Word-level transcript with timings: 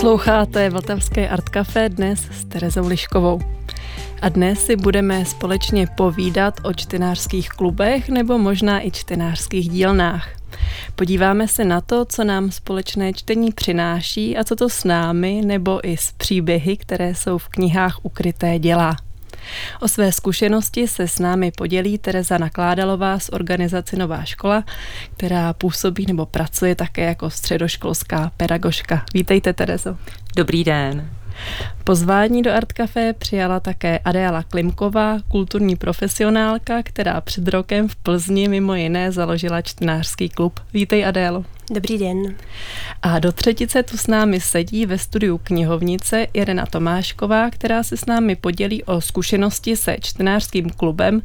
Posloucháte 0.00 0.70
Vltavské 0.70 1.28
Art 1.28 1.48
Café 1.48 1.88
dnes 1.88 2.20
s 2.32 2.44
Terezou 2.44 2.86
Liškovou. 2.86 3.40
A 4.22 4.28
dnes 4.28 4.66
si 4.66 4.76
budeme 4.76 5.24
společně 5.24 5.86
povídat 5.96 6.54
o 6.64 6.74
čtenářských 6.74 7.48
klubech 7.48 8.08
nebo 8.08 8.38
možná 8.38 8.86
i 8.86 8.90
čtenářských 8.90 9.68
dílnách. 9.68 10.28
Podíváme 10.94 11.48
se 11.48 11.64
na 11.64 11.80
to, 11.80 12.04
co 12.04 12.24
nám 12.24 12.50
společné 12.50 13.12
čtení 13.12 13.52
přináší 13.52 14.36
a 14.36 14.44
co 14.44 14.56
to 14.56 14.68
s 14.68 14.84
námi 14.84 15.42
nebo 15.44 15.88
i 15.88 15.96
s 15.96 16.12
příběhy, 16.12 16.76
které 16.76 17.14
jsou 17.14 17.38
v 17.38 17.48
knihách 17.48 17.98
ukryté, 18.02 18.58
dělá. 18.58 18.96
O 19.80 19.88
své 19.88 20.12
zkušenosti 20.12 20.88
se 20.88 21.08
s 21.08 21.18
námi 21.18 21.52
podělí 21.56 21.98
Tereza 21.98 22.38
Nakládalová 22.38 23.18
z 23.18 23.28
organizace 23.32 23.96
Nová 23.96 24.24
škola, 24.24 24.64
která 25.16 25.52
působí 25.52 26.06
nebo 26.06 26.26
pracuje 26.26 26.74
také 26.74 27.04
jako 27.04 27.30
středoškolská 27.30 28.32
pedagožka. 28.36 29.04
Vítejte, 29.14 29.52
Terezo. 29.52 29.96
Dobrý 30.36 30.64
den. 30.64 31.19
Pozvání 31.84 32.42
do 32.42 32.52
Art 32.52 32.72
Café 32.72 33.12
přijala 33.12 33.60
také 33.60 33.98
Adéla 33.98 34.42
Klimková, 34.42 35.18
kulturní 35.28 35.76
profesionálka, 35.76 36.82
která 36.82 37.20
před 37.20 37.48
rokem 37.48 37.88
v 37.88 37.96
Plzni 37.96 38.48
mimo 38.48 38.74
jiné 38.74 39.12
založila 39.12 39.62
čtenářský 39.62 40.28
klub. 40.28 40.60
Vítej 40.74 41.06
Adélo. 41.06 41.44
Dobrý 41.72 41.98
den. 41.98 42.34
A 43.02 43.18
do 43.18 43.32
třetice 43.32 43.82
tu 43.82 43.96
s 43.96 44.06
námi 44.06 44.40
sedí 44.40 44.86
ve 44.86 44.98
studiu 44.98 45.38
knihovnice 45.38 46.26
Irena 46.32 46.66
Tomášková, 46.66 47.50
která 47.50 47.82
se 47.82 47.96
s 47.96 48.06
námi 48.06 48.36
podělí 48.36 48.84
o 48.84 49.00
zkušenosti 49.00 49.76
se 49.76 49.96
čtenářským 50.00 50.70
klubem, 50.70 51.22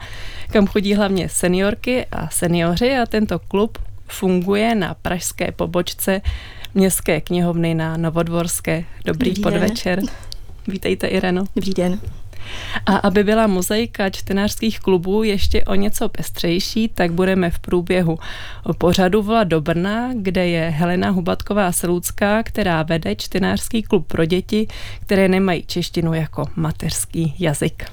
kam 0.52 0.68
chodí 0.68 0.94
hlavně 0.94 1.30
seniorky 1.30 2.06
a 2.12 2.30
seniori 2.30 2.98
a 2.98 3.06
tento 3.06 3.40
klub 3.40 3.78
funguje 4.08 4.76
na 4.76 4.94
pražské 4.94 5.52
pobočce 5.52 6.22
Městské 6.78 7.22
knihovny 7.22 7.74
na 7.74 7.98
Novodvorské. 7.98 8.84
Dobrý, 9.06 9.30
Dobrý 9.30 9.44
podvečer. 9.44 10.00
Den. 10.00 10.10
Vítejte, 10.68 11.08
Ireno. 11.08 11.44
Dobrý 11.56 11.74
den. 11.74 12.00
A 12.86 12.96
aby 12.96 13.24
byla 13.24 13.48
mozaika 13.48 14.10
čtenářských 14.10 14.80
klubů 14.80 15.24
ještě 15.24 15.64
o 15.64 15.76
něco 15.76 16.10
pestřejší, 16.10 16.88
tak 16.88 17.12
budeme 17.12 17.50
v 17.50 17.60
průběhu 17.60 18.20
pořadu 18.78 19.22
volat 19.22 19.48
do 19.48 19.62
Brna, 19.62 20.14
kde 20.14 20.48
je 20.48 20.70
Helena 20.70 21.10
Hubatková 21.10 21.72
Slucká, 21.72 22.44
která 22.44 22.84
vede 22.84 23.16
čtenářský 23.16 23.84
klub 23.84 24.08
pro 24.08 24.26
děti, 24.26 24.68
které 25.02 25.28
nemají 25.28 25.64
češtinu 25.64 26.14
jako 26.14 26.46
mateřský 26.56 27.36
jazyk. 27.40 27.86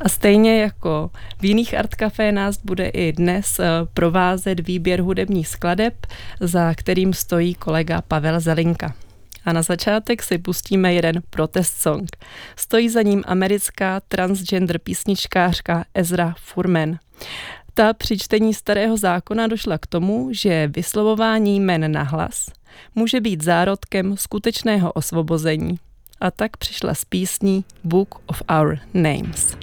A 0.00 0.08
stejně 0.08 0.60
jako 0.60 1.10
v 1.38 1.44
jiných 1.44 1.78
art 1.78 1.94
café 1.94 2.32
nás 2.32 2.58
bude 2.64 2.88
i 2.88 3.12
dnes 3.12 3.58
eh, 3.58 3.66
provázet 3.94 4.60
výběr 4.60 5.00
hudebních 5.00 5.48
skladeb, 5.48 6.06
za 6.40 6.74
kterým 6.74 7.12
stojí 7.12 7.54
kolega 7.54 8.02
Pavel 8.02 8.40
Zelinka. 8.40 8.94
A 9.44 9.52
na 9.52 9.62
začátek 9.62 10.22
si 10.22 10.38
pustíme 10.38 10.94
jeden 10.94 11.22
protest 11.30 11.80
song. 11.80 12.16
Stojí 12.56 12.88
za 12.88 13.02
ním 13.02 13.22
americká 13.26 14.00
transgender 14.08 14.78
písničkářka 14.78 15.84
Ezra 15.94 16.34
Furman. 16.38 16.98
Ta 17.74 17.92
při 17.92 18.18
čtení 18.18 18.54
starého 18.54 18.96
zákona 18.96 19.46
došla 19.46 19.78
k 19.78 19.86
tomu, 19.86 20.28
že 20.32 20.66
vyslovování 20.66 21.56
jmen 21.56 21.92
na 21.92 22.02
hlas 22.02 22.46
může 22.94 23.20
být 23.20 23.44
zárodkem 23.44 24.16
skutečného 24.16 24.92
osvobození. 24.92 25.78
A 26.20 26.30
tak 26.30 26.56
přišla 26.56 26.94
s 26.94 27.04
písní 27.04 27.64
Book 27.84 28.22
of 28.26 28.42
Our 28.60 28.78
Names. 28.94 29.56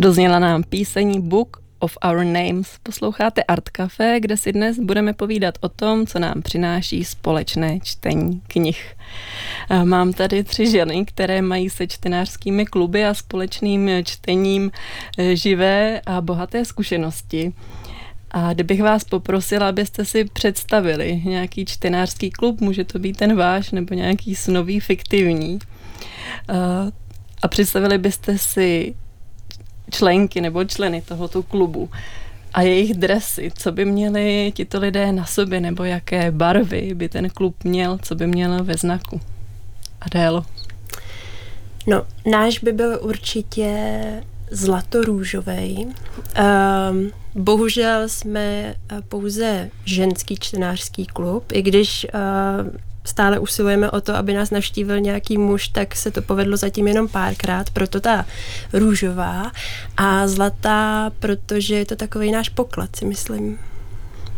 Dozněla 0.00 0.38
nám 0.38 0.62
písení 0.62 1.20
Book 1.20 1.65
of 1.86 1.98
Our 2.04 2.24
Names. 2.24 2.68
Posloucháte 2.82 3.42
Art 3.42 3.68
Café, 3.68 4.20
kde 4.20 4.36
si 4.36 4.52
dnes 4.52 4.78
budeme 4.78 5.12
povídat 5.12 5.54
o 5.60 5.68
tom, 5.68 6.06
co 6.06 6.18
nám 6.18 6.42
přináší 6.42 7.04
společné 7.04 7.80
čtení 7.80 8.42
knih. 8.48 8.96
Mám 9.84 10.12
tady 10.12 10.44
tři 10.44 10.70
ženy, 10.70 11.04
které 11.04 11.42
mají 11.42 11.70
se 11.70 11.86
čtenářskými 11.86 12.66
kluby 12.66 13.04
a 13.04 13.14
společným 13.14 13.90
čtením 14.04 14.70
e, 15.18 15.36
živé 15.36 16.00
a 16.06 16.20
bohaté 16.20 16.64
zkušenosti. 16.64 17.52
A 18.30 18.52
kdybych 18.52 18.82
vás 18.82 19.04
poprosila, 19.04 19.68
abyste 19.68 20.04
si 20.04 20.24
představili 20.24 21.22
nějaký 21.24 21.64
čtenářský 21.64 22.30
klub, 22.30 22.60
může 22.60 22.84
to 22.84 22.98
být 22.98 23.16
ten 23.16 23.36
váš 23.36 23.70
nebo 23.70 23.94
nějaký 23.94 24.34
snový, 24.34 24.80
fiktivní. 24.80 25.58
A 27.42 27.48
představili 27.48 27.98
byste 27.98 28.38
si 28.38 28.94
členky 29.90 30.40
nebo 30.40 30.64
členy 30.64 31.02
tohoto 31.02 31.42
klubu 31.42 31.90
a 32.54 32.62
jejich 32.62 32.94
dresy, 32.94 33.52
co 33.58 33.72
by 33.72 33.84
měli 33.84 34.52
tito 34.54 34.78
lidé 34.78 35.12
na 35.12 35.24
sobě, 35.24 35.60
nebo 35.60 35.84
jaké 35.84 36.30
barvy 36.30 36.94
by 36.94 37.08
ten 37.08 37.30
klub 37.30 37.64
měl, 37.64 37.98
co 38.02 38.14
by 38.14 38.26
měl 38.26 38.64
ve 38.64 38.74
znaku. 38.74 39.20
Adélo. 40.00 40.44
No, 41.86 42.02
náš 42.30 42.58
by 42.58 42.72
byl 42.72 42.98
určitě 43.02 44.02
zlatorůžový. 44.50 45.86
Um, 45.86 47.10
bohužel 47.34 48.08
jsme 48.08 48.74
pouze 49.08 49.70
ženský 49.84 50.36
čtenářský 50.40 51.06
klub, 51.06 51.44
i 51.52 51.62
když 51.62 52.06
uh, 52.14 52.70
stále 53.06 53.38
usilujeme 53.38 53.90
o 53.90 54.00
to, 54.00 54.14
aby 54.14 54.32
nás 54.32 54.50
navštívil 54.50 55.00
nějaký 55.00 55.38
muž, 55.38 55.68
tak 55.68 55.96
se 55.96 56.10
to 56.10 56.22
povedlo 56.22 56.56
zatím 56.56 56.88
jenom 56.88 57.08
párkrát, 57.08 57.70
proto 57.70 58.00
ta 58.00 58.26
růžová 58.72 59.52
a 59.96 60.28
zlatá, 60.28 61.10
protože 61.18 61.74
je 61.74 61.86
to 61.86 61.96
takový 61.96 62.32
náš 62.32 62.48
poklad, 62.48 62.96
si 62.96 63.04
myslím. 63.04 63.58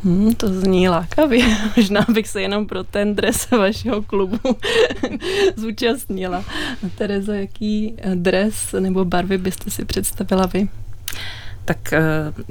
Hmm, 0.04 0.34
to 0.34 0.48
zní 0.48 0.88
lákavě. 0.88 1.44
Možná 1.76 2.06
bych 2.12 2.28
se 2.28 2.42
jenom 2.42 2.66
pro 2.66 2.84
ten 2.84 3.14
dres 3.14 3.50
vašeho 3.50 4.02
klubu 4.02 4.38
zúčastnila. 5.56 6.44
Tereza, 6.94 7.34
jaký 7.34 7.96
dres 8.14 8.74
nebo 8.78 9.04
barvy 9.04 9.38
byste 9.38 9.70
si 9.70 9.84
představila 9.84 10.46
vy? 10.46 10.68
Tak 11.68 11.92
eh, 11.92 12.00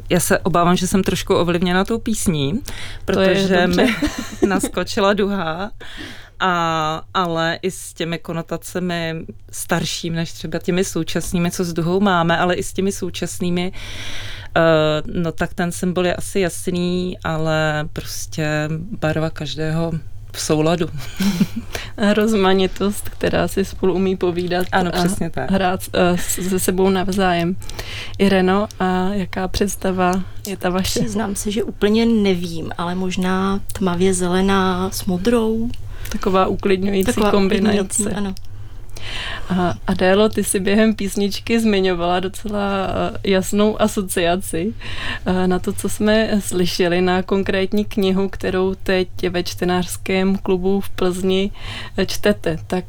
já 0.10 0.20
se 0.20 0.40
obávám, 0.40 0.76
že 0.76 0.88
jsem 0.88 1.04
trošku 1.04 1.36
ovlivněna 1.36 1.86
tou 1.86 2.00
písní, 2.00 2.60
protože 3.06 3.68
mi 3.68 3.88
naskočila 4.48 5.14
duha. 5.14 5.72
A, 6.40 7.04
ale 7.14 7.60
i 7.62 7.72
s 7.72 7.94
těmi 7.94 8.20
konotacemi 8.20 9.16
starším 9.52 10.16
než 10.16 10.32
třeba 10.32 10.60
těmi 10.60 10.84
současnými, 10.84 11.52
co 11.52 11.64
s 11.64 11.74
duhou 11.74 12.00
máme, 12.00 12.38
ale 12.38 12.56
i 12.56 12.64
s 12.64 12.74
těmi 12.74 12.92
současnými, 12.92 13.72
uh, 13.72 15.14
no 15.14 15.32
tak 15.32 15.54
ten 15.54 15.72
symbol 15.72 16.06
je 16.06 16.16
asi 16.16 16.40
jasný, 16.40 17.18
ale 17.24 17.90
prostě 17.94 18.70
barva 19.00 19.30
každého 19.30 19.92
v 20.32 20.42
souladu. 20.42 20.88
Rozmanitost, 22.14 23.10
která 23.10 23.48
si 23.48 23.66
spolu 23.66 23.94
umí 23.94 24.18
povídat 24.18 24.68
ano, 24.72 24.92
a 24.96 25.00
přesně 25.00 25.30
tak. 25.30 25.52
hrát 25.52 25.80
uh, 26.12 26.18
se 26.20 26.60
sebou 26.60 26.90
navzájem. 26.90 27.56
Ireno, 28.18 28.68
a 28.80 29.10
jaká 29.14 29.48
představa 29.48 30.24
je 30.48 30.58
ta 30.58 30.70
vaše? 30.70 31.00
Přiznám 31.00 31.36
se, 31.36 31.52
že 31.52 31.64
úplně 31.64 32.06
nevím, 32.06 32.72
ale 32.78 32.96
možná 32.96 33.60
tmavě 33.74 34.14
zelená 34.14 34.92
s 34.92 35.06
modrou. 35.06 35.70
Taková 36.10 36.48
uklidňující 36.48 37.06
Taková 37.06 37.32
kombinace. 37.32 37.82
Uklidňující, 37.82 38.08
ano. 38.08 38.36
A 39.50 39.74
Adélo, 39.88 40.30
ty 40.30 40.44
si 40.44 40.60
během 40.60 40.96
písničky 40.96 41.60
zmiňovala 41.60 42.20
docela 42.20 42.88
eh, 43.24 43.32
jasnou 43.32 43.82
asociaci 43.82 44.74
eh, 45.26 45.48
na 45.48 45.60
to, 45.60 45.74
co 45.74 45.90
jsme 45.90 46.30
slyšeli, 46.40 47.02
na 47.02 47.22
konkrétní 47.22 47.86
knihu, 47.86 48.30
kterou 48.30 48.76
teď 48.76 49.10
ve 49.30 49.44
čtenářském 49.44 50.38
klubu 50.38 50.82
v 50.82 50.90
Plzni 50.90 51.52
eh, 51.98 52.06
čtete. 52.06 52.58
Tak 52.68 52.86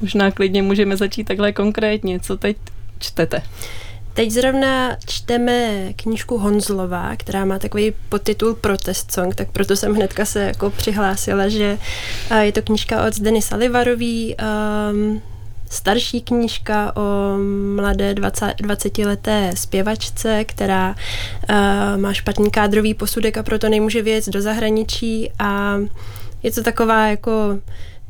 možná 0.00 0.30
klidně 0.30 0.62
můžeme 0.62 0.96
začít 0.96 1.24
takhle 1.24 1.52
konkrétně. 1.52 2.20
Co 2.20 2.36
teď 2.36 2.56
čtete? 2.98 3.42
Teď 4.18 4.30
zrovna 4.30 4.96
čteme 5.06 5.88
knížku 5.96 6.38
Honzlova, 6.38 7.16
která 7.16 7.44
má 7.44 7.58
takový 7.58 7.92
podtitul 8.08 8.54
Protest 8.54 9.12
Song, 9.12 9.34
tak 9.34 9.50
proto 9.50 9.76
jsem 9.76 9.94
hnedka 9.94 10.24
se 10.24 10.42
jako 10.42 10.70
přihlásila, 10.70 11.48
že 11.48 11.78
je 12.40 12.52
to 12.52 12.62
knížka 12.62 13.06
od 13.06 13.14
Zdeny 13.14 13.42
Salivarový, 13.42 14.36
um, 14.92 15.22
starší 15.70 16.20
knížka 16.20 16.96
o 16.96 17.36
mladé 17.74 18.14
20, 18.14 18.46
20-leté 18.46 19.52
zpěvačce, 19.54 20.44
která 20.44 20.88
uh, 21.50 21.56
má 22.00 22.12
špatný 22.12 22.50
kádrový 22.50 22.94
posudek 22.94 23.36
a 23.36 23.42
proto 23.42 23.68
nemůže 23.68 24.02
věc 24.02 24.28
do 24.28 24.42
zahraničí 24.42 25.30
a 25.38 25.78
je 26.42 26.52
to 26.52 26.62
taková 26.62 27.06
jako 27.06 27.58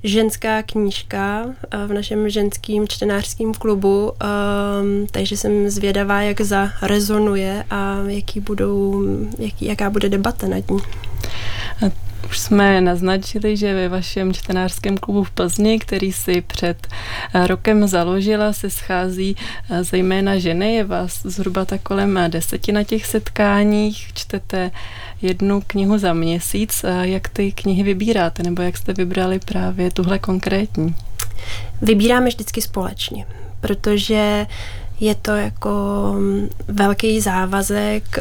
ženská 0.05 0.62
knížka 0.62 1.44
uh, 1.44 1.52
v 1.87 1.93
našem 1.93 2.31
ženským 2.31 2.88
čtenářském 2.88 3.55
klubu, 3.55 4.10
um, 4.10 5.06
takže 5.10 5.37
jsem 5.37 5.70
zvědavá, 5.70 6.22
jak 6.22 6.40
zarezonuje 6.40 7.64
a 7.70 7.99
jaký 8.06 8.40
budou, 8.40 9.05
jaký, 9.38 9.64
jaká 9.66 9.90
bude 9.90 10.08
debata 10.08 10.46
nad 10.46 10.70
ní. 10.70 10.78
Už 12.30 12.38
jsme 12.38 12.80
naznačili, 12.80 13.56
že 13.56 13.75
ve 13.75 13.88
vašem 13.88 14.34
čtenářském 14.34 14.98
klubu 14.98 15.25
v 15.25 15.30
Plzni, 15.30 15.78
který 15.78 16.12
si 16.12 16.40
před 16.40 16.86
eh, 17.34 17.46
rokem 17.46 17.88
založila, 17.88 18.52
se 18.52 18.70
schází 18.70 19.36
eh, 19.70 19.84
zejména 19.84 20.38
ženy. 20.38 20.75
Je 20.75 20.84
vás 20.84 21.22
zhruba 21.25 21.64
tak 21.64 21.82
kolem 21.82 22.20
deseti 22.28 22.72
na 22.72 22.84
těch 22.84 23.06
setkáních. 23.06 24.10
Čtete 24.14 24.70
jednu 25.22 25.62
knihu 25.66 25.98
za 25.98 26.12
měsíc. 26.12 26.84
Jak 27.02 27.28
ty 27.28 27.52
knihy 27.52 27.82
vybíráte, 27.82 28.42
nebo 28.42 28.62
jak 28.62 28.76
jste 28.76 28.92
vybrali 28.92 29.38
právě 29.38 29.90
tuhle 29.90 30.19
konkrétní? 30.19 30.94
Vybíráme 31.82 32.28
vždycky 32.28 32.62
společně, 32.62 33.26
protože 33.60 34.46
je 35.00 35.14
to 35.14 35.31
jako 35.31 35.70
mm, 36.19 36.48
velký 36.69 37.20
závazek 37.20 38.19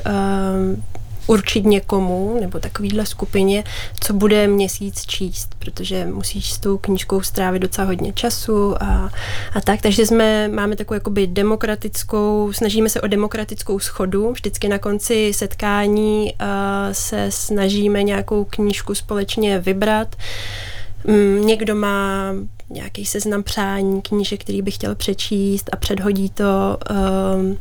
určit 1.27 1.65
někomu 1.65 2.37
nebo 2.41 2.59
takovýhle 2.59 3.05
skupině, 3.05 3.63
co 3.99 4.13
bude 4.13 4.47
měsíc 4.47 5.05
číst, 5.05 5.55
protože 5.59 6.05
musíš 6.05 6.51
s 6.51 6.57
tou 6.57 6.77
knížkou 6.77 7.21
strávit 7.21 7.59
docela 7.61 7.87
hodně 7.87 8.13
času 8.13 8.83
a, 8.83 9.11
a 9.53 9.61
tak. 9.61 9.81
Takže 9.81 10.05
jsme, 10.05 10.47
máme 10.47 10.75
takovou 10.75 10.95
jakoby 10.95 11.27
demokratickou, 11.27 12.53
snažíme 12.53 12.89
se 12.89 13.01
o 13.01 13.07
demokratickou 13.07 13.79
schodu. 13.79 14.31
Vždycky 14.31 14.67
na 14.67 14.79
konci 14.79 15.31
setkání 15.33 16.33
uh, 16.41 16.47
se 16.91 17.25
snažíme 17.29 18.03
nějakou 18.03 18.43
knížku 18.43 18.95
společně 18.95 19.59
vybrat. 19.59 20.15
Um, 21.03 21.47
někdo 21.47 21.75
má 21.75 22.33
nějaký 22.69 23.05
seznam 23.05 23.43
přání 23.43 24.01
knížek, 24.01 24.41
který 24.41 24.61
by 24.61 24.71
chtěl 24.71 24.95
přečíst 24.95 25.69
a 25.73 25.75
předhodí 25.75 26.29
to 26.29 26.77
um, 27.35 27.57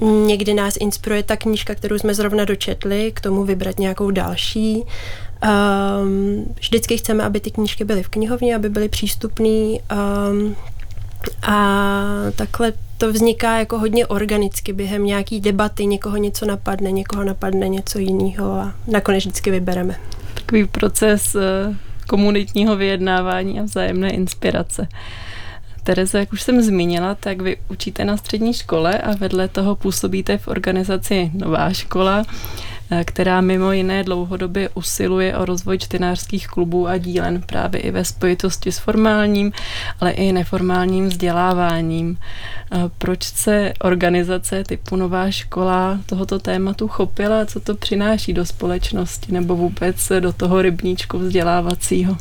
Někdy 0.00 0.54
nás 0.54 0.74
inspiruje 0.80 1.22
ta 1.22 1.36
knížka, 1.36 1.74
kterou 1.74 1.98
jsme 1.98 2.14
zrovna 2.14 2.44
dočetli, 2.44 3.12
k 3.14 3.20
tomu 3.20 3.44
vybrat 3.44 3.78
nějakou 3.78 4.10
další. 4.10 4.82
Um, 4.82 6.54
vždycky 6.60 6.96
chceme, 6.96 7.24
aby 7.24 7.40
ty 7.40 7.50
knížky 7.50 7.84
byly 7.84 8.02
v 8.02 8.08
knihovně, 8.08 8.56
aby 8.56 8.68
byly 8.68 8.88
přístupné. 8.88 9.48
Um, 9.48 10.56
a 11.42 12.06
takhle 12.36 12.72
to 12.98 13.12
vzniká 13.12 13.58
jako 13.58 13.78
hodně 13.78 14.06
organicky 14.06 14.72
během 14.72 15.04
nějaký 15.04 15.40
debaty, 15.40 15.86
někoho 15.86 16.16
něco 16.16 16.46
napadne, 16.46 16.92
někoho 16.92 17.24
napadne 17.24 17.68
něco 17.68 17.98
jiného 17.98 18.52
a 18.52 18.74
nakonec 18.86 19.24
vždycky 19.24 19.50
vybereme. 19.50 19.96
Takový 20.34 20.66
proces 20.66 21.34
eh, 21.34 21.76
komunitního 22.06 22.76
vyjednávání 22.76 23.60
a 23.60 23.62
vzájemné 23.62 24.10
inspirace. 24.10 24.88
Terezo, 25.84 26.18
jak 26.18 26.32
už 26.32 26.42
jsem 26.42 26.62
zmínila, 26.62 27.14
tak 27.14 27.40
vy 27.40 27.56
učíte 27.68 28.04
na 28.04 28.16
střední 28.16 28.54
škole 28.54 28.98
a 28.98 29.14
vedle 29.14 29.48
toho 29.48 29.76
působíte 29.76 30.38
v 30.38 30.48
organizaci 30.48 31.30
Nová 31.34 31.72
škola, 31.72 32.24
eh, 32.90 33.04
která 33.04 33.40
mimo 33.40 33.72
jiné 33.72 34.04
dlouhodobě 34.04 34.68
usiluje 34.74 35.36
o 35.36 35.44
rozvoj 35.44 35.78
čtenářských 35.78 36.46
klubů 36.48 36.88
a 36.88 36.98
dílen 36.98 37.42
právě 37.42 37.80
i 37.80 37.90
ve 37.90 38.04
spojitosti 38.04 38.72
s 38.72 38.78
formálním, 38.78 39.52
ale 40.00 40.10
i 40.10 40.32
neformálním 40.32 41.08
vzděláváním. 41.08 42.18
Proč 42.98 43.22
se 43.22 43.72
organizace 43.80 44.64
typu 44.64 44.96
Nová 44.96 45.30
škola 45.30 46.00
tohoto 46.06 46.38
tématu 46.38 46.88
chopila, 46.88 47.46
co 47.46 47.60
to 47.60 47.74
přináší 47.74 48.32
do 48.32 48.46
společnosti 48.46 49.32
nebo 49.32 49.56
vůbec 49.56 50.12
do 50.20 50.32
toho 50.32 50.62
rybníčku 50.62 51.18
vzdělávacího? 51.18 52.16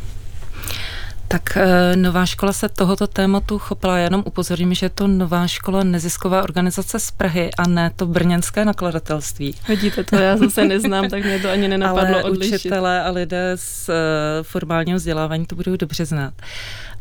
Tak 1.34 1.58
eh, 1.58 1.96
Nová 1.96 2.26
škola 2.26 2.54
se 2.54 2.70
tohoto 2.70 3.08
tématu 3.08 3.60
chopila. 3.60 3.98
Jenom 3.98 4.24
upozorím, 4.26 4.74
že 4.74 4.86
je 4.86 4.90
to 4.90 5.08
Nová 5.08 5.48
škola 5.48 5.84
nezisková 5.84 6.44
organizace 6.44 7.00
z 7.00 7.12
Prahy 7.12 7.50
a 7.58 7.68
ne 7.68 7.92
to 7.96 8.06
brněnské 8.06 8.66
nakladatelství. 8.66 9.56
Vidíte 9.68 10.04
to, 10.04 10.16
já 10.16 10.38
zase 10.38 10.66
neznám, 10.68 11.10
tak 11.10 11.24
mě 11.24 11.40
to 11.40 11.50
ani 11.50 11.68
nenapadlo 11.68 12.16
Ale 12.16 12.24
odlišit. 12.24 12.56
učitelé 12.56 13.04
a 13.04 13.12
lidé 13.12 13.52
z 13.56 13.90
uh, 13.90 13.96
formálního 14.42 14.98
vzdělávání 14.98 15.46
to 15.46 15.56
budou 15.56 15.76
dobře 15.76 16.06
znát. 16.06 16.34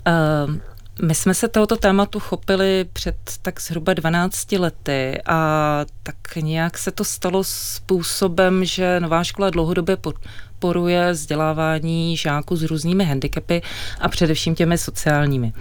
Uh, 0.06 0.55
my 1.02 1.14
jsme 1.14 1.34
se 1.34 1.49
tohoto 1.49 1.76
tématu 1.76 2.20
chopili 2.20 2.87
před 2.93 3.17
tak 3.43 3.61
zhruba 3.61 3.94
12 3.94 4.52
lety 4.52 5.23
a 5.26 5.81
tak 6.02 6.37
nějak 6.37 6.79
se 6.79 6.90
to 6.90 7.05
stalo 7.05 7.44
způsobem, 7.44 8.64
že 8.64 9.00
Nová 9.00 9.25
škola 9.25 9.50
dlouhodobě 9.50 9.96
podporuje 10.62 11.12
vzdělávání 11.12 12.17
žáků 12.17 12.56
s 12.56 12.62
různými 12.62 13.05
handicapy 13.05 13.62
a 14.00 14.09
především 14.09 14.55
těmi 14.55 14.79
sociálními. 14.79 15.53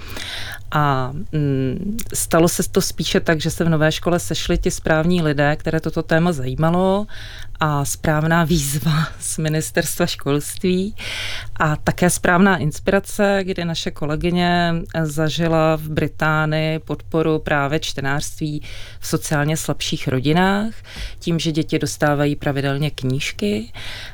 A 0.71 1.11
mm, 1.31 1.97
stalo 2.13 2.47
se 2.47 2.63
to 2.71 2.81
spíše 2.81 3.19
tak, 3.19 3.41
že 3.41 3.51
se 3.51 3.63
v 3.63 3.69
nové 3.69 3.91
škole 3.91 4.19
sešli 4.19 4.57
ti 4.57 4.71
správní 4.71 5.21
lidé, 5.21 5.55
které 5.55 5.79
toto 5.79 6.03
téma 6.03 6.31
zajímalo 6.31 7.07
a 7.63 7.85
správná 7.85 8.43
výzva 8.43 9.07
z 9.19 9.37
ministerstva 9.37 10.05
školství 10.05 10.95
a 11.59 11.75
také 11.75 12.09
správná 12.09 12.57
inspirace, 12.57 13.39
kdy 13.43 13.65
naše 13.65 13.91
kolegyně 13.91 14.73
zažila 15.03 15.75
v 15.75 15.89
Británii 15.89 16.79
podporu 16.79 17.39
právě 17.39 17.79
čtenářství 17.79 18.61
v 18.99 19.07
sociálně 19.07 19.57
slabších 19.57 20.07
rodinách, 20.07 20.73
tím, 21.19 21.39
že 21.39 21.51
děti 21.51 21.79
dostávají 21.79 22.35
pravidelně 22.35 22.91
knížky 22.91 23.71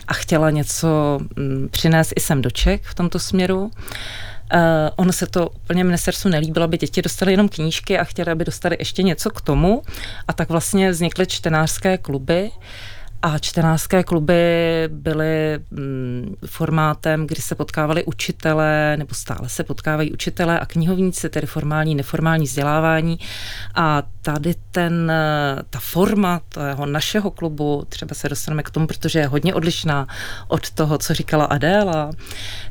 a 0.07 0.13
chtěla 0.13 0.49
něco 0.49 1.19
mm, 1.35 1.67
přinést 1.71 2.13
i 2.15 2.19
sem 2.19 2.41
do 2.41 2.49
Čech 2.51 2.81
v 2.83 2.95
tomto 2.95 3.19
směru. 3.19 3.71
Uh, 4.53 4.59
ono 4.95 5.13
se 5.13 5.27
to 5.27 5.49
úplně 5.49 5.83
ministerstvu 5.83 6.29
nelíbilo, 6.29 6.63
aby 6.63 6.77
děti 6.77 7.01
dostaly 7.01 7.33
jenom 7.33 7.49
knížky 7.49 7.99
a 7.99 8.03
chtěli, 8.03 8.31
aby 8.31 8.45
dostali 8.45 8.75
ještě 8.79 9.03
něco 9.03 9.29
k 9.29 9.41
tomu. 9.41 9.81
A 10.27 10.33
tak 10.33 10.49
vlastně 10.49 10.91
vznikly 10.91 11.27
čtenářské 11.27 11.97
kluby, 11.97 12.51
a 13.21 13.39
čtenářské 13.39 14.03
kluby 14.03 14.43
byly 14.87 15.59
mm, 15.71 16.35
formátem, 16.45 17.27
kdy 17.27 17.41
se 17.41 17.55
potkávali 17.55 18.03
učitelé, 18.03 18.97
nebo 18.97 19.15
stále 19.15 19.49
se 19.49 19.63
potkávají 19.63 20.11
učitelé 20.11 20.59
a 20.59 20.65
knihovníci, 20.65 21.29
tedy 21.29 21.47
formální, 21.47 21.95
neformální 21.95 22.45
vzdělávání. 22.45 23.19
A 23.75 24.03
tady 24.21 24.55
ten, 24.71 25.11
ta 25.69 25.79
forma 25.79 26.41
toho 26.49 26.85
našeho 26.85 27.31
klubu, 27.31 27.85
třeba 27.89 28.15
se 28.15 28.29
dostaneme 28.29 28.63
k 28.63 28.69
tomu, 28.69 28.87
protože 28.87 29.19
je 29.19 29.27
hodně 29.27 29.53
odlišná 29.53 30.07
od 30.47 30.71
toho, 30.71 30.97
co 30.97 31.13
říkala 31.13 31.45
Adéla, 31.45 32.11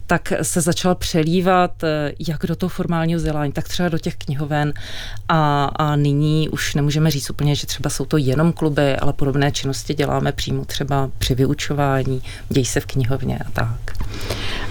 tak 0.06 0.32
se 0.42 0.60
začal 0.60 0.94
přelívat 0.94 1.84
jak 2.28 2.46
do 2.46 2.56
toho 2.56 2.70
formálního 2.70 3.18
vzdělání, 3.18 3.52
tak 3.52 3.68
třeba 3.68 3.88
do 3.88 3.98
těch 3.98 4.16
knihoven 4.16 4.72
a, 5.28 5.64
a 5.64 5.96
nyní 5.96 6.48
už 6.48 6.74
nemůžeme 6.74 7.10
říct 7.10 7.30
úplně, 7.30 7.54
že 7.54 7.66
třeba 7.66 7.90
jsou 7.90 8.04
to 8.04 8.16
jenom 8.16 8.52
kluby, 8.52 8.96
ale 8.96 9.12
podobné 9.12 9.52
činnosti 9.52 9.94
děláme 9.94 10.32
přímo 10.32 10.64
třeba 10.64 11.10
při 11.18 11.34
vyučování, 11.34 12.22
dějí 12.48 12.64
se 12.64 12.80
v 12.80 12.86
knihovně 12.86 13.38
a 13.38 13.50
tak. 13.50 14.06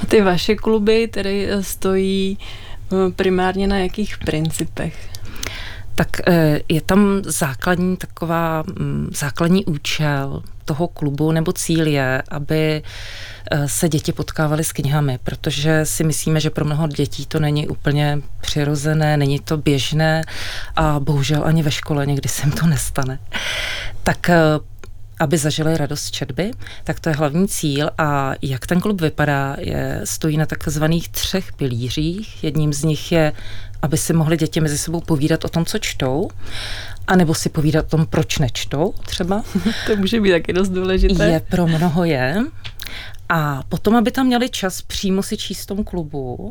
A 0.04 0.06
ty 0.06 0.22
vaše 0.22 0.56
kluby 0.56 1.08
tedy 1.08 1.50
stojí 1.62 2.38
eh, 2.38 3.12
primárně 3.12 3.68
na 3.68 3.77
jakých 3.77 4.18
principech? 4.18 5.14
Tak 5.96 6.10
eh, 6.28 6.60
je 6.70 6.82
tam 6.82 7.22
základní 7.25 7.98
taková, 7.98 8.64
mm, 8.80 9.10
základní 9.14 9.66
účel 9.66 10.44
toho 10.66 10.88
klubu 10.88 11.32
nebo 11.32 11.54
cíl 11.54 11.88
je, 11.88 12.24
aby 12.30 12.84
eh, 13.52 13.68
se 13.68 13.90
děti 13.90 14.12
potkávaly 14.12 14.64
s 14.64 14.72
knihami, 14.72 15.20
protože 15.24 15.86
si 15.86 16.04
myslíme, 16.04 16.40
že 16.40 16.50
pro 16.50 16.66
mnoho 16.66 16.88
dětí 16.88 17.25
to 17.25 17.40
není 17.40 17.68
úplně 17.68 18.22
přirozené, 18.42 19.18
není 19.18 19.40
to 19.40 19.58
běžné 19.58 20.22
a 20.75 21.00
bohužel 21.00 21.44
ani 21.46 21.64
ve 21.64 21.72
škole 21.72 22.06
někdy 22.06 22.30
se 22.30 22.42
jim 22.42 22.52
to 22.52 22.68
nestane. 22.68 23.20
Tak 24.04 24.30
eh, 24.30 24.40
aby 25.19 25.38
zažili 25.38 25.77
radost 25.77 26.12
četby, 26.12 26.51
tak 26.84 27.00
to 27.00 27.10
je 27.10 27.15
hlavní 27.15 27.48
cíl 27.48 27.89
a 27.98 28.34
jak 28.41 28.67
ten 28.67 28.81
klub 28.81 29.01
vypadá, 29.01 29.55
je, 29.60 30.01
stojí 30.03 30.38
na 30.38 30.45
takzvaných 30.45 31.10
třech 31.10 31.53
pilířích. 31.53 32.43
Jedním 32.43 32.74
z 32.74 32.84
nich 32.84 33.12
je, 33.12 33.34
aby 33.81 33.98
si 33.98 34.13
mohli 34.13 34.38
děti 34.38 34.62
mezi 34.62 34.77
sebou 34.77 35.01
povídat 35.01 35.45
o 35.45 35.50
tom, 35.50 35.65
co 35.65 35.79
čtou, 35.79 36.29
a 37.07 37.15
nebo 37.15 37.34
si 37.34 37.50
povídat 37.50 37.86
o 37.86 37.89
tom, 37.89 38.05
proč 38.05 38.38
nečtou 38.38 38.93
třeba. 39.05 39.43
to 39.88 39.95
může 39.95 40.22
být 40.22 40.31
taky 40.31 40.53
dost 40.53 40.69
důležité. 40.69 41.25
Je 41.25 41.39
pro 41.39 41.67
mnoho 41.67 42.03
je. 42.03 42.38
A 43.29 43.63
potom, 43.69 43.95
aby 43.95 44.12
tam 44.12 44.25
měli 44.25 44.50
čas 44.50 44.81
přímo 44.81 45.24
si 45.24 45.38
číst 45.38 45.63
v 45.63 45.65
tom 45.65 45.84
klubu 45.84 46.50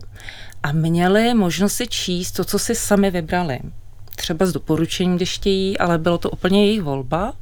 a 0.63 0.73
měli 0.73 1.35
možnost 1.35 1.73
si 1.73 1.87
číst 1.87 2.33
to, 2.33 2.45
co 2.45 2.59
si 2.59 2.75
sami 2.75 3.11
vybrali. 3.11 3.61
Třeba 4.17 4.47
s 4.47 4.53
doporučením, 4.53 5.17
když 5.17 5.35
chtějí, 5.35 5.79
ale 5.79 5.99
bylo 5.99 6.19
to 6.19 6.31
úplně 6.31 6.67
jejich 6.67 6.83
volba. 6.83 7.33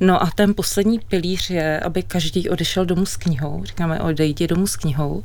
No 0.00 0.22
a 0.22 0.30
ten 0.34 0.54
poslední 0.54 0.98
pilíř 0.98 1.50
je, 1.50 1.80
aby 1.80 2.02
každý 2.02 2.48
odešel 2.48 2.86
domů 2.86 3.06
s 3.06 3.16
knihou. 3.16 3.64
Říkáme, 3.64 4.00
odejdi 4.00 4.46
domů 4.46 4.66
s 4.66 4.76
knihou. 4.76 5.22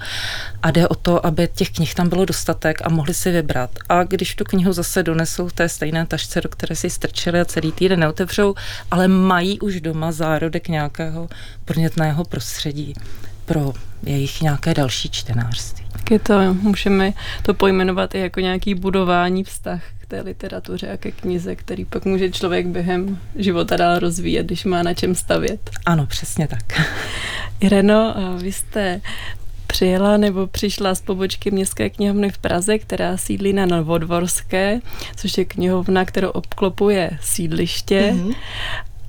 A 0.64 0.72
jde 0.72 0.88
o 0.88 0.96
to, 0.96 1.26
aby 1.26 1.48
těch 1.56 1.70
knih 1.70 1.96
tam 1.96 2.10
bylo 2.10 2.26
dostatek 2.26 2.82
a 2.84 2.90
mohli 2.90 3.14
si 3.14 3.32
vybrat. 3.32 3.70
A 3.90 4.04
když 4.04 4.36
tu 4.36 4.44
knihu 4.44 4.74
zase 4.74 5.04
donesou 5.04 5.48
v 5.48 5.54
té 5.54 5.70
stejné 5.70 6.06
tašce, 6.06 6.42
do 6.42 6.50
které 6.50 6.76
si 6.76 6.90
strčili 6.90 7.40
a 7.40 7.46
celý 7.46 7.72
týden 7.72 8.00
neotevřou, 8.00 8.56
ale 8.92 9.08
mají 9.08 9.60
už 9.60 9.82
doma 9.82 10.12
zárodek 10.12 10.68
nějakého 10.68 11.30
podnětného 11.66 12.24
prostředí 12.26 12.94
pro 13.46 13.74
jejich 14.04 14.42
nějaké 14.42 14.74
další 14.74 15.10
čtenářství. 15.10 15.86
Tak 15.92 16.12
je 16.12 16.20
to, 16.20 16.54
můžeme 16.54 17.14
to 17.44 17.54
pojmenovat 17.54 18.16
i 18.16 18.20
jako 18.20 18.40
nějaký 18.40 18.76
budování 18.76 19.44
vztah 19.44 19.82
té 20.12 20.22
literatuře 20.22 20.92
a 20.92 20.98
ke 20.98 21.12
knize, 21.12 21.56
který 21.56 21.86
pak 21.86 22.06
může 22.06 22.32
člověk 22.32 22.68
během 22.68 23.20
života 23.36 23.78
dál 23.78 24.00
rozvíjet, 24.00 24.46
když 24.46 24.66
má 24.66 24.84
na 24.84 24.94
čem 24.94 25.16
stavět. 25.16 25.70
Ano, 25.86 26.06
přesně 26.06 26.48
tak. 26.48 26.82
Ireno, 27.60 28.16
vy 28.38 28.52
jste 28.52 29.02
přijela 29.68 30.18
nebo 30.18 30.48
přišla 30.48 30.96
z 30.96 31.02
pobočky 31.02 31.52
Městské 31.52 31.90
knihovny 31.90 32.30
v 32.30 32.38
Praze, 32.38 32.78
která 32.78 33.18
sídlí 33.18 33.54
na 33.54 33.66
Novodvorské, 33.66 34.80
což 35.16 35.38
je 35.38 35.46
knihovna, 35.46 36.06
kterou 36.06 36.30
obklopuje 36.30 37.12
sídliště. 37.22 38.14
Mm-hmm. 38.16 38.36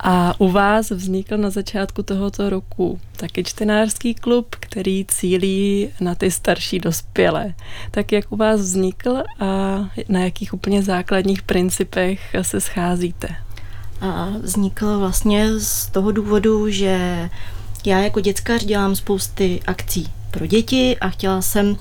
A 0.05 0.35
u 0.41 0.51
vás 0.51 0.91
vznikl 0.91 1.37
na 1.37 1.51
začátku 1.51 2.03
tohoto 2.03 2.51
roku 2.51 3.01
taky 3.17 3.45
čtenářský 3.45 4.15
klub, 4.15 4.57
který 4.61 5.05
cílí 5.05 5.89
na 6.01 6.15
ty 6.15 6.31
starší 6.31 6.79
dospělé. 6.79 7.55
Tak 7.91 8.13
jak 8.13 8.33
u 8.33 8.37
vás 8.37 8.61
vznikl 8.61 9.23
a 9.41 9.79
na 10.09 10.21
jakých 10.21 10.55
úplně 10.55 10.83
základních 10.83 11.43
principech 11.43 12.37
se 12.43 12.61
scházíte? 12.61 13.29
A 14.01 14.29
vznikl 14.41 14.99
vlastně 14.99 15.59
z 15.59 15.87
toho 15.87 16.13
důvodu, 16.13 16.71
že 16.71 17.29
já 17.87 17.99
jako 17.99 18.21
dětskař 18.21 18.65
dělám 18.65 18.97
spousty 18.97 19.61
akcí 19.67 20.13
pro 20.31 20.47
děti 20.47 20.97
a 21.01 21.09
chtěla 21.09 21.43
jsem 21.43 21.77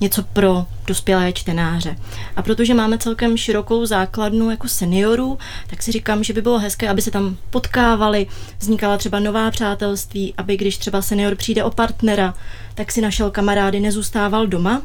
něco 0.00 0.22
pro 0.22 0.66
dospělé 0.86 1.32
čtenáře. 1.32 1.96
A 2.36 2.42
protože 2.42 2.74
máme 2.74 2.98
celkem 2.98 3.36
širokou 3.36 3.86
základnu 3.86 4.50
jako 4.50 4.68
seniorů, 4.68 5.38
tak 5.66 5.82
si 5.82 5.92
říkám, 5.92 6.24
že 6.24 6.32
by 6.32 6.42
bylo 6.42 6.58
hezké, 6.58 6.88
aby 6.88 7.02
se 7.02 7.10
tam 7.10 7.36
potkávali, 7.50 8.26
vznikala 8.58 8.98
třeba 8.98 9.18
nová 9.18 9.50
přátelství, 9.50 10.34
aby 10.36 10.56
když 10.56 10.78
třeba 10.78 11.02
senior 11.02 11.34
přijde 11.34 11.64
o 11.64 11.70
partnera, 11.70 12.34
tak 12.74 12.92
si 12.92 13.00
našel 13.00 13.30
kamarády, 13.30 13.80
nezůstával 13.80 14.46
doma, 14.46 14.82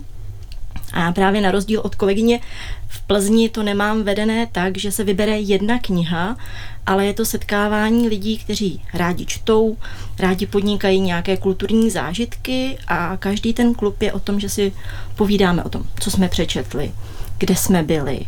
a 0.94 1.12
právě 1.12 1.42
na 1.42 1.52
rozdíl 1.52 1.82
od 1.84 1.96
kolegyně 1.96 2.40
v 2.88 3.02
Plzni 3.02 3.50
to 3.50 3.64
nemám 3.64 4.04
vedené 4.04 4.48
tak, 4.52 4.78
že 4.78 4.92
se 4.92 5.04
vybere 5.04 5.40
jedna 5.40 5.80
kniha, 5.80 6.38
ale 6.86 7.06
je 7.06 7.14
to 7.14 7.26
setkávání 7.26 8.08
lidí, 8.08 8.38
kteří 8.38 8.82
rádi 8.94 9.26
čtou, 9.26 9.78
rádi 10.20 10.46
podnikají 10.46 11.00
nějaké 11.00 11.38
kulturní 11.38 11.90
zážitky 11.90 12.78
a 12.88 13.18
každý 13.18 13.54
ten 13.54 13.74
klub 13.74 14.02
je 14.02 14.14
o 14.14 14.20
tom, 14.20 14.40
že 14.40 14.50
si 14.50 14.74
povídáme 15.16 15.64
o 15.64 15.70
tom, 15.70 15.84
co 16.00 16.12
jsme 16.12 16.30
přečetli, 16.30 16.92
kde 17.38 17.56
jsme 17.56 17.84
byli. 17.84 18.20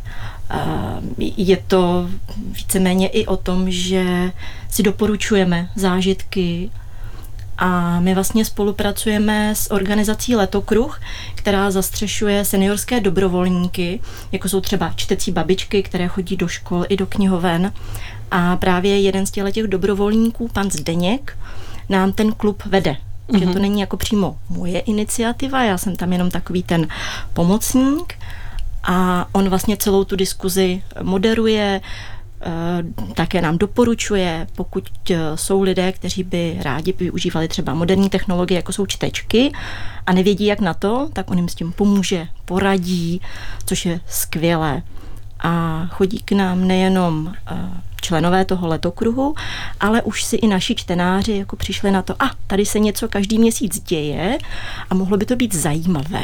Je 1.18 1.58
to 1.58 2.10
víceméně 2.38 3.08
i 3.08 3.26
o 3.26 3.38
tom, 3.38 3.72
že 3.72 4.32
si 4.70 4.84
doporučujeme 4.84 5.70
zážitky, 5.76 6.72
a 7.58 8.00
my 8.00 8.14
vlastně 8.16 8.46
spolupracujeme 8.46 9.56
s 9.56 9.72
organizací 9.72 10.36
Letokruh, 10.36 11.02
která 11.36 11.72
zastřešuje 11.72 12.46
seniorské 12.46 13.00
dobrovolníky, 13.00 14.00
jako 14.32 14.50
jsou 14.50 14.62
třeba 14.62 14.94
čtecí 14.96 15.32
babičky, 15.32 15.84
které 15.84 16.08
chodí 16.08 16.38
do 16.38 16.48
škol 16.48 16.86
i 16.90 16.98
do 16.98 17.06
knihoven. 17.06 17.74
A 18.32 18.58
právě 18.58 19.02
jeden 19.02 19.26
z 19.26 19.32
těch 19.32 19.68
dobrovolníků, 19.68 20.48
pan 20.48 20.72
Zdeněk, 20.72 21.38
nám 21.90 22.12
ten 22.12 22.34
klub 22.34 22.64
vede. 22.66 22.92
Mm-hmm. 22.92 23.40
Že 23.40 23.46
to 23.46 23.52
mhm. 23.52 23.62
není 23.62 23.82
jako 23.82 23.98
přímo 23.98 24.38
moje 24.50 24.80
iniciativa, 24.80 25.64
já 25.64 25.78
jsem 25.78 25.96
tam 25.96 26.14
jenom 26.14 26.32
takový 26.32 26.64
ten 26.64 26.88
pomocník 27.34 28.14
a 28.84 29.26
on 29.32 29.50
vlastně 29.50 29.78
celou 29.78 30.04
tu 30.04 30.16
diskuzi 30.16 30.84
moderuje, 31.02 31.82
Eh, 31.82 32.15
také 33.14 33.42
nám 33.42 33.58
doporučuje, 33.58 34.48
pokud 34.56 34.90
eh, 35.10 35.18
jsou 35.36 35.62
lidé, 35.62 35.92
kteří 35.92 36.24
by 36.24 36.58
rádi 36.62 36.94
využívali 37.00 37.48
třeba 37.48 37.74
moderní 37.74 38.10
technologie, 38.10 38.56
jako 38.56 38.74
jsou 38.74 38.86
čtečky, 38.86 39.52
a 40.06 40.14
nevědí, 40.14 40.46
jak 40.46 40.60
na 40.60 40.74
to, 40.74 41.10
tak 41.14 41.32
on 41.32 41.38
jim 41.38 41.50
s 41.50 41.56
tím 41.56 41.72
pomůže, 41.72 42.28
poradí, 42.46 43.22
což 43.66 43.86
je 43.86 44.00
skvělé. 44.08 44.84
A 45.40 45.86
chodí 45.92 46.20
k 46.20 46.32
nám 46.32 46.68
nejenom 46.68 47.34
eh, 47.48 47.56
členové 48.02 48.46
toho 48.46 48.68
letokruhu, 48.68 49.36
ale 49.80 50.02
už 50.02 50.24
si 50.24 50.36
i 50.36 50.48
naši 50.48 50.76
čtenáři 50.76 51.38
jako 51.38 51.56
přišli 51.56 51.92
na 51.92 52.02
to, 52.02 52.24
a 52.24 52.32
tady 52.48 52.66
se 52.66 52.80
něco 52.80 53.08
každý 53.08 53.40
měsíc 53.40 53.80
děje 53.80 54.38
a 54.90 54.96
mohlo 54.96 55.18
by 55.18 55.26
to 55.26 55.36
být 55.36 55.56
zajímavé. 55.56 56.24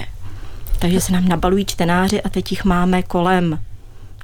Takže 0.79 1.01
se 1.01 1.13
nám 1.13 1.27
nabalují 1.27 1.65
čtenáři 1.65 2.21
a 2.21 2.29
teď 2.29 2.51
jich 2.51 2.65
máme 2.65 3.03
kolem 3.03 3.59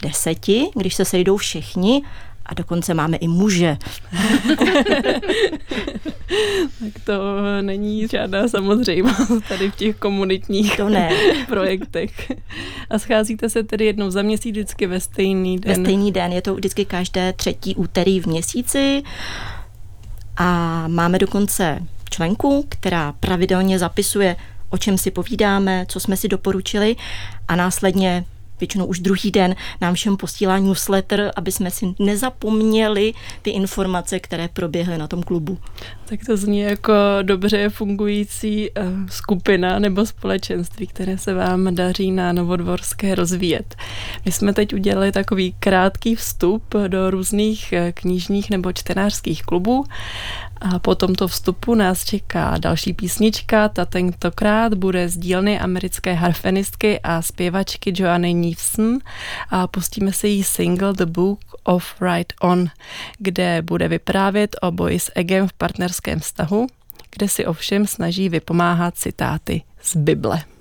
deseti, 0.04 0.66
když 0.76 0.96
se 0.96 1.06
sejdou 1.06 1.38
všichni 1.38 2.02
a 2.46 2.54
dokonce 2.54 2.94
máme 2.94 3.18
i 3.18 3.28
muže. 3.28 3.78
tak 6.80 7.04
to 7.04 7.14
není 7.62 8.08
žádná 8.08 8.48
samozřejmost 8.48 9.48
tady 9.50 9.72
v 9.72 9.76
těch 9.76 9.96
komunitních 9.96 10.78
to 10.78 10.90
ne. 10.90 11.10
projektech. 11.48 12.32
A 12.90 13.00
scházíte 13.00 13.50
se 13.50 13.64
tedy 13.64 13.86
jednou 13.86 14.10
za 14.12 14.22
měsíc 14.22 14.52
vždycky 14.52 14.88
ve 14.88 15.00
stejný 15.00 15.60
den? 15.60 15.76
Ve 15.76 15.82
stejný 15.84 16.12
den, 16.12 16.32
je 16.32 16.42
to 16.42 16.56
vždycky 16.56 16.86
každé 16.86 17.34
třetí 17.34 17.76
úterý 17.76 18.20
v 18.20 18.26
měsíci 18.26 19.04
a 20.38 20.84
máme 20.88 21.20
dokonce 21.20 21.80
členku, 22.10 22.66
která 22.70 23.12
pravidelně 23.12 23.80
zapisuje, 23.80 24.36
o 24.70 24.78
čem 24.78 24.98
si 24.98 25.12
povídáme, 25.12 25.86
co 25.88 26.00
jsme 26.00 26.18
si 26.18 26.28
doporučili 26.28 26.96
a 27.48 27.56
následně 27.56 28.26
většinou 28.60 28.86
už 28.86 29.00
druhý 29.00 29.32
den 29.32 29.56
nám 29.82 29.94
všem 29.94 30.18
posílá 30.18 30.60
newsletter, 30.60 31.32
aby 31.36 31.52
jsme 31.52 31.72
si 31.72 31.86
nezapomněli 32.00 33.14
ty 33.42 33.50
informace, 33.50 34.20
které 34.20 34.48
proběhly 34.48 34.98
na 34.98 35.08
tom 35.08 35.24
klubu. 35.24 35.58
Tak 36.10 36.20
to 36.26 36.38
zní 36.38 36.60
jako 36.60 36.94
dobře 37.22 37.70
fungující 37.70 38.70
uh, 38.70 38.86
skupina 39.10 39.80
nebo 39.80 40.06
společenství, 40.06 40.88
které 40.88 41.18
se 41.18 41.34
vám 41.34 41.76
daří 41.76 42.12
na 42.12 42.34
Novodvorské 42.34 43.16
rozvíjet. 43.16 43.76
My 44.26 44.32
jsme 44.32 44.54
teď 44.54 44.74
udělali 44.74 45.12
takový 45.12 45.56
krátký 45.60 46.16
vstup 46.16 46.76
do 46.88 47.12
různých 47.12 47.74
eh, 47.74 47.92
knižních 47.92 48.50
nebo 48.50 48.74
čtenářských 48.74 49.44
klubů 49.44 49.86
a 50.62 50.80
po 50.80 50.96
tomto 50.96 51.28
vstupu 51.28 51.76
nás 51.76 52.06
čeká 52.06 52.58
další 52.58 52.94
písnička, 52.94 53.70
ta 53.70 53.86
tentokrát 53.86 54.74
bude 54.74 55.10
z 55.10 55.18
dílny 55.18 55.60
americké 55.60 56.14
harfenistky 56.14 57.00
a 57.00 57.22
zpěvačky 57.22 57.94
Joanny 57.96 58.34
Newson 58.34 58.98
a 59.50 59.68
pustíme 59.68 60.14
se 60.14 60.28
jí 60.28 60.44
single 60.44 60.94
The 60.94 61.06
Book 61.06 61.40
of 61.64 62.02
Right 62.02 62.34
On, 62.42 62.68
kde 63.20 63.62
bude 63.62 63.88
vyprávět 63.88 64.56
o 64.62 64.72
boji 64.72 65.00
s 65.00 65.12
egem 65.16 65.48
v 65.48 65.54
partnerském 65.98 66.20
vztahu, 66.20 66.68
kde 67.12 67.28
si 67.28 67.46
ovšem 67.46 67.88
snaží 67.88 68.30
vypomáhat 68.30 68.98
citáty 68.98 69.62
z 69.82 69.96
Bible. 69.96 70.57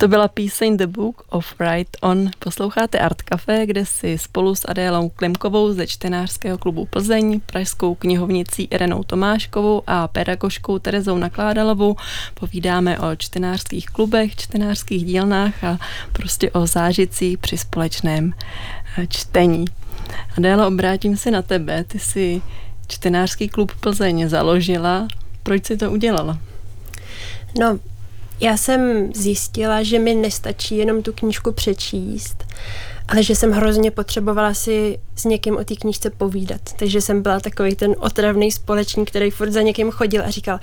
To 0.00 0.08
byla 0.08 0.28
píseň 0.28 0.76
The 0.76 0.86
Book 0.86 1.22
of 1.28 1.54
Right 1.60 1.96
On. 2.00 2.30
Posloucháte 2.38 2.98
Art 2.98 3.22
Café, 3.22 3.66
kde 3.66 3.86
si 3.86 4.18
spolu 4.18 4.54
s 4.54 4.68
Adélou 4.68 5.08
Klimkovou 5.08 5.72
ze 5.72 5.86
čtenářského 5.86 6.58
klubu 6.58 6.86
Plzeň, 6.86 7.40
pražskou 7.46 7.94
knihovnicí 7.94 8.68
Irenou 8.70 9.02
Tomáškovou 9.02 9.82
a 9.86 10.08
pedagožkou 10.08 10.78
Terezou 10.78 11.18
Nakládalovou 11.18 11.96
povídáme 12.34 12.98
o 12.98 13.16
čtenářských 13.16 13.86
klubech, 13.86 14.36
čtenářských 14.36 15.04
dílnách 15.04 15.64
a 15.64 15.78
prostě 16.12 16.50
o 16.50 16.66
zážicí 16.66 17.36
při 17.36 17.58
společném 17.58 18.32
eh, 18.98 19.06
čtení. 19.06 19.64
Adéla, 20.36 20.66
obrátím 20.66 21.16
se 21.16 21.30
na 21.30 21.42
tebe. 21.42 21.84
Ty 21.84 21.98
si 21.98 22.42
čtenářský 22.86 23.48
klub 23.48 23.72
Plzeň 23.80 24.28
založila. 24.28 25.08
Proč 25.42 25.66
si 25.66 25.76
to 25.76 25.90
udělala? 25.90 26.38
No, 27.60 27.78
já 28.40 28.56
jsem 28.56 29.12
zjistila, 29.14 29.82
že 29.82 29.98
mi 29.98 30.14
nestačí 30.14 30.76
jenom 30.76 31.02
tu 31.02 31.12
knížku 31.12 31.52
přečíst, 31.52 32.44
ale 33.08 33.22
že 33.22 33.34
jsem 33.34 33.52
hrozně 33.52 33.90
potřebovala 33.90 34.54
si 34.54 34.98
s 35.16 35.24
někým 35.24 35.56
o 35.56 35.64
té 35.64 35.74
knížce 35.74 36.10
povídat. 36.10 36.60
Takže 36.76 37.00
jsem 37.00 37.22
byla 37.22 37.40
takový 37.40 37.74
ten 37.74 37.94
otravný 37.98 38.52
společník, 38.52 39.10
který 39.10 39.30
furt 39.30 39.50
za 39.50 39.62
někým 39.62 39.90
chodil 39.90 40.24
a 40.24 40.30
říkal, 40.30 40.58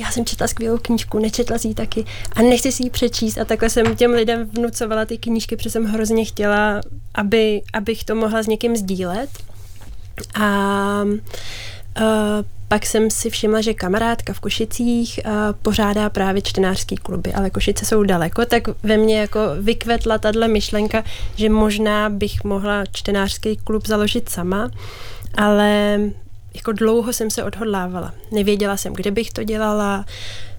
já 0.00 0.10
jsem 0.10 0.24
četla 0.24 0.46
skvělou 0.46 0.78
knížku, 0.78 1.18
nečetla 1.18 1.58
si 1.58 1.68
ji 1.68 1.74
taky 1.74 2.04
a 2.32 2.42
nechci 2.42 2.72
si 2.72 2.82
ji 2.82 2.90
přečíst. 2.90 3.38
A 3.38 3.44
takhle 3.44 3.70
jsem 3.70 3.96
těm 3.96 4.10
lidem 4.10 4.50
vnucovala 4.52 5.04
ty 5.04 5.18
knížky, 5.18 5.56
protože 5.56 5.70
jsem 5.70 5.84
hrozně 5.84 6.24
chtěla, 6.24 6.80
aby, 7.14 7.62
abych 7.72 8.04
to 8.04 8.14
mohla 8.14 8.42
s 8.42 8.46
někým 8.46 8.76
sdílet. 8.76 9.30
A 10.34 11.02
uh, 12.00 12.44
pak 12.70 12.86
jsem 12.86 13.10
si 13.10 13.30
všimla, 13.30 13.60
že 13.60 13.74
kamarádka 13.74 14.32
v 14.32 14.40
Košicích 14.40 15.20
uh, 15.24 15.32
pořádá 15.62 16.10
právě 16.10 16.42
čtenářský 16.42 16.96
kluby, 16.96 17.32
ale 17.32 17.50
Košice 17.50 17.84
jsou 17.84 18.02
daleko, 18.02 18.44
tak 18.46 18.62
ve 18.82 18.96
mně 18.96 19.18
jako 19.18 19.40
vykvetla 19.60 20.18
tahle 20.18 20.48
myšlenka, 20.48 21.04
že 21.36 21.48
možná 21.48 22.08
bych 22.08 22.44
mohla 22.44 22.84
čtenářský 22.92 23.56
klub 23.56 23.86
založit 23.86 24.28
sama, 24.28 24.70
ale 25.34 26.00
jako 26.54 26.72
dlouho 26.72 27.12
jsem 27.12 27.30
se 27.30 27.44
odhodlávala. 27.44 28.14
Nevěděla 28.32 28.76
jsem, 28.76 28.92
kde 28.92 29.10
bych 29.10 29.30
to 29.30 29.44
dělala, 29.44 30.04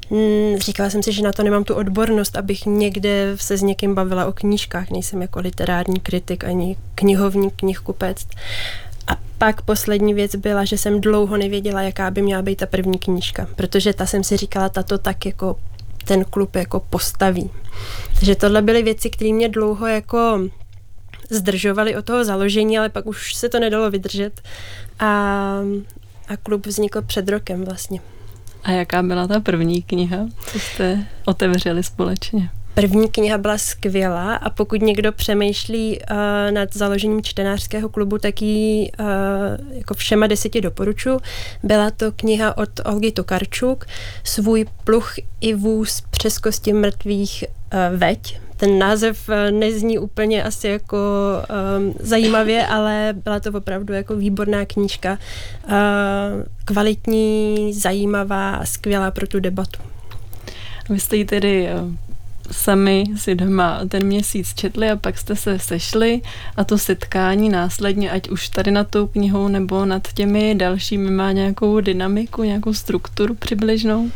mm, 0.09 0.57
Říkala 0.57 0.89
jsem 0.89 1.03
si, 1.03 1.11
že 1.11 1.23
na 1.23 1.31
to 1.31 1.43
nemám 1.43 1.63
tu 1.63 1.75
odbornost, 1.75 2.37
abych 2.37 2.65
někde 2.65 3.33
se 3.35 3.57
s 3.57 3.61
někým 3.61 3.95
bavila 3.95 4.25
o 4.25 4.31
knížkách. 4.31 4.89
Nejsem 4.89 5.21
jako 5.21 5.39
literární 5.39 5.99
kritik 5.99 6.43
ani 6.43 6.77
knihovník, 6.95 7.53
knihkupec. 7.55 8.25
A 9.11 9.17
pak 9.37 9.61
poslední 9.61 10.13
věc 10.13 10.35
byla, 10.35 10.65
že 10.65 10.77
jsem 10.77 11.01
dlouho 11.01 11.37
nevěděla, 11.37 11.81
jaká 11.81 12.11
by 12.11 12.21
měla 12.21 12.41
být 12.41 12.55
ta 12.55 12.65
první 12.65 12.99
knížka, 12.99 13.47
protože 13.55 13.93
ta 13.93 14.05
jsem 14.05 14.23
si 14.23 14.37
říkala, 14.37 14.69
tato 14.69 14.97
tak 14.97 15.25
jako 15.25 15.55
ten 16.05 16.23
klub 16.25 16.55
jako 16.55 16.79
postaví. 16.79 17.49
Takže 18.15 18.35
tohle 18.35 18.61
byly 18.61 18.83
věci, 18.83 19.09
které 19.09 19.33
mě 19.33 19.49
dlouho 19.49 19.87
jako 19.87 20.41
zdržovali 21.29 21.95
od 21.95 22.05
toho 22.05 22.25
založení, 22.25 22.79
ale 22.79 22.89
pak 22.89 23.05
už 23.05 23.35
se 23.35 23.49
to 23.49 23.59
nedalo 23.59 23.91
vydržet 23.91 24.41
a, 24.99 25.07
a 26.27 26.37
klub 26.43 26.65
vznikl 26.65 27.01
před 27.01 27.29
rokem 27.29 27.65
vlastně. 27.65 27.99
A 28.63 28.71
jaká 28.71 29.03
byla 29.03 29.27
ta 29.27 29.39
první 29.39 29.81
kniha, 29.81 30.17
co 30.51 30.59
jste 30.59 31.05
otevřeli 31.25 31.83
společně? 31.83 32.49
První 32.73 33.09
kniha 33.09 33.37
byla 33.37 33.57
skvělá 33.57 34.35
a 34.35 34.49
pokud 34.49 34.81
někdo 34.81 35.11
přemýšlí 35.11 35.99
uh, 35.99 36.17
nad 36.51 36.73
založením 36.73 37.23
čtenářského 37.23 37.89
klubu, 37.89 38.17
tak 38.17 38.41
ji 38.41 38.91
uh, 38.99 39.05
jako 39.77 39.93
všema 39.93 40.27
deseti 40.27 40.61
doporučuji. 40.61 41.19
Byla 41.63 41.91
to 41.91 42.11
kniha 42.11 42.57
od 42.57 42.69
Olgy 42.85 43.11
Tokarčuk, 43.11 43.85
Svůj 44.23 44.65
pluch 44.83 45.13
i 45.41 45.53
vůz 45.53 46.01
přes 46.11 46.37
kosti 46.37 46.73
mrtvých 46.73 47.43
uh, 47.73 47.97
veď. 47.97 48.39
Ten 48.57 48.79
název 48.79 49.29
nezní 49.51 49.99
úplně 49.99 50.43
asi 50.43 50.67
jako 50.67 50.97
um, 51.77 51.93
zajímavě, 51.99 52.67
ale 52.67 53.13
byla 53.23 53.39
to 53.39 53.51
opravdu 53.51 53.93
jako 53.93 54.15
výborná 54.15 54.65
knížka. 54.65 55.17
Uh, 55.67 55.73
kvalitní, 56.65 57.73
zajímavá 57.73 58.55
a 58.55 58.65
skvělá 58.65 59.11
pro 59.11 59.27
tu 59.27 59.39
debatu. 59.39 59.81
Vy 60.89 60.99
jste 60.99 61.15
ji 61.17 61.25
tedy 61.25 61.69
sami 62.51 63.03
si 63.15 63.35
doma 63.35 63.81
ten 63.89 64.05
měsíc 64.05 64.53
četli 64.53 64.89
a 64.89 64.95
pak 64.95 65.17
jste 65.17 65.35
se 65.35 65.59
sešli 65.59 66.21
a 66.57 66.63
to 66.63 66.77
setkání 66.77 67.49
následně, 67.49 68.11
ať 68.11 68.29
už 68.29 68.49
tady 68.49 68.71
nad 68.71 68.87
tou 68.89 69.07
knihou 69.07 69.47
nebo 69.47 69.85
nad 69.85 70.13
těmi 70.13 70.55
dalšími, 70.55 71.11
má 71.11 71.31
nějakou 71.31 71.79
dynamiku, 71.79 72.43
nějakou 72.43 72.73
strukturu 72.73 73.35
přibližnou? 73.35 74.09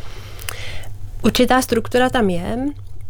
Určitá 1.24 1.62
struktura 1.62 2.10
tam 2.10 2.30
je. 2.30 2.58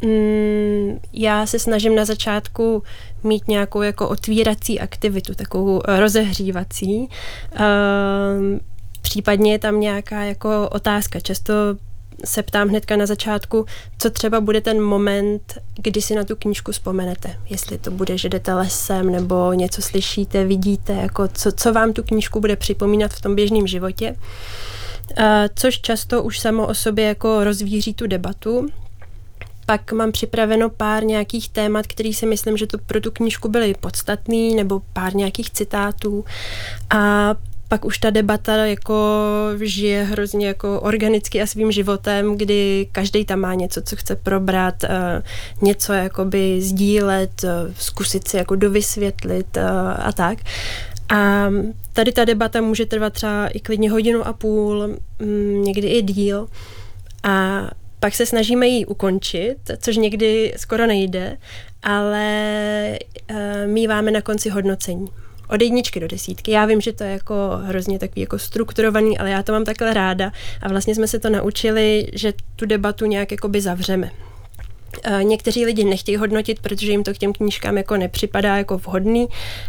Mm, 0.02 1.00
já 1.14 1.46
se 1.46 1.60
snažím 1.60 1.96
na 1.96 2.06
začátku 2.06 2.84
mít 3.24 3.48
nějakou 3.48 3.82
jako 3.82 4.10
otvírací 4.10 4.80
aktivitu, 4.80 5.34
takovou 5.34 5.82
rozehřívací. 5.86 7.10
Ehm, 7.54 8.60
případně 9.02 9.52
je 9.52 9.60
tam 9.60 9.80
nějaká 9.80 10.24
jako 10.24 10.70
otázka. 10.72 11.20
Často 11.20 11.54
se 12.26 12.44
ptám 12.44 12.68
hnedka 12.68 12.96
na 12.96 13.06
začátku, 13.06 13.66
co 13.98 14.10
třeba 14.10 14.42
bude 14.42 14.62
ten 14.62 14.82
moment, 14.82 15.58
kdy 15.78 16.02
si 16.02 16.16
na 16.16 16.24
tu 16.24 16.36
knížku 16.36 16.72
vzpomenete. 16.72 17.40
Jestli 17.50 17.78
to 17.78 17.92
bude, 17.92 18.18
že 18.18 18.30
jdete 18.30 18.54
lesem, 18.54 19.12
nebo 19.12 19.54
něco 19.54 19.82
slyšíte, 19.82 20.46
vidíte, 20.46 20.94
jako 20.94 21.28
co, 21.28 21.52
co 21.52 21.74
vám 21.74 21.94
tu 21.94 22.04
knížku 22.04 22.40
bude 22.40 22.56
připomínat 22.56 23.14
v 23.14 23.22
tom 23.22 23.36
běžném 23.36 23.68
životě. 23.68 24.16
Uh, 25.20 25.26
což 25.56 25.80
často 25.80 26.24
už 26.24 26.40
samo 26.40 26.68
o 26.68 26.74
sobě 26.74 27.06
jako 27.06 27.44
rozvíří 27.44 27.94
tu 27.94 28.08
debatu. 28.08 28.70
Pak 29.66 29.92
mám 29.92 30.12
připraveno 30.12 30.70
pár 30.70 31.04
nějakých 31.04 31.50
témat, 31.50 31.88
který 31.88 32.14
si 32.14 32.26
myslím, 32.26 32.58
že 32.58 32.68
to 32.68 32.78
pro 32.78 33.02
tu 33.02 33.12
knížku 33.12 33.50
byly 33.50 33.76
podstatný, 33.80 34.56
nebo 34.56 34.82
pár 34.94 35.16
nějakých 35.16 35.50
citátů. 35.52 36.26
A 36.90 37.36
pak 37.68 37.86
už 37.86 37.98
ta 37.98 38.10
debata 38.10 38.66
jako 38.66 38.96
žije 39.64 40.04
hrozně 40.04 40.48
jako 40.48 40.82
organicky 40.82 41.42
a 41.42 41.46
svým 41.46 41.72
životem, 41.72 42.38
kdy 42.38 42.88
každý 42.92 43.26
tam 43.26 43.40
má 43.40 43.54
něco, 43.54 43.82
co 43.82 43.96
chce 43.96 44.16
probrat, 44.16 44.84
eh, 44.84 45.24
něco 45.62 45.94
jakoby 45.94 46.62
sdílet, 46.62 47.44
eh, 47.44 47.74
zkusit 47.80 48.28
si 48.28 48.38
jako 48.38 48.56
dovysvětlit 48.56 49.58
eh, 49.58 49.70
a 49.98 50.12
tak. 50.12 50.38
A 51.10 51.50
tady 51.94 52.12
ta 52.12 52.26
debata 52.26 52.62
může 52.62 52.86
trvat 52.86 53.14
třeba 53.14 53.48
i 53.48 53.60
klidně 53.60 53.92
hodinu 53.92 54.28
a 54.28 54.34
půl, 54.34 54.88
mm, 55.20 55.64
někdy 55.64 55.88
i 55.88 56.02
díl. 56.02 56.48
A 57.24 57.62
pak 58.00 58.16
se 58.16 58.26
snažíme 58.26 58.68
ji 58.68 58.86
ukončit, 58.86 59.58
což 59.78 59.98
někdy 59.98 60.54
skoro 60.58 60.88
nejde, 60.88 61.38
ale 61.84 63.00
míváme 63.66 64.12
na 64.12 64.22
konci 64.22 64.50
hodnocení 64.50 65.08
od 65.50 65.62
jedničky 65.62 66.00
do 66.00 66.08
desítky. 66.08 66.52
Já 66.52 66.66
vím, 66.66 66.82
že 66.82 66.94
to 66.94 67.04
je 67.04 67.12
jako 67.12 67.34
hrozně 67.64 68.00
takový 68.00 68.22
jako 68.22 68.40
strukturovaný, 68.40 69.18
ale 69.18 69.30
já 69.30 69.44
to 69.44 69.52
mám 69.52 69.64
takhle 69.64 69.94
ráda 69.94 70.32
a 70.62 70.70
vlastně 70.70 70.96
jsme 70.96 71.08
se 71.08 71.20
to 71.20 71.30
naučili, 71.30 72.08
že 72.14 72.34
tu 72.56 72.66
debatu 72.66 73.06
nějak 73.06 73.32
jakoby 73.32 73.62
zavřeme. 73.62 74.12
Někteří 75.22 75.66
lidi 75.66 75.84
nechtějí 75.84 76.18
hodnotit, 76.18 76.60
protože 76.60 76.92
jim 76.92 77.04
to 77.04 77.14
k 77.14 77.18
těm 77.18 77.34
knížkám 77.34 77.78
jako 77.78 77.98
nepřipadá 77.98 78.58
jako 78.58 78.78
vhodný, 78.78 79.28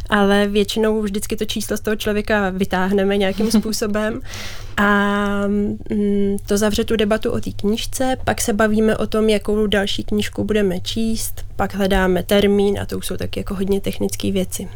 ale 0.08 0.46
většinou 0.46 1.02
vždycky 1.02 1.36
to 1.36 1.44
číslo 1.44 1.76
z 1.76 1.80
toho 1.80 1.96
člověka 1.96 2.50
vytáhneme 2.50 3.16
nějakým 3.16 3.50
způsobem 3.60 4.20
a 4.76 5.46
mm, 5.46 6.36
to 6.46 6.58
zavře 6.58 6.84
tu 6.84 6.96
debatu 6.96 7.30
o 7.30 7.40
té 7.40 7.50
knížce, 7.50 8.16
pak 8.24 8.40
se 8.40 8.52
bavíme 8.52 8.96
o 8.96 9.06
tom, 9.06 9.28
jakou 9.28 9.66
další 9.66 10.04
knížku 10.04 10.44
budeme 10.44 10.80
číst, 10.80 11.44
pak 11.56 11.74
hledáme 11.74 12.22
termín 12.22 12.78
a 12.80 12.86
to 12.86 12.98
už 12.98 13.06
jsou 13.06 13.16
taky 13.16 13.40
jako 13.40 13.54
hodně 13.54 13.80
technické 13.80 14.32
věci. 14.32 14.68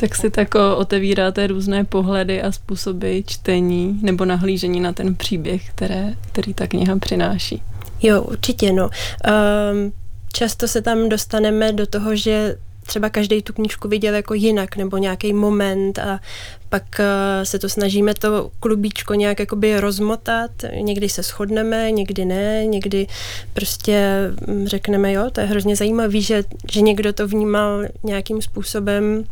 Tak 0.00 0.14
si 0.14 0.30
tak 0.30 0.54
otevíráte 0.54 1.46
různé 1.46 1.84
pohledy 1.84 2.42
a 2.42 2.52
způsoby 2.52 3.18
čtení 3.26 3.98
nebo 4.02 4.24
nahlížení 4.24 4.80
na 4.80 4.92
ten 4.92 5.14
příběh, 5.14 5.70
které, 5.70 6.14
který 6.32 6.54
ta 6.54 6.66
kniha 6.66 6.98
přináší. 6.98 7.62
Jo, 8.02 8.22
určitě, 8.22 8.72
no. 8.72 8.84
Um, 8.84 9.92
často 10.32 10.68
se 10.68 10.82
tam 10.82 11.08
dostaneme 11.08 11.72
do 11.72 11.86
toho, 11.86 12.16
že 12.16 12.56
třeba 12.86 13.10
každý 13.10 13.42
tu 13.42 13.52
knížku 13.52 13.88
viděl 13.88 14.14
jako 14.14 14.34
jinak, 14.34 14.76
nebo 14.76 14.96
nějaký 14.96 15.32
moment 15.32 15.98
a 15.98 16.20
pak 16.68 16.82
uh, 16.98 17.44
se 17.44 17.58
to 17.58 17.68
snažíme 17.68 18.14
to 18.14 18.50
klubíčko 18.60 19.14
nějak 19.14 19.40
jakoby 19.40 19.80
rozmotat. 19.80 20.50
Někdy 20.80 21.08
se 21.08 21.22
shodneme, 21.22 21.92
někdy 21.92 22.24
ne, 22.24 22.66
někdy 22.66 23.06
prostě 23.52 24.20
mm, 24.46 24.66
řekneme, 24.66 25.12
jo, 25.12 25.30
to 25.32 25.40
je 25.40 25.46
hrozně 25.46 25.76
zajímavý, 25.76 26.22
že, 26.22 26.44
že 26.72 26.80
někdo 26.80 27.12
to 27.12 27.28
vnímal 27.28 27.84
nějakým 28.02 28.42
způsobem 28.42 29.24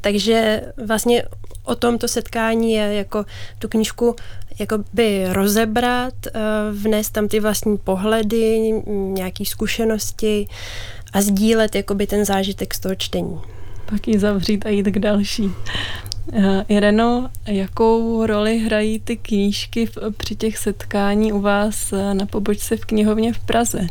takže 0.00 0.62
vlastně 0.86 1.22
o 1.64 1.74
tomto 1.74 2.08
setkání 2.08 2.72
je 2.72 2.94
jako 2.94 3.24
tu 3.58 3.68
knížku 3.68 4.16
jakoby 4.58 5.26
rozebrat, 5.28 6.14
eh, 6.26 6.40
vnést 6.72 7.10
tam 7.10 7.28
ty 7.28 7.40
vlastní 7.40 7.78
pohledy, 7.78 8.72
nějaké 8.88 9.44
zkušenosti 9.44 10.46
a 11.12 11.20
sdílet 11.20 11.74
jakoby 11.74 12.06
ten 12.06 12.24
zážitek 12.24 12.74
z 12.74 12.80
toho 12.80 12.94
čtení. 12.94 13.40
Pak 13.86 14.08
ji 14.08 14.18
zavřít 14.18 14.66
a 14.66 14.68
jít 14.68 14.86
k 14.86 14.98
další. 14.98 15.50
Eh, 16.32 16.64
Ireno, 16.68 17.30
jakou 17.46 18.26
roli 18.26 18.58
hrají 18.58 19.00
ty 19.00 19.16
knížky 19.16 19.88
při 20.16 20.36
těch 20.36 20.58
setkání 20.58 21.32
u 21.32 21.40
vás 21.40 21.92
eh, 21.92 22.14
na 22.14 22.26
pobočce 22.26 22.76
v 22.76 22.84
knihovně 22.84 23.32
v 23.32 23.38
Praze? 23.38 23.86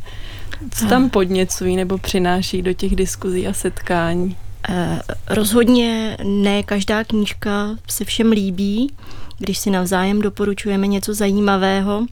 Co 0.72 0.88
tam 0.88 1.10
podněcují 1.10 1.76
nebo 1.76 1.98
přináší 1.98 2.62
do 2.62 2.74
těch 2.74 2.96
diskuzí 2.96 3.48
a 3.48 3.54
setkání? 3.54 4.38
Eh, 4.70 5.00
rozhodně 5.28 6.18
ne 6.24 6.64
každá 6.64 7.04
knížka 7.04 7.70
se 7.90 8.06
všem 8.06 8.32
líbí. 8.32 8.94
Když 9.38 9.58
si 9.58 9.70
navzájem 9.70 10.22
doporučujeme 10.22 10.88
něco 10.88 11.14
zajímavého, 11.14 12.06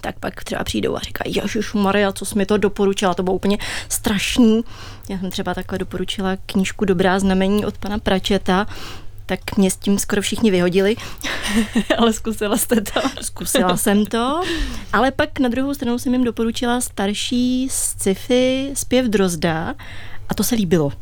tak 0.00 0.18
pak 0.18 0.44
třeba 0.44 0.64
přijdou 0.64 0.96
a 0.96 0.98
říkají, 0.98 1.34
Ježiš 1.34 1.72
Maria, 1.72 2.12
co 2.12 2.24
jsi 2.24 2.38
mi 2.38 2.46
to 2.46 2.56
doporučila, 2.56 3.14
to 3.14 3.22
bylo 3.22 3.36
úplně 3.36 3.58
strašný. 3.88 4.64
Já 5.08 5.18
jsem 5.18 5.30
třeba 5.30 5.54
takhle 5.54 5.78
doporučila 5.78 6.36
knížku 6.46 6.84
Dobrá 6.84 7.18
znamení 7.18 7.64
od 7.64 7.78
pana 7.78 7.98
Pračeta, 7.98 8.66
tak 9.26 9.56
mě 9.56 9.70
s 9.70 9.76
tím 9.76 9.98
skoro 9.98 10.22
všichni 10.22 10.50
vyhodili. 10.50 10.96
ale 11.98 12.12
zkusila 12.12 12.56
jste 12.56 12.80
to. 12.80 13.00
Zkusila 13.20 13.76
jsem 13.76 14.06
to, 14.06 14.42
ale 14.92 15.10
pak 15.10 15.38
na 15.38 15.48
druhou 15.48 15.74
stranu 15.74 15.98
jsem 15.98 16.12
jim 16.12 16.24
doporučila 16.24 16.80
starší 16.80 17.68
sci-fi 17.70 18.70
zpěv 18.74 19.06
Drozda 19.06 19.74
a 20.28 20.34
to 20.34 20.44
se 20.44 20.54
líbilo 20.54 20.92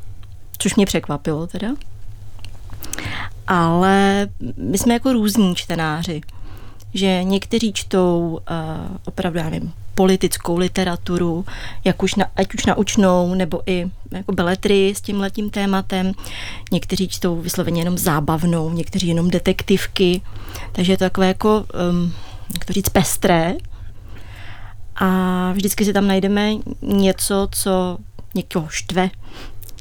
což 0.62 0.74
mě 0.74 0.86
překvapilo 0.86 1.46
teda. 1.46 1.68
Ale 3.46 4.28
my 4.56 4.78
jsme 4.78 4.94
jako 4.94 5.12
různí 5.12 5.54
čtenáři, 5.54 6.20
že 6.94 7.24
někteří 7.24 7.72
čtou 7.72 8.38
uh, 8.50 8.96
opravdu, 9.04 9.38
já 9.38 9.44
nevím, 9.44 9.72
politickou 9.94 10.56
literaturu, 10.56 11.44
jak 11.84 12.02
už 12.02 12.14
na, 12.14 12.26
ať 12.36 12.54
už 12.54 12.66
naučnou, 12.66 13.34
nebo 13.34 13.62
i 13.66 13.90
jako 14.10 14.32
beletry 14.32 14.94
s 14.96 15.00
tím 15.00 15.20
letím 15.20 15.50
tématem. 15.50 16.12
Někteří 16.72 17.08
čtou 17.08 17.36
vysloveně 17.36 17.80
jenom 17.80 17.98
zábavnou, 17.98 18.70
někteří 18.70 19.08
jenom 19.08 19.30
detektivky. 19.30 20.20
Takže 20.72 20.92
je 20.92 20.96
to 20.96 21.04
takové 21.04 21.28
jako, 21.28 21.64
um, 21.90 22.12
jak 22.52 22.64
to 22.64 22.72
říct, 22.72 22.88
pestré. 22.88 23.54
A 24.96 25.52
vždycky 25.52 25.84
si 25.84 25.92
tam 25.92 26.06
najdeme 26.06 26.52
něco, 26.82 27.48
co 27.50 27.98
někoho 28.34 28.68
štve, 28.68 29.10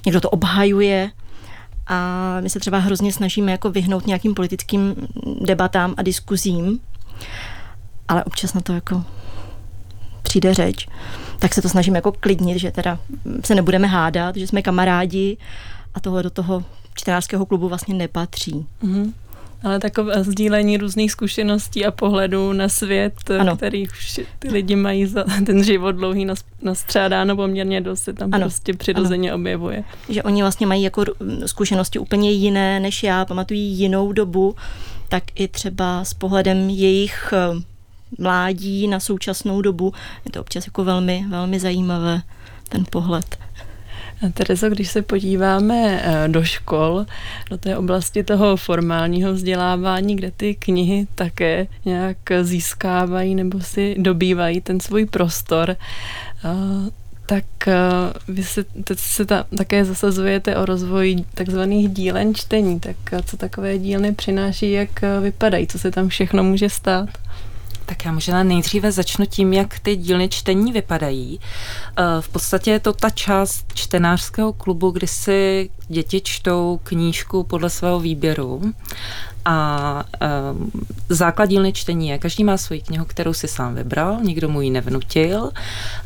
někdo 0.05 0.21
to 0.21 0.29
obhajuje 0.29 1.11
a 1.87 2.37
my 2.39 2.49
se 2.49 2.59
třeba 2.59 2.77
hrozně 2.77 3.13
snažíme 3.13 3.51
jako 3.51 3.71
vyhnout 3.71 4.07
nějakým 4.07 4.33
politickým 4.33 4.95
debatám 5.41 5.93
a 5.97 6.01
diskuzím, 6.01 6.79
ale 8.07 8.23
občas 8.23 8.53
na 8.53 8.61
to 8.61 8.73
jako 8.73 9.03
přijde 10.23 10.53
řeč, 10.53 10.87
tak 11.39 11.53
se 11.53 11.61
to 11.61 11.69
snažíme 11.69 11.97
jako 11.97 12.11
klidnit, 12.11 12.57
že 12.57 12.71
teda 12.71 12.99
se 13.45 13.55
nebudeme 13.55 13.87
hádat, 13.87 14.35
že 14.35 14.47
jsme 14.47 14.61
kamarádi 14.61 15.37
a 15.93 15.99
tohle 15.99 16.23
do 16.23 16.29
toho 16.29 16.63
čtenářského 16.93 17.45
klubu 17.45 17.69
vlastně 17.69 17.93
nepatří. 17.93 18.65
Mm-hmm. 18.83 19.13
Ale 19.63 19.80
takové 19.80 20.24
sdílení 20.24 20.78
různých 20.78 21.12
zkušeností 21.12 21.86
a 21.86 21.91
pohledů 21.91 22.54
na 22.54 22.69
svět, 22.69 23.13
ano. 23.39 23.58
který 23.58 23.88
už 23.88 24.19
ty 24.39 24.50
lidi 24.50 24.76
mají 24.76 25.06
za 25.06 25.24
ten 25.45 25.63
život 25.63 25.91
dlouhý 25.91 26.28
nastřádáno 26.62 27.36
poměrně 27.36 27.82
dost, 27.82 28.04
se 28.04 28.13
tam 28.13 28.30
ano. 28.34 28.43
prostě 28.43 28.74
přirozeně 28.74 29.32
ano. 29.32 29.41
objevuje. 29.41 29.84
Že 30.10 30.24
oni 30.24 30.41
vlastně 30.41 30.67
mají 30.67 30.84
jako 30.84 31.04
zkušenosti 31.45 32.00
úplně 32.00 32.32
jiné 32.32 32.80
než 32.80 33.04
já, 33.04 33.26
pamatují 33.26 33.62
jinou 33.62 34.12
dobu, 34.12 34.56
tak 35.10 35.24
i 35.36 35.47
třeba 35.47 36.06
s 36.06 36.13
pohledem 36.13 36.69
jejich 36.69 37.34
eh, 37.34 37.62
mládí 38.17 38.88
na 38.88 39.00
současnou 39.00 39.62
dobu 39.62 39.93
je 40.26 40.32
to 40.32 40.41
občas 40.41 40.65
jako 40.65 40.84
velmi, 40.84 41.26
velmi 41.30 41.60
zajímavé, 41.60 42.21
ten 42.69 42.86
pohled. 42.89 43.38
Terezo, 44.29 44.69
když 44.69 44.91
se 44.91 45.01
podíváme 45.01 46.01
eh, 46.03 46.27
do 46.27 46.43
škol, 46.43 47.05
do 47.49 47.57
té 47.57 47.77
oblasti 47.77 48.23
toho 48.23 48.57
formálního 48.57 49.34
vzdělávání, 49.34 50.15
kde 50.15 50.31
ty 50.31 50.55
knihy 50.55 51.07
také 51.15 51.67
nějak 51.86 52.17
získávají 52.41 53.36
nebo 53.36 53.60
si 53.60 53.95
dobývají 53.97 54.62
ten 54.62 54.79
svůj 54.79 55.05
prostor, 55.05 55.69
eh, 55.69 55.77
tak 57.25 57.67
eh, 57.67 57.73
vy 58.27 58.43
se, 58.43 58.63
teď 58.63 58.99
se 58.99 59.25
ta, 59.25 59.45
také 59.57 59.86
zasazujete 59.86 60.57
o 60.57 60.65
rozvoj 60.65 61.15
takzvaných 61.34 61.89
dílen 61.89 62.36
čtení. 62.36 62.79
Tak 62.79 62.95
co 63.25 63.38
takové 63.38 63.77
dílny 63.77 64.13
přináší, 64.13 64.71
jak 64.71 64.89
vypadají, 65.21 65.67
co 65.67 65.79
se 65.79 65.91
tam 65.91 66.10
všechno 66.10 66.43
může 66.43 66.69
stát? 66.69 67.10
Tak 67.91 68.06
já 68.06 68.12
možná 68.12 68.43
nejdříve 68.43 68.91
začnu 68.91 69.25
tím, 69.25 69.54
jak 69.54 69.80
ty 69.80 69.95
dílny 69.95 70.30
čtení 70.30 70.71
vypadají. 70.71 71.39
Eh, 71.97 72.04
v 72.21 72.30
podstatě 72.30 72.71
je 72.71 72.80
to 72.80 72.93
ta 72.93 73.10
část 73.10 73.65
čtenářského 73.73 74.54
klubu, 74.54 74.91
kdy 74.91 75.08
si 75.08 75.69
děti 75.88 76.21
čtou 76.21 76.80
knížku 76.84 77.43
podle 77.43 77.69
svého 77.69 77.99
výběru 77.99 78.62
a 79.45 80.04
um, 80.51 80.71
základ 81.10 81.45
dílny 81.45 81.73
čtení 81.73 82.10
je, 82.10 82.17
každý 82.17 82.43
má 82.43 82.58
svoji 82.58 82.82
knihu, 82.82 83.06
kterou 83.06 83.34
si 83.34 83.47
sám 83.47 83.75
vybral, 83.75 84.19
nikdo 84.21 84.49
mu 84.49 84.62
ji 84.62 84.69
nevnutil 84.69 85.51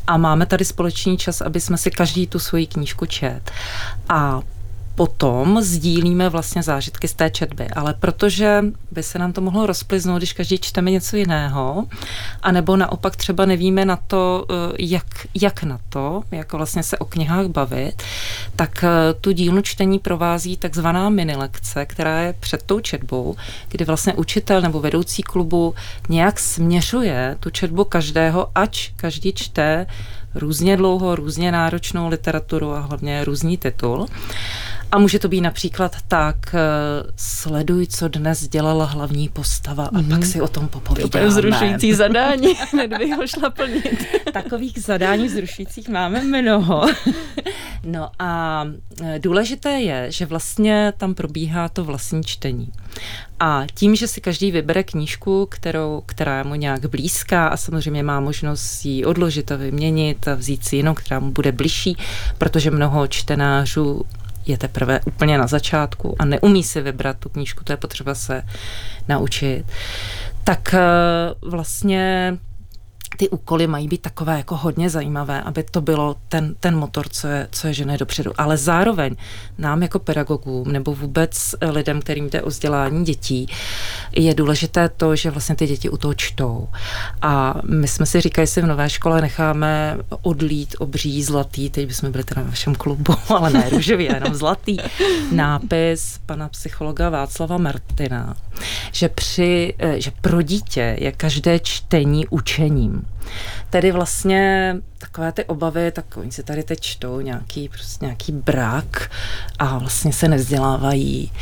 a 0.06 0.16
máme 0.16 0.46
tady 0.46 0.64
společný 0.64 1.18
čas, 1.18 1.40
aby 1.40 1.60
jsme 1.60 1.78
si 1.78 1.90
každý 1.90 2.26
tu 2.26 2.38
svoji 2.38 2.66
knížku 2.66 3.06
čet. 3.06 3.50
A 4.08 4.42
potom 4.96 5.62
sdílíme 5.62 6.28
vlastně 6.28 6.62
zážitky 6.62 7.08
z 7.08 7.14
té 7.14 7.30
četby, 7.30 7.68
ale 7.68 7.94
protože 7.94 8.64
by 8.90 9.02
se 9.02 9.18
nám 9.18 9.32
to 9.32 9.40
mohlo 9.40 9.66
rozpliznout, 9.66 10.18
když 10.18 10.32
každý 10.32 10.58
čteme 10.58 10.90
něco 10.90 11.16
jiného, 11.16 11.84
anebo 12.42 12.76
naopak 12.76 13.16
třeba 13.16 13.46
nevíme 13.46 13.84
na 13.84 13.96
to, 13.96 14.46
eh, 14.50 14.54
jak, 14.78 15.06
jak 15.34 15.62
na 15.62 15.78
to, 15.88 16.22
jak 16.30 16.52
vlastně 16.52 16.82
se 16.82 16.98
o 16.98 17.04
knihách 17.04 17.46
bavit, 17.46 18.02
tak 18.56 18.84
eh, 18.84 19.14
tu 19.20 19.32
dílnu 19.32 19.62
čtení 19.62 19.98
provází 19.98 20.56
takzvaná 20.56 21.08
mini 21.08 21.36
lekce, 21.36 21.86
která 21.86 22.20
je 22.20 22.34
před 22.40 22.62
tou 22.62 22.80
četbou, 22.80 23.36
kdy 23.68 23.84
vlastně 23.84 24.14
učitel 24.14 24.60
nebo 24.60 24.80
vedoucí 24.80 25.22
klubu 25.22 25.74
nějak 26.08 26.40
směřuje 26.40 27.36
tu 27.40 27.50
četbu 27.50 27.84
každého, 27.84 28.48
ač 28.54 28.90
každý 28.96 29.32
čte 29.32 29.86
různě 30.36 30.76
dlouho, 30.76 31.16
různě 31.16 31.52
náročnou 31.52 32.08
literaturu 32.08 32.72
a 32.72 32.80
hlavně 32.80 33.24
různý 33.24 33.56
titul. 33.56 34.06
A 34.92 34.98
může 34.98 35.18
to 35.18 35.28
být 35.28 35.40
například 35.40 35.96
tak, 36.08 36.36
eh, 36.54 36.58
sleduj, 37.16 37.86
co 37.86 38.08
dnes 38.08 38.48
dělala 38.48 38.84
hlavní 38.84 39.28
postava 39.28 39.84
a 39.84 39.90
mm-hmm. 39.90 40.10
pak 40.10 40.24
si 40.24 40.40
o 40.40 40.48
tom 40.48 40.68
popovídáme. 40.68 41.10
To 41.10 41.18
je 41.18 41.26
vzrušující 41.26 41.94
zadání, 41.94 42.54
hned 42.72 42.98
bych 42.98 43.16
ho 43.16 43.26
šla 43.26 43.50
plnit. 43.50 44.04
Takových 44.32 44.78
zadání 44.78 45.26
vzrušujících 45.26 45.88
máme 45.88 46.24
mnoho. 46.24 46.86
No 47.88 48.10
a 48.18 48.64
eh, 49.02 49.18
důležité 49.18 49.70
je, 49.70 50.12
že 50.12 50.26
vlastně 50.26 50.92
tam 50.96 51.14
probíhá 51.14 51.68
to 51.68 51.84
vlastní 51.84 52.24
čtení. 52.24 52.72
A 53.40 53.64
tím, 53.74 53.96
že 53.96 54.08
si 54.08 54.20
každý 54.20 54.50
vybere 54.50 54.82
knížku, 54.82 55.46
kterou, 55.46 56.02
která 56.06 56.38
je 56.38 56.44
mu 56.44 56.54
nějak 56.54 56.86
blízká 56.86 57.48
a 57.48 57.56
samozřejmě 57.56 58.02
má 58.02 58.20
možnost 58.20 58.84
ji 58.84 59.04
odložit 59.04 59.52
a 59.52 59.56
vyměnit 59.56 60.28
a 60.28 60.34
vzít 60.34 60.64
si 60.64 60.76
jinou, 60.76 60.94
která 60.94 61.20
mu 61.20 61.30
bude 61.30 61.52
bližší, 61.52 61.96
protože 62.38 62.70
mnoho 62.70 63.06
čtenářů 63.06 64.02
je 64.46 64.58
teprve 64.58 65.00
úplně 65.04 65.38
na 65.38 65.46
začátku 65.46 66.16
a 66.18 66.24
neumí 66.24 66.62
si 66.62 66.80
vybrat 66.80 67.16
tu 67.18 67.28
knížku, 67.28 67.64
to 67.64 67.72
je 67.72 67.76
potřeba 67.76 68.14
se 68.14 68.42
naučit, 69.08 69.64
tak 70.44 70.74
eh, 70.74 70.80
vlastně 71.42 72.38
ty 73.16 73.28
úkoly 73.28 73.66
mají 73.66 73.88
být 73.88 74.02
takové 74.02 74.36
jako 74.36 74.56
hodně 74.56 74.90
zajímavé, 74.90 75.42
aby 75.42 75.62
to 75.62 75.80
bylo 75.80 76.16
ten, 76.28 76.54
ten 76.60 76.76
motor, 76.76 77.08
co 77.08 77.28
je, 77.28 77.48
co 77.50 77.66
je 77.66 77.74
žene 77.74 77.98
dopředu. 77.98 78.32
Ale 78.38 78.56
zároveň 78.56 79.16
nám 79.58 79.82
jako 79.82 79.98
pedagogům 79.98 80.72
nebo 80.72 80.94
vůbec 80.94 81.54
lidem, 81.70 82.00
kterým 82.00 82.30
jde 82.30 82.42
o 82.42 82.48
vzdělání 82.48 83.04
dětí, 83.04 83.46
je 84.12 84.34
důležité 84.34 84.88
to, 84.88 85.16
že 85.16 85.30
vlastně 85.30 85.56
ty 85.56 85.66
děti 85.66 85.90
u 85.90 85.96
toho 85.96 86.14
čtou. 86.14 86.68
A 87.22 87.54
my 87.70 87.88
jsme 87.88 88.06
si 88.06 88.20
říkali, 88.20 88.46
že 88.46 88.62
v 88.62 88.66
nové 88.66 88.90
škole 88.90 89.20
necháme 89.20 89.98
odlít 90.22 90.74
obří 90.78 91.22
zlatý, 91.22 91.70
teď 91.70 91.86
bychom 91.86 92.12
byli 92.12 92.24
teda 92.24 92.42
ve 92.42 92.48
vašem 92.48 92.74
klubu, 92.74 93.14
ale 93.28 93.50
ne 93.50 93.70
růžový, 93.70 94.04
jenom 94.04 94.34
zlatý 94.34 94.76
nápis 95.32 96.20
pana 96.26 96.48
psychologa 96.48 97.10
Václava 97.10 97.58
Martina, 97.58 98.36
že, 98.92 99.08
při, 99.08 99.74
eh, 99.78 100.00
že 100.00 100.12
pro 100.20 100.42
dítě 100.42 100.96
je 101.00 101.12
každé 101.12 101.58
čtení 101.58 102.26
učením. 102.26 103.05
Tedy 103.70 103.92
vlastně 103.92 104.74
takové 104.98 105.32
ty 105.32 105.44
obavy, 105.44 105.90
tak 105.92 106.16
oni 106.16 106.32
si 106.32 106.42
tady 106.42 106.62
teď 106.62 106.80
čtou 106.80 107.20
nějaký, 107.20 107.68
prostě 107.68 108.04
nějaký 108.04 108.32
brak 108.32 109.10
a 109.58 109.78
vlastně 109.78 110.12
se 110.12 110.28
nevzdělávají 110.28 111.32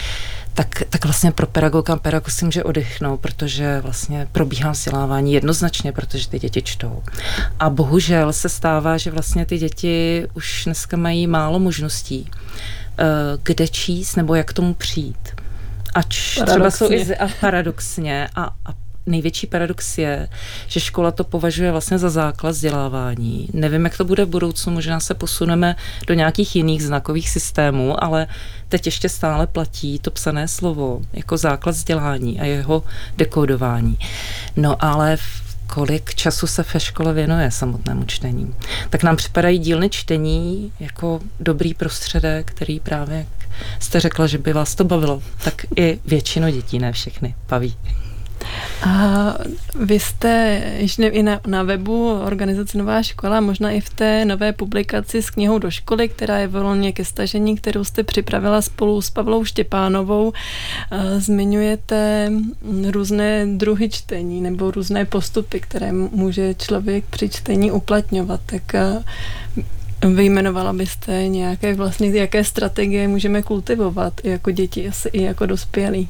tak, 0.55 0.83
tak 0.91 1.05
vlastně 1.05 1.33
pro 1.33 1.47
pedagoga 1.47 1.97
pedagog 1.97 2.31
si 2.31 2.45
může 2.45 2.65
odechnout, 2.65 3.21
protože 3.21 3.81
vlastně 3.81 4.29
probíhá 4.33 4.71
vzdělávání 4.71 5.33
jednoznačně, 5.33 5.93
protože 5.93 6.29
ty 6.29 6.39
děti 6.39 6.63
čtou. 6.63 7.03
A 7.61 7.71
bohužel 7.71 8.33
se 8.33 8.49
stává, 8.49 8.97
že 8.97 9.11
vlastně 9.11 9.47
ty 9.47 9.59
děti 9.59 10.27
už 10.35 10.63
dneska 10.65 10.97
mají 10.97 11.27
málo 11.27 11.59
možností, 11.59 12.31
eh, 12.99 13.05
kde 13.43 13.69
číst 13.69 14.17
nebo 14.17 14.35
jak 14.35 14.53
tomu 14.53 14.75
přijít. 14.75 15.29
Ač 15.95 16.39
třeba 16.47 16.71
jsou 16.71 16.91
i 16.91 17.17
a 17.17 17.29
paradoxně 17.41 18.29
a, 18.35 18.45
a 18.45 18.84
největší 19.07 19.47
paradox 19.47 19.99
je, 19.99 20.29
že 20.67 20.81
škola 20.81 21.11
to 21.11 21.25
považuje 21.25 21.73
vlastně 21.73 21.99
za 21.99 22.11
základ 22.11 22.51
vzdělávání. 22.51 23.49
Nevím, 23.53 23.85
jak 23.85 23.97
to 23.97 24.05
bude 24.05 24.25
v 24.25 24.29
budoucnu, 24.29 24.73
možná 24.73 25.01
se 25.01 25.15
posuneme 25.15 25.77
do 26.07 26.15
nějakých 26.15 26.57
jiných 26.57 26.83
znakových 26.83 27.31
systémů, 27.31 28.05
ale 28.05 28.27
teď 28.69 28.87
ještě 28.87 29.09
stále 29.09 29.47
platí 29.47 29.99
to 29.99 30.11
psané 30.11 30.49
slovo 30.49 31.03
jako 31.13 31.37
základ 31.37 31.73
vzdělání 31.73 32.41
a 32.41 32.45
jeho 32.45 32.85
dekodování. 33.17 33.99
No 34.57 34.85
ale 34.85 35.17
kolik 35.67 36.15
času 36.15 36.47
se 36.47 36.65
ve 36.75 36.81
škole 36.81 37.13
věnuje 37.13 37.51
samotnému 37.51 38.05
čtení. 38.05 38.55
Tak 38.91 39.03
nám 39.03 39.17
připadají 39.17 39.59
dílny 39.59 39.91
čtení 39.91 40.73
jako 40.81 41.21
dobrý 41.41 41.75
prostředek, 41.75 42.51
který 42.51 42.81
právě 42.81 43.27
jste 43.81 44.01
řekla, 44.01 44.27
že 44.27 44.39
by 44.39 44.53
vás 44.53 44.75
to 44.75 44.85
bavilo, 44.85 45.23
tak 45.45 45.67
i 45.77 45.99
většinu 46.05 46.51
dětí, 46.51 46.79
ne 46.79 46.93
všechny, 46.93 47.35
baví. 47.49 47.77
A 48.83 49.35
vy 49.81 50.01
jste 50.01 50.63
ještě 50.79 51.07
i 51.07 51.23
na, 51.23 51.41
na 51.47 51.63
webu 51.63 52.13
organizace 52.13 52.79
Nová 52.79 53.03
škola, 53.03 53.41
možná 53.41 53.71
i 53.71 53.81
v 53.81 53.91
té 53.91 54.25
nové 54.25 54.53
publikaci 54.53 55.23
s 55.23 55.31
knihou 55.31 55.59
do 55.59 55.71
školy, 55.71 56.09
která 56.09 56.39
je 56.39 56.49
volně 56.49 56.93
ke 56.93 57.05
stažení, 57.05 57.57
kterou 57.57 57.85
jste 57.85 58.03
připravila 58.03 58.63
spolu 58.63 59.03
s 59.03 59.11
Pavlou 59.11 59.45
Štěpánovou, 59.45 60.33
zmiňujete 61.19 62.33
různé 62.91 63.47
druhy 63.47 63.89
čtení 63.89 64.41
nebo 64.41 64.71
různé 64.71 65.05
postupy, 65.05 65.61
které 65.61 65.93
může 65.93 66.55
člověk 66.55 67.05
při 67.11 67.29
čtení 67.29 67.73
uplatňovat. 67.73 68.41
Tak 68.47 68.63
Vyjmenovala 70.05 70.73
byste 70.73 71.29
nějaké 71.29 71.75
vlastně, 71.75 72.11
jaké 72.11 72.45
strategie 72.45 73.09
můžeme 73.09 73.43
kultivovat 73.43 74.13
jako 74.25 74.51
děti, 74.51 74.89
asi 74.89 75.09
i 75.09 75.23
jako 75.23 75.47
dospělí? 75.47 76.09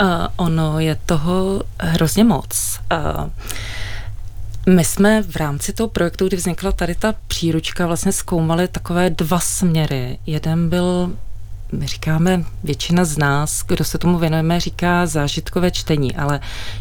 Uh, 0.00 0.08
ono 0.36 0.80
je 0.80 0.96
toho 1.06 1.62
hrozně 1.80 2.24
moc. 2.24 2.80
Uh, 2.92 3.30
my 4.74 4.84
jsme 4.84 5.22
v 5.22 5.36
rámci 5.36 5.72
toho 5.72 5.88
projektu, 5.88 6.28
kdy 6.28 6.36
vznikla 6.36 6.72
tady 6.72 6.94
ta 6.94 7.14
příručka, 7.26 7.86
vlastně 7.86 8.12
zkoumali 8.12 8.68
takové 8.68 9.10
dva 9.10 9.40
směry. 9.40 10.18
Jeden 10.26 10.68
byl 10.68 11.12
my 11.72 11.86
říkáme, 11.86 12.44
většina 12.64 13.04
z 13.04 13.18
nás, 13.18 13.62
kdo 13.68 13.84
se 13.84 13.98
tomu 13.98 14.18
věnujeme, 14.18 14.60
říká 14.60 15.06
zážitkové 15.06 15.70
čtení, 15.70 16.16
ale 16.16 16.40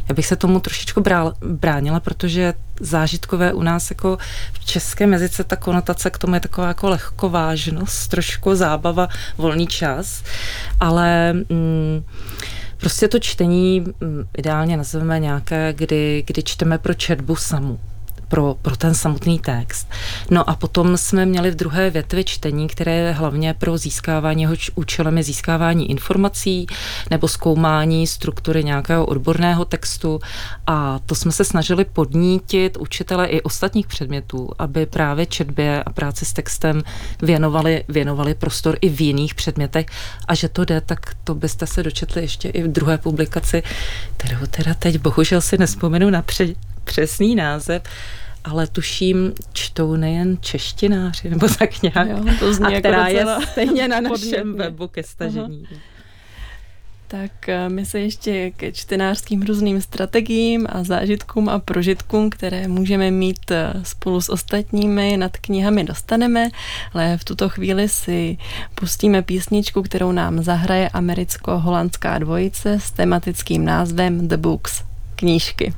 já 0.10 0.16
bych 0.16 0.26
se 0.26 0.36
tomu 0.36 0.60
trošičku 0.60 1.02
brál, 1.02 1.34
bránila, 1.46 2.00
protože 2.00 2.54
zážitkové 2.80 3.54
u 3.54 3.64
nás 3.64 3.90
jako 3.90 4.18
v 4.54 4.66
českém 4.66 5.14
jazyce 5.14 5.44
ta 5.44 5.56
konotace 5.56 6.10
k 6.10 6.18
tomu 6.18 6.34
je 6.34 6.40
taková 6.40 6.68
jako 6.68 6.90
lehkovážnost, 6.90 8.08
trošku 8.08 8.56
zábava, 8.56 9.08
volný 9.38 9.68
čas, 9.68 10.24
ale 10.80 11.34
mm, 11.34 12.04
prostě 12.78 13.08
to 13.08 13.20
čtení 13.20 13.80
mm, 13.80 14.24
ideálně 14.38 14.78
nazveme 14.78 15.20
nějaké, 15.20 15.74
kdy, 15.74 16.24
kdy 16.28 16.44
čteme 16.44 16.78
pro 16.78 16.94
četbu 16.94 17.36
samu 17.36 17.80
pro, 18.32 18.56
pro 18.62 18.76
ten 18.76 18.96
samotný 18.96 19.40
text. 19.40 19.88
No 20.30 20.50
a 20.50 20.56
potom 20.56 20.98
jsme 20.98 21.26
měli 21.26 21.52
v 21.52 21.56
druhé 21.56 21.90
větvi 21.90 22.24
čtení, 22.24 22.68
které 22.68 22.96
je 22.96 23.12
hlavně 23.12 23.54
pro 23.54 23.78
získávání, 23.78 24.42
jeho 24.42 24.56
účelem 24.76 25.18
je 25.18 25.24
získávání 25.24 25.92
informací 25.92 26.68
nebo 27.10 27.28
zkoumání 27.28 28.08
struktury 28.08 28.64
nějakého 28.64 29.06
odborného 29.06 29.66
textu. 29.66 30.20
A 30.68 31.00
to 31.06 31.16
jsme 31.16 31.32
se 31.32 31.44
snažili 31.44 31.86
podnítit 31.86 32.78
učitele 32.78 33.28
i 33.28 33.42
ostatních 33.42 33.88
předmětů, 33.88 34.50
aby 34.60 34.86
právě 34.86 35.26
četbě 35.26 35.84
a 35.84 35.90
práci 35.94 36.26
s 36.26 36.34
textem 36.34 36.82
věnovali, 37.22 37.84
věnovali 37.88 38.36
prostor 38.36 38.78
i 38.82 38.90
v 38.90 39.02
jiných 39.02 39.36
předmětech. 39.36 39.86
A 40.28 40.36
že 40.36 40.50
to 40.50 40.66
jde, 40.66 40.82
tak 40.82 41.00
to 41.24 41.36
byste 41.36 41.68
se 41.68 41.84
dočetli 41.84 42.22
ještě 42.22 42.50
i 42.50 42.64
v 42.64 42.68
druhé 42.68 42.98
publikaci, 42.98 43.64
kterou 44.18 44.46
teda 44.46 44.74
teď 44.74 44.98
bohužel 44.98 45.42
si 45.42 45.58
nespomenu 45.58 46.10
na 46.10 46.22
pře- 46.22 46.56
přesný 46.84 47.36
název, 47.36 47.82
ale 48.44 48.68
tuším, 48.68 49.34
čtou 49.54 49.96
nejen 49.96 50.38
češtináři, 50.42 51.30
nebo 51.30 51.48
tak 51.60 51.82
nějak. 51.82 52.10
Jo, 52.10 52.26
to 52.40 52.54
zní 52.54 52.66
a 52.66 52.70
jako 52.70 52.80
která 52.80 53.08
je 53.08 53.26
stejně 53.52 53.88
na 53.88 54.02
našem 54.10 54.56
webu 54.56 54.88
ke 54.88 55.04
stažení. 55.04 55.68
Aha. 55.72 55.82
Tak 57.12 57.50
eh, 57.50 57.70
my 57.70 57.86
se 57.86 58.00
ještě 58.00 58.52
ke 58.52 58.72
čtenářským 58.72 59.42
různým 59.42 59.82
strategiím 59.82 60.68
a 60.70 60.84
zážitkům 60.84 61.50
a 61.50 61.60
prožitkům, 61.60 62.30
které 62.30 62.68
můžeme 62.68 63.12
mít 63.12 63.52
eh, 63.52 63.74
spolu 63.84 64.22
s 64.22 64.30
ostatními 64.30 65.18
nad 65.18 65.38
knihami 65.38 65.84
dostaneme, 65.84 66.50
ale 66.94 67.18
v 67.18 67.24
tuto 67.24 67.50
chvíli 67.50 67.90
si 67.90 68.38
pustíme 68.76 69.22
písničku, 69.22 69.82
kterou 69.82 70.12
nám 70.12 70.44
zahraje 70.44 70.90
americko-holandská 70.90 72.20
dvojice 72.20 72.80
s 72.80 72.92
tematickým 72.92 73.66
názvem 73.66 74.28
The 74.28 74.38
Books 74.38 74.91
knížky. 75.22 75.74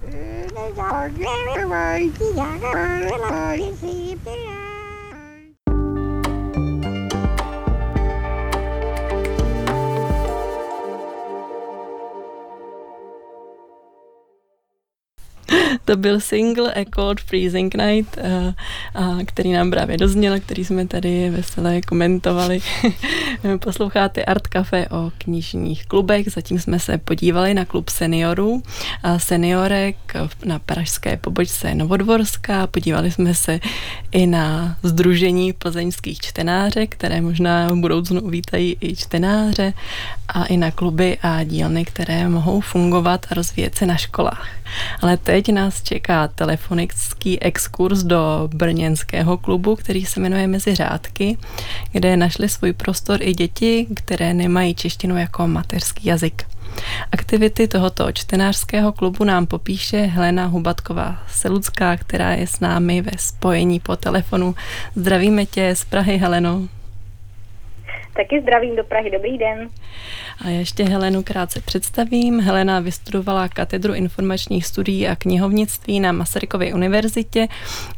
To 15.86 15.98
byl 15.98 16.20
single 16.20 16.74
A 16.74 16.86
Cold 16.96 17.22
Freezing 17.22 17.76
Night, 17.76 18.18
a, 18.18 18.54
a, 18.96 19.18
který 19.26 19.52
nám 19.52 19.72
právě 19.72 19.98
dozněl, 19.98 20.40
který 20.40 20.66
jsme 20.66 20.88
tady 20.88 21.30
veselé 21.30 21.82
komentovali. 21.82 22.60
Posloucháte 23.60 24.26
Art 24.26 24.48
Café 24.48 24.88
o 24.90 25.12
knižních 25.18 25.86
klubech, 25.86 26.32
zatím 26.32 26.60
jsme 26.60 26.80
se 26.80 26.98
podívali 26.98 27.54
na 27.54 27.66
klub 27.66 27.90
seniorů 27.90 28.64
a 29.04 29.20
seniorek 29.20 29.96
na 30.46 30.60
pražské 30.60 31.18
pobočce 31.18 31.76
Novodvorská, 31.76 32.68
podívali 32.68 33.12
jsme 33.12 33.36
se 33.36 33.60
i 34.12 34.28
na 34.28 34.78
Združení 34.84 35.54
plzeňských 35.54 36.20
čtenářek, 36.20 36.96
které 36.96 37.22
možná 37.22 37.70
v 37.70 37.76
budoucnu 37.76 38.22
uvítají 38.22 38.78
i 38.82 38.96
čtenáře 38.96 39.74
a 40.28 40.46
i 40.46 40.58
na 40.58 40.72
kluby 40.72 41.18
a 41.22 41.44
dílny, 41.44 41.86
které 41.86 42.30
mohou 42.30 42.62
fungovat 42.62 43.26
a 43.30 43.36
rozvíjet 43.36 43.76
se 43.76 43.86
na 43.86 43.98
školách. 43.98 44.63
Ale 45.02 45.18
teď 45.18 45.52
nás 45.52 45.84
čeká 45.84 46.28
telefonický 46.28 47.42
exkurs 47.42 48.04
do 48.04 48.50
brněnského 48.54 49.38
klubu, 49.38 49.76
který 49.76 50.06
se 50.06 50.20
jmenuje 50.20 50.48
Mezi 50.48 50.76
řádky, 50.76 51.38
kde 51.92 52.18
našli 52.18 52.50
svůj 52.50 52.74
prostor 52.74 53.20
i 53.22 53.34
děti, 53.34 53.88
které 53.94 54.34
nemají 54.34 54.76
češtinu 54.76 55.18
jako 55.18 55.48
mateřský 55.48 56.08
jazyk. 56.08 56.46
Aktivity 57.12 57.68
tohoto 57.68 58.12
čtenářského 58.12 58.92
klubu 58.92 59.24
nám 59.24 59.46
popíše 59.46 59.98
Helena 59.98 60.46
Hubatková 60.46 61.18
Selucká, 61.30 61.98
která 61.98 62.32
je 62.32 62.48
s 62.48 62.60
námi 62.60 63.02
ve 63.02 63.12
spojení 63.18 63.80
po 63.80 63.96
telefonu. 63.96 64.56
Zdravíme 64.96 65.46
tě 65.46 65.76
z 65.76 65.84
Prahy, 65.84 66.18
Heleno. 66.18 66.62
Taky 68.16 68.42
zdravím 68.42 68.76
do 68.76 68.84
Prahy, 68.84 69.12
dobrý 69.12 69.38
den. 69.38 69.70
A 70.46 70.50
ještě 70.50 70.84
Helenu 70.84 71.24
krátce 71.24 71.62
představím. 71.62 72.40
Helena 72.40 72.80
vystudovala 72.80 73.48
katedru 73.48 73.94
informačních 73.94 74.66
studií 74.66 75.08
a 75.08 75.16
knihovnictví 75.16 76.00
na 76.00 76.12
Masarykově 76.12 76.74
univerzitě 76.74 77.48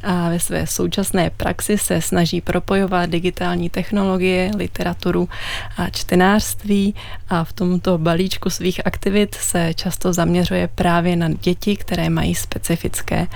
a 0.04 0.30
ve 0.30 0.40
své 0.40 0.68
současné 0.68 1.30
praxi 1.30 1.78
se 1.78 2.02
snaží 2.02 2.42
propojovat 2.42 3.10
digitální 3.10 3.70
technologie, 3.70 4.52
literaturu 4.58 5.30
a 5.78 5.90
čtenářství 5.90 6.96
a 7.30 7.44
v 7.44 7.54
tomto 7.54 7.98
balíčku 7.98 8.50
svých 8.50 8.88
aktivit 8.88 9.36
se 9.36 9.74
často 9.74 10.14
zaměřuje 10.14 10.70
právě 10.76 11.16
na 11.16 11.30
děti, 11.30 11.76
které 11.76 12.10
mají 12.10 12.36
specifické 12.36 13.28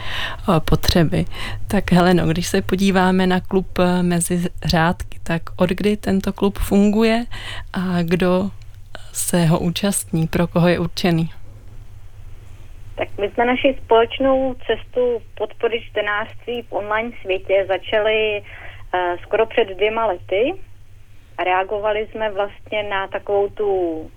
potřeby. 0.65 1.25
Tak 1.67 1.91
Heleno, 1.91 2.27
když 2.27 2.47
se 2.47 2.61
podíváme 2.61 3.27
na 3.27 3.39
klub 3.39 3.79
mezi 4.01 4.47
řádky, 4.65 5.19
tak 5.23 5.41
od 5.55 5.69
kdy 5.69 5.97
tento 5.97 6.33
klub 6.33 6.59
funguje 6.69 7.25
a 7.73 8.01
kdo 8.03 8.49
se 9.13 9.45
ho 9.45 9.60
účastní, 9.60 10.27
pro 10.27 10.47
koho 10.47 10.67
je 10.67 10.79
určený? 10.79 11.29
Tak 12.95 13.08
my 13.17 13.29
jsme 13.29 13.45
naši 13.45 13.77
společnou 13.86 14.55
cestu 14.67 15.21
podpory 15.38 15.82
čtenářství 15.82 16.62
v 16.62 16.73
online 16.73 17.12
světě 17.21 17.65
začali 17.67 18.41
uh, 18.41 19.21
skoro 19.23 19.45
před 19.45 19.67
dvěma 19.67 20.05
lety 20.05 20.53
a 21.38 21.43
reagovali 21.43 22.08
jsme 22.08 22.32
vlastně 22.32 22.84
na 22.84 23.08
takovou 23.08 23.49
tu 23.49 23.69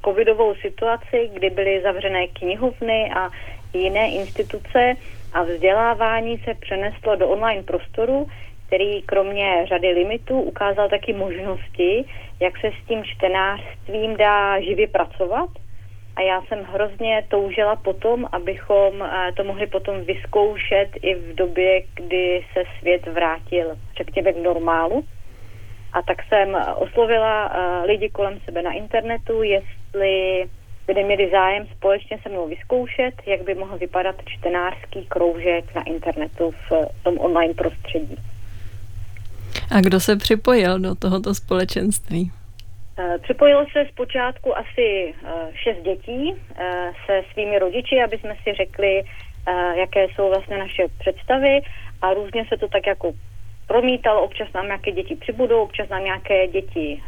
covidovou 0.05 0.55
situaci, 0.55 1.31
kdy 1.35 1.51
byly 1.51 1.83
zavřené 1.83 2.27
knihovny 2.27 3.11
a 3.17 3.31
jiné 3.73 4.11
instituce 4.11 4.95
a 5.33 5.43
vzdělávání 5.43 6.38
se 6.38 6.55
přeneslo 6.55 7.17
do 7.17 7.29
online 7.29 7.62
prostoru, 7.62 8.29
který 8.73 9.03
kromě 9.03 9.67
řady 9.69 9.89
limitů 9.89 10.41
ukázal 10.41 10.89
taky 10.89 11.13
možnosti, 11.13 12.05
jak 12.41 12.59
se 12.61 12.69
s 12.69 12.89
tím 12.89 13.05
čtenářstvím 13.05 14.17
dá 14.17 14.61
živě 14.61 14.89
pracovat. 14.89 15.51
A 16.17 16.21
já 16.21 16.43
jsem 16.43 16.65
hrozně 16.65 17.25
toužila 17.29 17.77
potom, 17.77 18.29
abychom 18.33 19.03
eh, 19.03 19.33
to 19.37 19.45
mohli 19.45 19.67
potom 19.67 20.01
vyzkoušet 20.01 20.89
i 21.03 21.15
v 21.15 21.35
době, 21.35 21.83
kdy 21.95 22.45
se 22.53 22.63
svět 22.79 23.07
vrátil, 23.07 23.67
řekněme, 23.97 24.33
k 24.33 24.43
normálu. 24.43 25.05
A 25.93 26.03
tak 26.03 26.19
jsem 26.29 26.57
oslovila 26.77 27.53
eh, 27.55 27.87
lidi 27.87 28.11
kolem 28.11 28.41
sebe 28.45 28.63
na 28.63 28.73
internetu, 28.73 29.43
jestli 29.43 30.45
by 30.87 31.05
měli 31.05 31.31
zájem 31.31 31.67
společně 31.77 32.19
se 32.23 32.29
mnou 32.29 32.49
vyzkoušet, 32.49 33.15
jak 33.27 33.43
by 33.43 33.55
mohl 33.55 33.79
vypadat 33.79 34.17
čtenářský 34.27 35.07
kroužek 35.09 35.75
na 35.75 35.83
internetu 35.83 36.51
v 36.51 36.87
tom 37.03 37.19
online 37.19 37.55
prostředí. 37.55 38.32
A 39.71 39.81
kdo 39.81 40.01
se 40.01 40.17
připojil 40.17 40.79
do 40.79 40.95
tohoto 40.95 41.35
společenství? 41.35 42.33
Eh, 42.99 43.19
připojilo 43.19 43.67
se 43.73 43.87
zpočátku 43.93 44.59
asi 44.59 45.15
eh, 45.25 45.31
šest 45.55 45.83
dětí 45.83 46.35
eh, 46.57 46.93
se 47.07 47.23
svými 47.33 47.59
rodiči, 47.59 48.03
aby 48.03 48.19
jsme 48.19 48.37
si 48.43 48.55
řekli, 48.55 49.03
jaké 49.75 50.05
jsou 50.05 50.29
vlastně 50.29 50.59
naše 50.59 50.83
představy 50.99 51.61
a 52.03 52.15
různě 52.15 52.45
se 52.49 52.57
to 52.57 52.69
tak 52.69 52.87
jako 52.87 53.12
promítalo, 53.67 54.23
občas 54.23 54.49
nám 54.55 54.67
nějaké 54.67 54.93
děti 54.93 55.17
přibudou, 55.17 55.62
občas 55.62 55.88
nám 55.88 56.05
nějaké 56.05 56.49
děti 56.49 57.03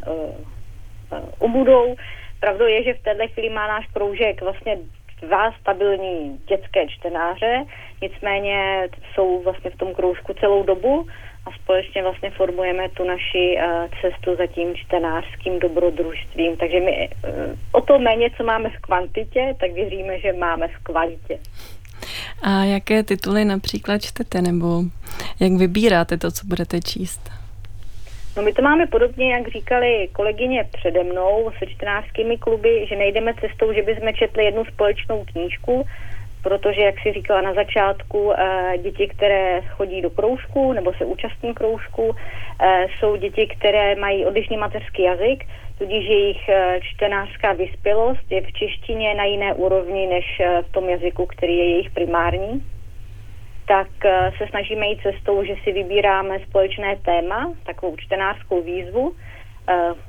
ubudou. 1.41 1.97
Pravdou 2.41 2.67
je, 2.67 2.83
že 2.85 2.95
v 2.95 3.03
této 3.03 3.29
chvíli 3.29 3.51
má 3.51 3.69
náš 3.69 3.87
kroužek 3.87 4.43
vlastně 4.43 4.79
dva 5.23 5.53
stabilní 5.61 6.39
dětské 6.49 6.89
čtenáře, 6.89 7.65
nicméně 8.03 8.89
jsou 9.15 9.43
vlastně 9.43 9.71
v 9.71 9.77
tom 9.77 9.95
kroužku 9.95 10.35
celou 10.35 10.63
dobu 10.63 11.07
a 11.47 11.51
společně 11.63 12.03
vlastně 12.03 12.31
formujeme 12.31 12.89
tu 12.89 13.05
naši 13.05 13.57
uh, 13.57 13.89
cestu 14.01 14.37
za 14.37 14.47
tím 14.47 14.75
čtenářským 14.75 15.59
dobrodružstvím. 15.59 16.57
Takže 16.57 16.81
my 16.81 17.09
uh, 17.09 17.31
o 17.73 17.81
to 17.81 17.99
méně, 17.99 18.31
co 18.37 18.45
máme 18.45 18.71
v 18.71 18.81
kvantitě, 18.81 19.55
tak 19.61 19.73
věříme, 19.73 20.21
že 20.21 20.33
máme 20.33 20.69
v 20.69 20.83
kvalitě. 20.83 21.39
A 22.43 22.65
jaké 22.65 23.03
tituly 23.03 23.45
například 23.45 24.03
čtete, 24.03 24.43
nebo 24.43 24.83
jak 25.41 25.53
vybíráte 25.53 26.17
to, 26.17 26.31
co 26.31 26.47
budete 26.47 26.81
číst? 26.81 27.31
No 28.37 28.43
my 28.43 28.53
to 28.53 28.63
máme 28.63 28.87
podobně, 28.87 29.33
jak 29.33 29.49
říkali 29.49 30.09
kolegyně 30.13 30.69
přede 30.73 31.05
mnou 31.05 31.51
se 31.59 31.67
čtenářskými 31.67 32.39
kluby, 32.39 32.87
že 32.89 32.97
nejdeme 32.97 33.35
cestou, 33.35 33.73
že 33.73 33.83
bychom 33.83 34.15
četli 34.15 34.45
jednu 34.45 34.65
společnou 34.65 35.25
knížku, 35.33 35.87
protože, 36.45 36.81
jak 36.81 37.01
si 37.01 37.13
říkala 37.13 37.41
na 37.41 37.55
začátku, 37.55 38.33
eh, 38.33 38.79
děti, 38.79 39.09
které 39.09 39.63
chodí 39.63 40.03
do 40.03 40.11
kroužku 40.11 40.73
nebo 40.73 40.93
se 40.93 41.05
účastní 41.05 41.55
kroužku, 41.55 42.17
eh, 42.61 42.87
jsou 42.99 43.17
děti, 43.17 43.47
které 43.47 43.95
mají 43.95 44.27
odlišný 44.27 44.57
mateřský 44.57 45.03
jazyk, 45.03 45.45
tudíž 45.79 46.05
jejich 46.09 46.49
eh, 46.49 46.79
čtenářská 46.83 47.53
vyspělost 47.53 48.27
je 48.31 48.41
v 48.41 48.53
češtině 48.53 49.15
na 49.15 49.25
jiné 49.25 49.55
úrovni 49.55 50.07
než 50.07 50.43
v 50.69 50.73
tom 50.73 50.89
jazyku, 50.89 51.27
který 51.27 51.57
je 51.59 51.65
jejich 51.65 51.91
primární. 51.91 52.63
Tak 53.67 53.89
se 54.39 54.47
snažíme 54.51 54.87
jít 54.87 55.03
cestou, 55.03 55.45
že 55.45 55.55
si 55.65 55.73
vybíráme 55.73 56.39
společné 56.49 56.97
téma, 56.97 57.53
takovou 57.67 57.97
čtenářskou 57.97 58.63
výzvu 58.63 59.13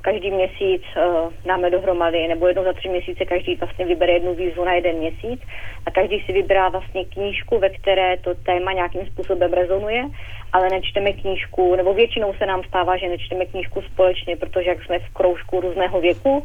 každý 0.02 0.32
měsíc 0.32 0.82
eh, 0.98 1.02
dáme 1.46 1.70
dohromady, 1.70 2.28
nebo 2.28 2.48
jednou 2.48 2.64
za 2.64 2.74
tři 2.74 2.90
měsíce 2.90 3.26
každý 3.26 3.56
vlastně 3.56 3.86
vybere 3.86 4.14
jednu 4.14 4.34
výzvu 4.34 4.66
na 4.66 4.74
jeden 4.74 4.96
měsíc 4.96 5.42
a 5.86 5.92
každý 5.92 6.20
si 6.20 6.34
vybrá 6.34 6.70
vlastně 6.70 7.06
knížku, 7.06 7.60
ve 7.60 7.70
které 7.70 8.18
to 8.18 8.36
téma 8.36 8.72
nějakým 8.74 9.06
způsobem 9.06 9.54
rezonuje, 9.54 10.06
ale 10.54 10.70
nečteme 10.70 11.14
knížku, 11.14 11.76
nebo 11.76 11.94
většinou 11.94 12.34
se 12.34 12.46
nám 12.46 12.64
stává, 12.64 12.98
že 12.98 13.08
nečteme 13.08 13.46
knížku 13.46 13.82
společně, 13.82 14.36
protože 14.36 14.70
jak 14.70 14.84
jsme 14.84 15.00
v 15.00 15.14
kroužku 15.14 15.62
různého 15.62 16.02
věku, 16.02 16.44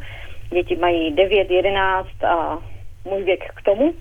děti 0.53 0.75
mají 0.75 1.11
9, 1.11 1.51
11 1.51 2.23
a 2.23 2.57
můj 3.05 3.23
věk 3.23 3.43
k 3.55 3.61
tomu, 3.61 3.93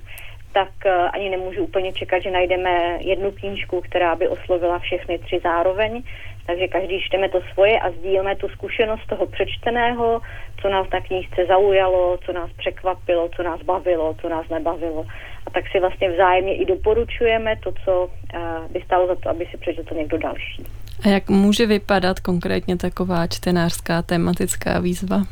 tak 0.53 0.87
eh, 0.87 0.90
ani 0.90 1.31
nemůžu 1.31 1.64
úplně 1.64 1.92
čekat, 1.92 2.18
že 2.23 2.31
najdeme 2.31 2.99
jednu 3.01 3.31
knížku, 3.31 3.81
která 3.81 4.16
by 4.16 4.29
oslovila 4.29 4.79
všechny 4.79 5.18
tři 5.18 5.40
zároveň. 5.42 6.03
Takže 6.46 6.68
každý 6.68 7.00
čteme 7.00 7.29
to 7.29 7.40
svoje 7.53 7.81
a 7.81 7.90
sdílíme 7.90 8.37
tu 8.37 8.48
zkušenost 8.48 9.07
toho 9.07 9.26
přečteného, 9.26 10.20
co 10.62 10.68
nás 10.68 10.87
na 10.92 11.00
knížce 11.00 11.46
zaujalo, 11.46 12.18
co 12.26 12.33
nás 12.33 12.50
překvapilo, 12.57 13.29
co 13.37 13.42
nás 13.42 13.62
bavilo, 13.62 14.14
co 14.20 14.29
nás 14.29 14.48
nebavilo. 14.48 15.07
A 15.46 15.50
tak 15.50 15.64
si 15.72 15.81
vlastně 15.81 16.11
vzájemně 16.11 16.57
i 16.57 16.64
doporučujeme 16.64 17.57
to, 17.57 17.72
co 17.85 18.05
uh, 18.05 18.40
by 18.72 18.83
stálo 18.85 19.07
za 19.07 19.14
to, 19.14 19.31
aby 19.31 19.46
si 19.50 19.57
přečetl 19.57 19.94
někdo 19.94 20.18
další. 20.18 20.64
A 21.05 21.09
jak 21.09 21.29
může 21.29 21.66
vypadat 21.66 22.20
konkrétně 22.20 22.76
taková 22.76 23.26
čtenářská 23.26 24.03
tematická 24.03 24.79
výzva? 24.81 25.22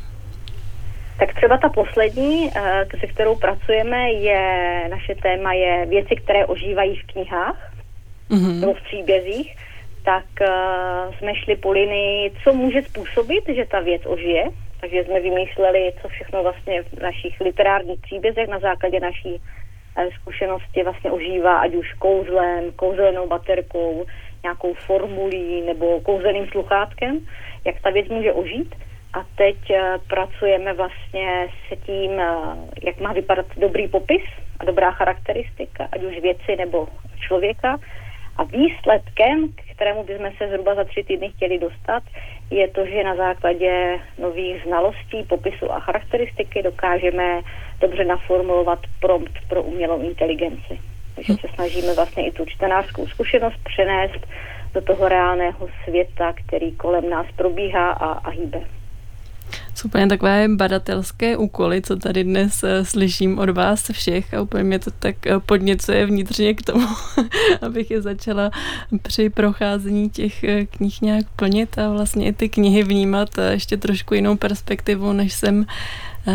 Tak 1.19 1.33
třeba 1.33 1.57
ta 1.57 1.69
poslední, 1.69 2.49
eh, 2.55 2.85
se 2.99 3.07
kterou 3.07 3.35
pracujeme, 3.35 4.11
je, 4.11 4.87
naše 4.89 5.15
téma 5.15 5.53
je 5.53 5.85
věci, 5.85 6.15
které 6.15 6.45
ožívají 6.45 6.95
v 6.95 7.05
knihách 7.05 7.73
mm-hmm. 8.29 8.59
nebo 8.59 8.73
v 8.73 8.81
příbězích, 8.81 9.55
tak 10.03 10.25
uh, 10.41 11.15
jsme 11.15 11.35
šli 11.35 11.55
po 11.55 11.71
linii, 11.71 12.31
co 12.43 12.53
může 12.53 12.81
způsobit, 12.81 13.43
že 13.55 13.65
ta 13.65 13.79
věc 13.79 14.01
ožije. 14.05 14.43
Takže 14.81 15.03
jsme 15.03 15.19
vymýšleli, 15.19 15.93
co 16.01 16.07
všechno 16.07 16.43
vlastně 16.43 16.83
v 16.83 17.01
našich 17.01 17.41
literárních 17.41 18.01
příbězech 18.01 18.47
na 18.47 18.59
základě 18.59 18.99
naší 18.99 19.33
uh, 19.33 20.09
zkušenosti 20.21 20.83
vlastně 20.83 21.11
ožívá, 21.11 21.59
ať 21.59 21.75
už 21.75 21.93
kouzlem, 21.93 22.71
kouzelnou 22.71 23.27
baterkou, 23.27 24.05
nějakou 24.43 24.73
formulí 24.73 25.61
nebo 25.61 25.99
kouzelným 25.99 26.47
sluchátkem, 26.47 27.19
jak 27.65 27.81
ta 27.81 27.89
věc 27.89 28.07
může 28.07 28.33
ožít. 28.33 28.75
A 29.13 29.25
teď 29.35 29.57
uh, 29.69 29.77
pracujeme 30.07 30.73
vlastně 30.73 31.47
se 31.67 31.75
tím, 31.75 32.11
uh, 32.11 32.57
jak 32.83 32.99
má 32.99 33.13
vypadat 33.13 33.45
dobrý 33.57 33.87
popis 33.87 34.21
a 34.59 34.65
dobrá 34.65 34.91
charakteristika, 34.91 35.87
ať 35.91 36.03
už 36.03 36.19
věci 36.19 36.55
nebo 36.57 36.87
člověka. 37.19 37.77
A 38.39 38.43
výsledkem, 38.43 39.49
k 39.55 39.75
kterému 39.75 40.03
bychom 40.03 40.31
se 40.37 40.47
zhruba 40.47 40.75
za 40.75 40.83
tři 40.83 41.03
týdny 41.03 41.29
chtěli 41.29 41.59
dostat, 41.59 42.03
je 42.51 42.67
to, 42.67 42.85
že 42.85 43.03
na 43.03 43.15
základě 43.15 43.99
nových 44.17 44.63
znalostí, 44.63 45.23
popisu 45.23 45.71
a 45.71 45.79
charakteristiky 45.79 46.63
dokážeme 46.63 47.41
dobře 47.81 48.05
naformulovat 48.05 48.79
prompt 48.99 49.33
pro 49.49 49.63
umělou 49.63 50.01
inteligenci. 50.01 50.79
Takže 51.15 51.33
se 51.33 51.47
snažíme 51.55 51.93
vlastně 51.93 52.27
i 52.27 52.31
tu 52.31 52.45
čtenářskou 52.45 53.07
zkušenost 53.07 53.59
přenést 53.63 54.27
do 54.73 54.81
toho 54.81 55.09
reálného 55.09 55.69
světa, 55.83 56.33
který 56.33 56.71
kolem 56.71 57.09
nás 57.09 57.25
probíhá 57.35 57.91
a, 57.91 58.11
a 58.11 58.29
hýbe 58.29 58.78
jsou 59.75 59.87
úplně 59.87 60.07
takové 60.07 60.47
badatelské 60.47 61.37
úkoly, 61.37 61.81
co 61.81 61.95
tady 61.95 62.23
dnes 62.23 62.63
eh, 62.63 62.85
slyším 62.85 63.39
od 63.39 63.49
vás 63.49 63.91
všech 63.91 64.33
a 64.33 64.41
úplně 64.41 64.63
mě 64.63 64.79
to 64.79 64.91
tak 64.91 65.27
eh, 65.27 65.39
podněcuje 65.39 66.05
vnitřně 66.05 66.53
k 66.53 66.61
tomu, 66.61 66.87
abych 67.61 67.91
je 67.91 68.01
začala 68.01 68.51
při 69.01 69.29
procházení 69.29 70.09
těch 70.09 70.43
eh, 70.43 70.65
knih 70.65 71.01
nějak 71.01 71.25
plnit 71.35 71.77
a 71.77 71.89
vlastně 71.89 72.27
i 72.27 72.33
ty 72.33 72.49
knihy 72.49 72.83
vnímat 72.83 73.29
ještě 73.51 73.77
trošku 73.77 74.13
jinou 74.13 74.37
perspektivu, 74.37 75.13
než 75.13 75.33
jsem, 75.33 75.65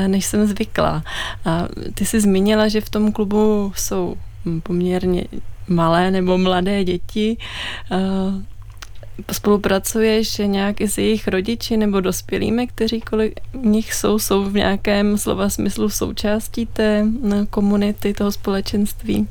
než 0.06 0.26
jsem 0.26 0.46
zvyklá. 0.46 1.02
A 1.44 1.68
ty 1.94 2.06
jsi 2.06 2.20
zmínila, 2.20 2.68
že 2.68 2.80
v 2.80 2.90
tom 2.90 3.12
klubu 3.12 3.72
jsou 3.76 4.16
poměrně 4.62 5.24
malé 5.68 6.10
nebo 6.10 6.38
mladé 6.38 6.84
děti 6.84 7.36
spolupracuješ 9.32 10.38
nějak 10.38 10.80
i 10.80 10.88
s 10.88 10.98
jejich 10.98 11.28
rodiči 11.28 11.76
nebo 11.76 12.00
dospělými, 12.00 12.66
kteří 12.66 13.00
kolik 13.00 13.40
nich 13.54 13.94
jsou, 13.94 14.18
jsou 14.18 14.44
v 14.44 14.54
nějakém 14.54 15.18
slova 15.18 15.48
smyslu 15.48 15.88
součástí 15.88 16.66
té 16.66 17.04
komunity, 17.50 18.14
toho 18.14 18.32
společenství? 18.32 19.28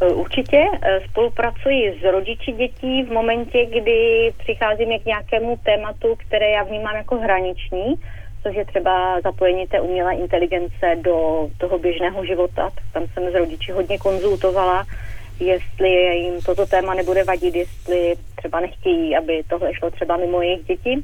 E, 0.00 0.06
určitě 0.06 0.56
e, 0.82 1.00
spolupracuji 1.10 1.98
s 2.00 2.12
rodiči 2.12 2.52
dětí 2.52 3.02
v 3.02 3.12
momentě, 3.12 3.66
kdy 3.66 4.32
přicházíme 4.38 4.98
k 4.98 5.06
nějakému 5.06 5.58
tématu, 5.64 6.14
které 6.18 6.50
já 6.50 6.62
vnímám 6.62 6.96
jako 6.96 7.16
hraniční, 7.18 7.94
což 8.42 8.56
je 8.56 8.64
třeba 8.64 9.20
zapojení 9.20 9.66
té 9.66 9.80
umělé 9.80 10.14
inteligence 10.14 10.96
do 11.04 11.48
toho 11.58 11.78
běžného 11.78 12.24
života. 12.24 12.70
Tam 12.92 13.02
jsem 13.14 13.30
s 13.30 13.34
rodiči 13.34 13.72
hodně 13.72 13.98
konzultovala 13.98 14.84
jestli 15.40 15.88
jim 16.18 16.40
toto 16.40 16.66
téma 16.66 16.94
nebude 16.94 17.24
vadit, 17.24 17.54
jestli 17.54 18.14
třeba 18.36 18.60
nechtějí, 18.60 19.16
aby 19.16 19.42
tohle 19.48 19.74
šlo 19.74 19.90
třeba 19.90 20.16
mimo 20.16 20.42
jejich 20.42 20.64
děti, 20.64 21.02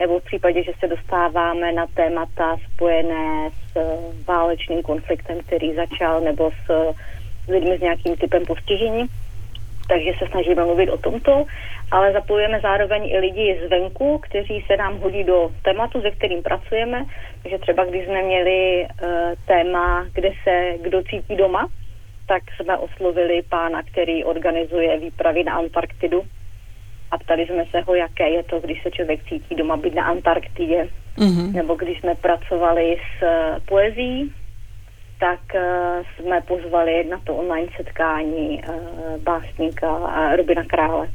nebo 0.00 0.20
v 0.20 0.24
případě, 0.24 0.62
že 0.62 0.72
se 0.80 0.88
dostáváme 0.88 1.72
na 1.72 1.86
témata 1.86 2.56
spojené 2.74 3.50
s 3.50 3.78
válečným 4.26 4.82
konfliktem, 4.82 5.38
který 5.40 5.74
začal, 5.74 6.20
nebo 6.20 6.50
s 6.66 6.94
lidmi 7.48 7.78
s 7.78 7.80
nějakým 7.80 8.16
typem 8.16 8.46
postižení. 8.46 9.06
Takže 9.88 10.12
se 10.18 10.26
snažíme 10.30 10.64
mluvit 10.64 10.90
o 10.90 10.98
tomto, 10.98 11.44
ale 11.90 12.12
zapojujeme 12.12 12.60
zároveň 12.60 13.10
i 13.10 13.18
lidi 13.18 13.60
zvenku, 13.66 14.18
kteří 14.18 14.64
se 14.66 14.76
nám 14.76 14.98
hodí 14.98 15.24
do 15.24 15.50
tématu, 15.62 16.00
se 16.00 16.10
kterým 16.10 16.42
pracujeme. 16.42 17.04
Takže 17.42 17.58
třeba 17.58 17.84
když 17.84 18.04
jsme 18.04 18.22
měli 18.22 18.86
uh, 18.86 19.08
téma, 19.46 20.06
kde 20.12 20.32
se 20.44 20.72
kdo 20.82 21.02
cítí 21.02 21.36
doma, 21.36 21.66
tak 22.28 22.42
jsme 22.56 22.76
oslovili 22.76 23.42
pána, 23.48 23.82
který 23.82 24.24
organizuje 24.24 25.00
výpravy 25.00 25.44
na 25.44 25.52
Antarktidu 25.54 26.22
a 27.10 27.18
ptali 27.18 27.46
jsme 27.46 27.64
se 27.70 27.80
ho, 27.80 27.94
jaké 27.94 28.28
je 28.28 28.42
to, 28.42 28.60
když 28.60 28.82
se 28.82 28.90
člověk 28.90 29.20
cítí 29.28 29.54
doma 29.54 29.76
být 29.76 29.94
na 29.94 30.04
Antarktidě. 30.04 30.88
Mm-hmm. 31.18 31.52
Nebo 31.52 31.74
když 31.74 32.00
jsme 32.00 32.14
pracovali 32.14 32.96
s 32.96 33.22
uh, 33.22 33.64
poezí, 33.64 34.32
tak 35.20 35.40
uh, 35.54 35.60
jsme 36.16 36.40
pozvali 36.40 37.04
na 37.04 37.18
to 37.24 37.34
online 37.34 37.68
setkání 37.76 38.62
uh, 38.68 39.22
básníka 39.22 39.88
Robina 40.36 40.64
Krále. 40.64 41.08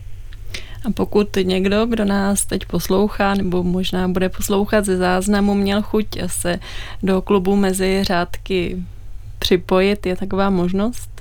A 0.86 0.92
pokud 0.96 1.36
někdo, 1.44 1.86
kdo 1.86 2.06
nás 2.06 2.46
teď 2.46 2.66
poslouchá, 2.66 3.34
nebo 3.34 3.64
možná 3.64 4.08
bude 4.08 4.30
poslouchat 4.30 4.86
ze 4.86 4.98
záznamu, 4.98 5.54
měl 5.54 5.82
chuť 5.82 6.08
se 6.28 6.60
do 7.04 7.22
klubu 7.22 7.56
mezi 7.56 8.04
řádky 8.04 8.78
připojit? 9.44 10.06
Je 10.06 10.16
taková 10.16 10.50
možnost? 10.50 11.12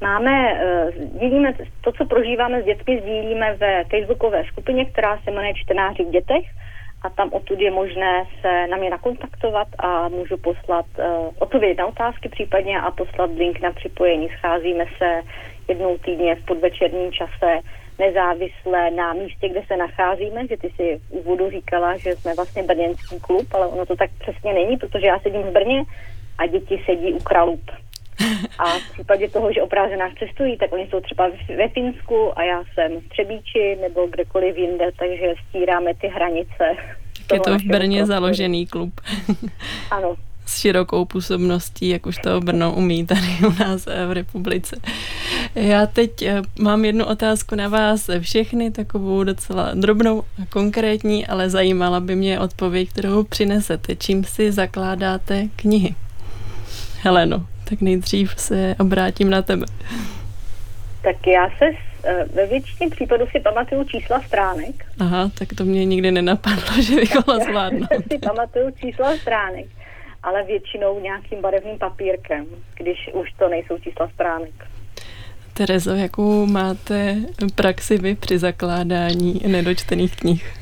Máme, 0.00 0.34
eh, 0.52 0.92
sdílíme 0.92 1.52
to, 1.84 1.92
co 1.92 2.02
prožíváme 2.04 2.62
s 2.62 2.64
dětmi, 2.64 3.00
sdílíme 3.00 3.54
ve 3.54 3.84
facebookové 3.84 4.44
skupině, 4.44 4.84
která 4.84 5.18
se 5.18 5.30
jmenuje 5.30 5.54
Čtenáři 5.54 6.04
v 6.04 6.10
dětech 6.10 6.44
a 7.02 7.10
tam 7.10 7.28
odtud 7.32 7.60
je 7.60 7.70
možné 7.70 8.24
se 8.40 8.66
na 8.66 8.76
mě 8.76 8.90
nakontaktovat 8.90 9.68
a 9.78 10.08
můžu 10.08 10.36
poslat 10.36 10.86
uh, 10.98 11.04
odpověď 11.38 11.78
na 11.78 11.86
otázky 11.86 12.28
případně 12.28 12.80
a 12.80 12.90
poslat 12.90 13.30
link 13.38 13.60
na 13.60 13.72
připojení. 13.72 14.28
Scházíme 14.38 14.84
se 14.98 15.22
jednou 15.68 15.98
týdně 15.98 16.34
v 16.34 16.44
podvečerním 16.44 17.12
čase 17.12 17.50
nezávisle 17.98 18.90
na 18.90 19.12
místě, 19.12 19.48
kde 19.48 19.62
se 19.66 19.76
nacházíme, 19.76 20.46
že 20.46 20.56
ty 20.56 20.68
si 20.76 21.00
v 21.08 21.10
úvodu 21.10 21.50
říkala, 21.50 21.96
že 21.96 22.16
jsme 22.16 22.34
vlastně 22.34 22.62
brněnský 22.62 23.20
klub, 23.20 23.46
ale 23.54 23.66
ono 23.66 23.86
to 23.86 23.96
tak 23.96 24.10
přesně 24.18 24.52
není, 24.52 24.76
protože 24.76 25.06
já 25.06 25.18
sedím 25.18 25.42
v 25.42 25.52
Brně 25.52 25.84
a 26.38 26.46
děti 26.46 26.82
sedí 26.86 27.12
u 27.12 27.18
Kralup. 27.18 27.70
A 28.58 28.78
v 28.78 28.92
případě 28.92 29.28
toho, 29.28 29.52
že 29.52 29.62
o 29.62 29.66
prázdninách 29.66 30.12
cestují, 30.18 30.56
tak 30.56 30.72
oni 30.72 30.86
jsou 30.90 31.00
třeba 31.00 31.30
ve 31.56 31.68
Finsku 31.68 32.38
a 32.38 32.42
já 32.42 32.64
jsem 32.74 33.00
v 33.00 33.08
Třebíči 33.08 33.78
nebo 33.80 34.06
kdekoliv 34.06 34.56
jinde, 34.56 34.84
takže 34.98 35.34
stíráme 35.48 35.94
ty 35.94 36.08
hranice. 36.08 36.64
Je 37.32 37.40
to 37.40 37.58
v 37.58 37.62
Brně 37.62 37.98
prostoru. 37.98 38.06
založený 38.06 38.66
klub. 38.66 39.00
Ano. 39.90 40.16
S 40.46 40.60
širokou 40.60 41.04
působností, 41.04 41.88
jak 41.88 42.06
už 42.06 42.16
to 42.18 42.40
Brno 42.40 42.74
umí 42.74 43.06
tady 43.06 43.26
u 43.46 43.62
nás 43.62 43.86
v 43.86 44.12
republice. 44.12 44.76
Já 45.54 45.86
teď 45.86 46.22
eh, 46.22 46.42
mám 46.60 46.84
jednu 46.84 47.04
otázku 47.04 47.54
na 47.54 47.68
vás 47.68 48.10
všechny, 48.20 48.70
takovou 48.70 49.24
docela 49.24 49.74
drobnou 49.74 50.22
a 50.22 50.46
konkrétní, 50.48 51.26
ale 51.26 51.50
zajímala 51.50 52.00
by 52.00 52.16
mě 52.16 52.40
odpověď, 52.40 52.88
kterou 52.90 53.24
přinesete. 53.24 53.96
Čím 53.96 54.24
si 54.24 54.52
zakládáte 54.52 55.48
knihy? 55.56 55.94
Heleno, 57.02 57.46
tak 57.64 57.80
nejdřív 57.80 58.34
se 58.36 58.74
obrátím 58.80 59.30
na 59.30 59.42
tebe. 59.42 59.66
Tak 61.02 61.26
já 61.26 61.50
se 61.58 61.64
eh, 62.04 62.24
ve 62.34 62.46
většině 62.46 62.90
případů 62.90 63.26
si 63.26 63.40
pamatuju 63.40 63.84
čísla 63.84 64.20
stránek. 64.20 64.86
Aha, 64.98 65.30
tak 65.38 65.48
to 65.56 65.64
mě 65.64 65.84
nikdy 65.84 66.10
nenapadlo, 66.10 66.82
že 66.82 66.94
bych 66.94 67.14
mohla 67.14 67.44
zvládnout. 67.44 67.88
si 68.12 68.18
pamatuju 68.18 68.70
čísla 68.70 69.16
stránek, 69.16 69.66
ale 70.22 70.44
většinou 70.44 71.00
nějakým 71.00 71.40
barevným 71.40 71.78
papírkem, 71.78 72.46
když 72.74 73.10
už 73.12 73.32
to 73.38 73.48
nejsou 73.48 73.78
čísla 73.78 74.08
stránek. 74.14 74.66
Terezo, 75.54 75.94
jakou 75.94 76.46
máte 76.46 77.16
praxi 77.54 77.98
vy 77.98 78.14
při 78.14 78.38
zakládání 78.38 79.40
nedočtených 79.46 80.16
knih? 80.16 80.54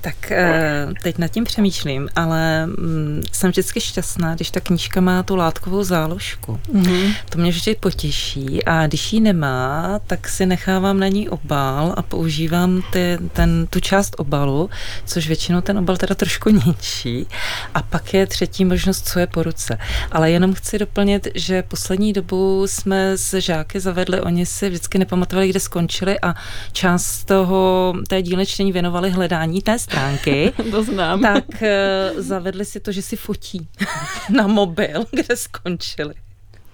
Tak 0.00 0.32
eh, 0.32 0.86
teď 1.02 1.18
nad 1.18 1.28
tím 1.28 1.44
přemýšlím, 1.44 2.08
ale 2.16 2.66
mm, 2.66 3.22
jsem 3.32 3.50
vždycky 3.50 3.80
šťastná, 3.80 4.34
když 4.34 4.50
ta 4.50 4.60
knížka 4.60 5.00
má 5.00 5.22
tu 5.22 5.36
látkovou 5.36 5.84
záložku. 5.84 6.60
Mm-hmm. 6.74 7.14
To 7.30 7.38
mě 7.38 7.50
vždy 7.50 7.74
potěší 7.74 8.64
a 8.64 8.86
když 8.86 9.12
ji 9.12 9.20
nemá, 9.20 10.00
tak 10.06 10.28
si 10.28 10.46
nechávám 10.46 11.00
na 11.00 11.08
ní 11.08 11.28
obal 11.28 11.94
a 11.96 12.02
používám 12.02 12.82
ty, 12.92 13.18
ten, 13.32 13.66
tu 13.66 13.80
část 13.80 14.14
obalu, 14.18 14.70
což 15.04 15.26
většinou 15.28 15.60
ten 15.60 15.78
obal 15.78 15.96
teda 15.96 16.14
trošku 16.14 16.50
ničí. 16.66 17.26
A 17.74 17.82
pak 17.82 18.14
je 18.14 18.26
třetí 18.26 18.64
možnost, 18.64 19.08
co 19.08 19.18
je 19.18 19.26
po 19.26 19.42
ruce. 19.42 19.78
Ale 20.12 20.30
jenom 20.30 20.54
chci 20.54 20.78
doplnit, 20.78 21.28
že 21.34 21.62
poslední 21.62 22.12
dobu 22.12 22.66
jsme 22.66 23.16
s 23.16 23.40
žáky 23.40 23.80
zavedli, 23.80 24.20
oni 24.20 24.46
si 24.46 24.68
vždycky 24.68 24.98
nepamatovali, 24.98 25.48
kde 25.48 25.60
skončili 25.60 26.20
a 26.20 26.34
část 26.72 27.24
toho, 27.24 27.94
té 28.08 28.22
dílny 28.22 28.46
čtení 28.46 28.72
věnovali 28.72 29.10
hledání 29.10 29.62
té 29.62 29.78
stránky, 29.88 30.52
to 30.70 30.82
znám. 30.82 31.20
tak 31.20 31.44
uh, 31.48 32.20
zavedli 32.20 32.64
si 32.64 32.80
to, 32.80 32.92
že 32.92 33.02
si 33.02 33.16
fotí 33.16 33.68
na 34.30 34.46
mobil, 34.46 35.04
kde 35.10 35.36
skončili. 35.36 36.14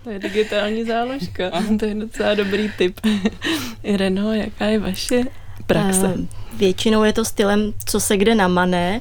To 0.05 0.11
je 0.11 0.19
digitální 0.19 0.85
záložka. 0.85 1.51
To 1.79 1.85
je 1.85 1.95
docela 1.95 2.35
dobrý 2.35 2.71
tip. 2.79 3.01
Ireno, 3.83 4.33
jaká 4.33 4.67
je 4.67 4.79
vaše 4.79 5.23
praxe? 5.67 6.07
Uh, 6.07 6.27
většinou 6.57 7.05
je 7.05 7.13
to 7.13 7.25
stylem, 7.25 7.73
co 7.87 8.01
se 8.01 8.17
kde 8.17 8.35
namane, 8.35 9.01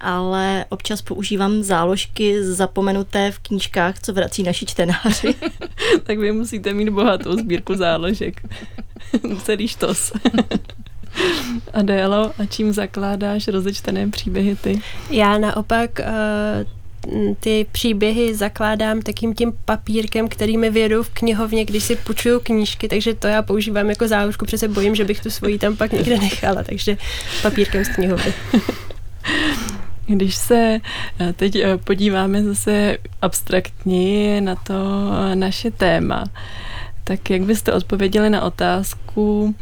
ale 0.00 0.64
občas 0.68 1.02
používám 1.02 1.62
záložky 1.62 2.44
zapomenuté 2.44 3.30
v 3.30 3.38
knížkách, 3.38 3.98
co 4.02 4.12
vrací 4.12 4.42
naši 4.42 4.66
čtenáři. 4.66 5.34
tak 6.02 6.18
vy 6.18 6.32
musíte 6.32 6.74
mít 6.74 6.90
bohatou 6.90 7.32
sbírku 7.36 7.74
záložek. 7.74 8.42
Celý 9.42 9.68
štos. 9.68 10.12
Adélo, 11.72 12.32
a 12.38 12.46
čím 12.48 12.72
zakládáš 12.72 13.48
rozečtené 13.48 14.08
příběhy 14.08 14.56
ty? 14.56 14.80
Já 15.10 15.38
naopak 15.38 15.90
uh, 15.98 16.04
ty 17.40 17.66
příběhy 17.72 18.34
zakládám 18.34 19.02
takým 19.02 19.34
tím 19.34 19.52
papírkem, 19.64 20.28
který 20.28 20.58
mi 20.58 20.70
vědou 20.70 21.02
v 21.02 21.10
knihovně, 21.10 21.64
když 21.64 21.84
si 21.84 21.96
půjčuju 21.96 22.40
knížky, 22.40 22.88
takže 22.88 23.14
to 23.14 23.26
já 23.26 23.42
používám 23.42 23.88
jako 23.88 24.08
záložku, 24.08 24.44
protože 24.44 24.58
se 24.58 24.68
bojím, 24.68 24.94
že 24.94 25.04
bych 25.04 25.20
tu 25.20 25.30
svoji 25.30 25.58
tam 25.58 25.76
pak 25.76 25.92
někde 25.92 26.18
nechala, 26.18 26.62
takže 26.62 26.96
papírkem 27.42 27.84
z 27.84 27.88
knihovny. 27.88 28.34
Když 30.06 30.34
se 30.34 30.80
eh, 31.20 31.32
teď 31.32 31.56
eh, 31.56 31.78
podíváme 31.78 32.42
zase 32.42 32.98
abstraktně 33.22 34.40
na 34.40 34.54
to 34.54 34.74
naše 35.34 35.70
téma, 35.70 36.24
tak 37.04 37.30
jak 37.30 37.42
byste 37.42 37.72
odpověděli 37.72 38.30
na 38.30 38.42
otázku, 38.42 39.54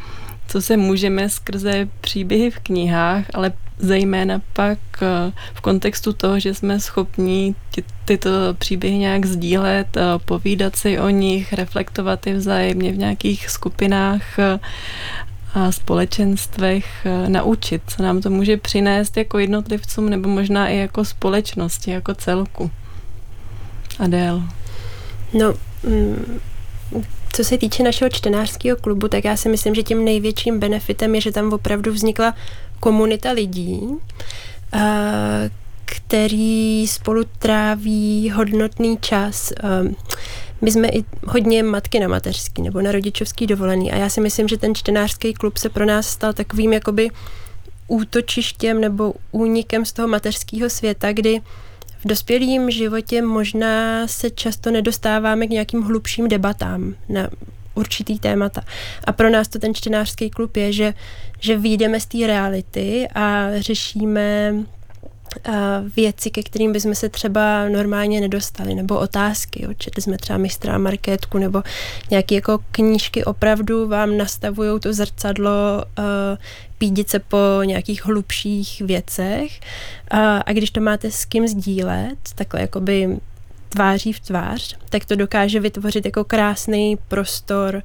co 0.51 0.63
se 0.63 0.77
můžeme 0.77 1.29
skrze 1.29 1.89
příběhy 2.01 2.51
v 2.51 2.59
knihách, 2.59 3.25
ale 3.35 3.53
zejména 3.79 4.41
pak 4.53 4.79
eh, 5.03 5.33
v 5.55 5.61
kontextu 5.61 6.13
toho, 6.13 6.41
že 6.41 6.55
jsme 6.55 6.81
schopni 6.81 7.55
ty, 7.71 7.85
tyto 8.05 8.31
příběhy 8.59 8.99
nějak 8.99 9.27
sdílet, 9.27 9.97
eh, 9.97 10.03
povídat 10.25 10.77
si 10.77 10.99
o 10.99 11.09
nich, 11.09 11.53
reflektovat 11.53 12.27
je 12.27 12.35
vzájemně 12.35 12.93
v 12.93 12.99
nějakých 12.99 13.49
skupinách 13.51 14.39
eh, 14.39 14.59
a 15.55 15.73
společenstvech 15.73 17.07
naučit, 17.29 17.83
co 17.87 18.03
nám 18.03 18.21
to 18.21 18.31
může 18.31 18.57
přinést 18.57 19.17
jako 19.17 19.39
jednotlivcům 19.39 20.11
nebo 20.11 20.29
možná 20.29 20.69
i 20.69 20.77
jako 20.77 21.05
společnosti, 21.05 21.91
jako 21.91 22.15
celku. 22.15 22.71
Adél. 23.99 24.43
No, 25.35 25.55
mm, 25.83 26.41
co 27.33 27.45
se 27.45 27.59
týče 27.59 27.83
našeho 27.83 28.09
čtenářského 28.09 28.77
klubu, 28.77 29.09
tak 29.09 29.25
já 29.25 29.37
si 29.37 29.49
myslím, 29.49 29.75
že 29.75 29.83
tím 29.83 30.05
největším 30.05 30.59
benefitem 30.61 31.15
je, 31.15 31.21
že 31.21 31.33
tam 31.33 31.53
opravdu 31.53 31.93
vznikla 31.93 32.35
komunita 32.81 33.31
lidí, 33.31 33.81
který 35.85 36.87
spolu 36.87 37.25
tráví 37.39 38.31
hodnotný 38.31 38.99
čas. 39.01 39.53
My 40.61 40.71
jsme 40.71 40.89
i 40.89 41.05
hodně 41.27 41.63
matky 41.63 42.01
na 42.01 42.09
mateřský 42.09 42.63
nebo 42.63 42.81
na 42.81 42.93
rodičovský 42.93 43.47
dovolený 43.47 43.93
a 43.93 43.97
já 43.97 44.09
si 44.09 44.21
myslím, 44.21 44.49
že 44.49 44.57
ten 44.57 44.75
čtenářský 44.75 45.35
klub 45.35 45.57
se 45.57 45.69
pro 45.69 45.87
nás 45.87 46.07
stal 46.07 46.33
takovým 46.33 46.73
jakoby 46.73 47.11
útočištěm 47.89 48.81
nebo 48.81 49.15
únikem 49.33 49.85
z 49.85 49.93
toho 49.93 50.09
mateřského 50.09 50.71
světa, 50.71 51.13
kdy 51.13 51.41
v 52.05 52.09
dospělém 52.09 52.71
životě 52.71 53.23
možná 53.23 54.07
se 54.07 54.31
často 54.31 54.71
nedostáváme 54.71 55.47
k 55.47 55.51
nějakým 55.51 55.83
hlubším 55.83 56.29
debatám 56.29 56.95
na 57.09 57.29
určitý 57.75 58.19
témata. 58.19 58.61
A 59.05 59.13
pro 59.13 59.31
nás 59.31 59.49
to 59.49 59.59
ten 59.59 59.75
čtenářský 59.75 60.31
klub 60.31 60.57
je, 60.57 60.73
že, 60.73 60.95
že 61.41 61.59
vyjdeme 61.59 62.01
z 62.01 62.07
té 62.07 62.27
reality 62.27 63.09
a 63.15 63.47
řešíme 63.59 64.55
věci, 65.97 66.31
ke 66.31 66.43
kterým 66.43 66.73
bychom 66.73 66.95
se 66.95 67.09
třeba 67.09 67.69
normálně 67.69 68.21
nedostali, 68.21 68.75
nebo 68.75 68.99
otázky. 68.99 69.65
Jo. 69.65 69.71
Četli 69.79 70.03
jsme 70.03 70.19
třeba 70.19 70.39
mistra 70.39 70.79
Markétku, 70.79 71.39
nebo 71.39 71.63
nějaké 72.11 72.35
jako 72.35 72.59
knížky 72.71 73.25
opravdu 73.25 73.89
vám 73.89 74.17
nastavují 74.17 74.81
to 74.81 74.93
zrcadlo 74.93 75.85
uh, 75.99 76.05
pídit 76.79 77.11
se 77.11 77.19
po 77.19 77.37
nějakých 77.65 78.05
hlubších 78.05 78.81
věcech 78.81 79.61
a, 80.11 80.37
a 80.39 80.53
když 80.53 80.71
to 80.71 80.81
máte 80.81 81.11
s 81.11 81.25
kým 81.25 81.49
sdílet, 81.49 82.19
takhle 82.35 82.61
jakoby 82.61 83.19
tváří 83.69 84.13
v 84.13 84.21
tvář, 84.21 84.77
tak 84.89 85.05
to 85.05 85.17
dokáže 85.17 85.61
vytvořit 85.61 86.05
jako 86.05 86.25
krásný 86.25 86.99
prostor 87.09 87.83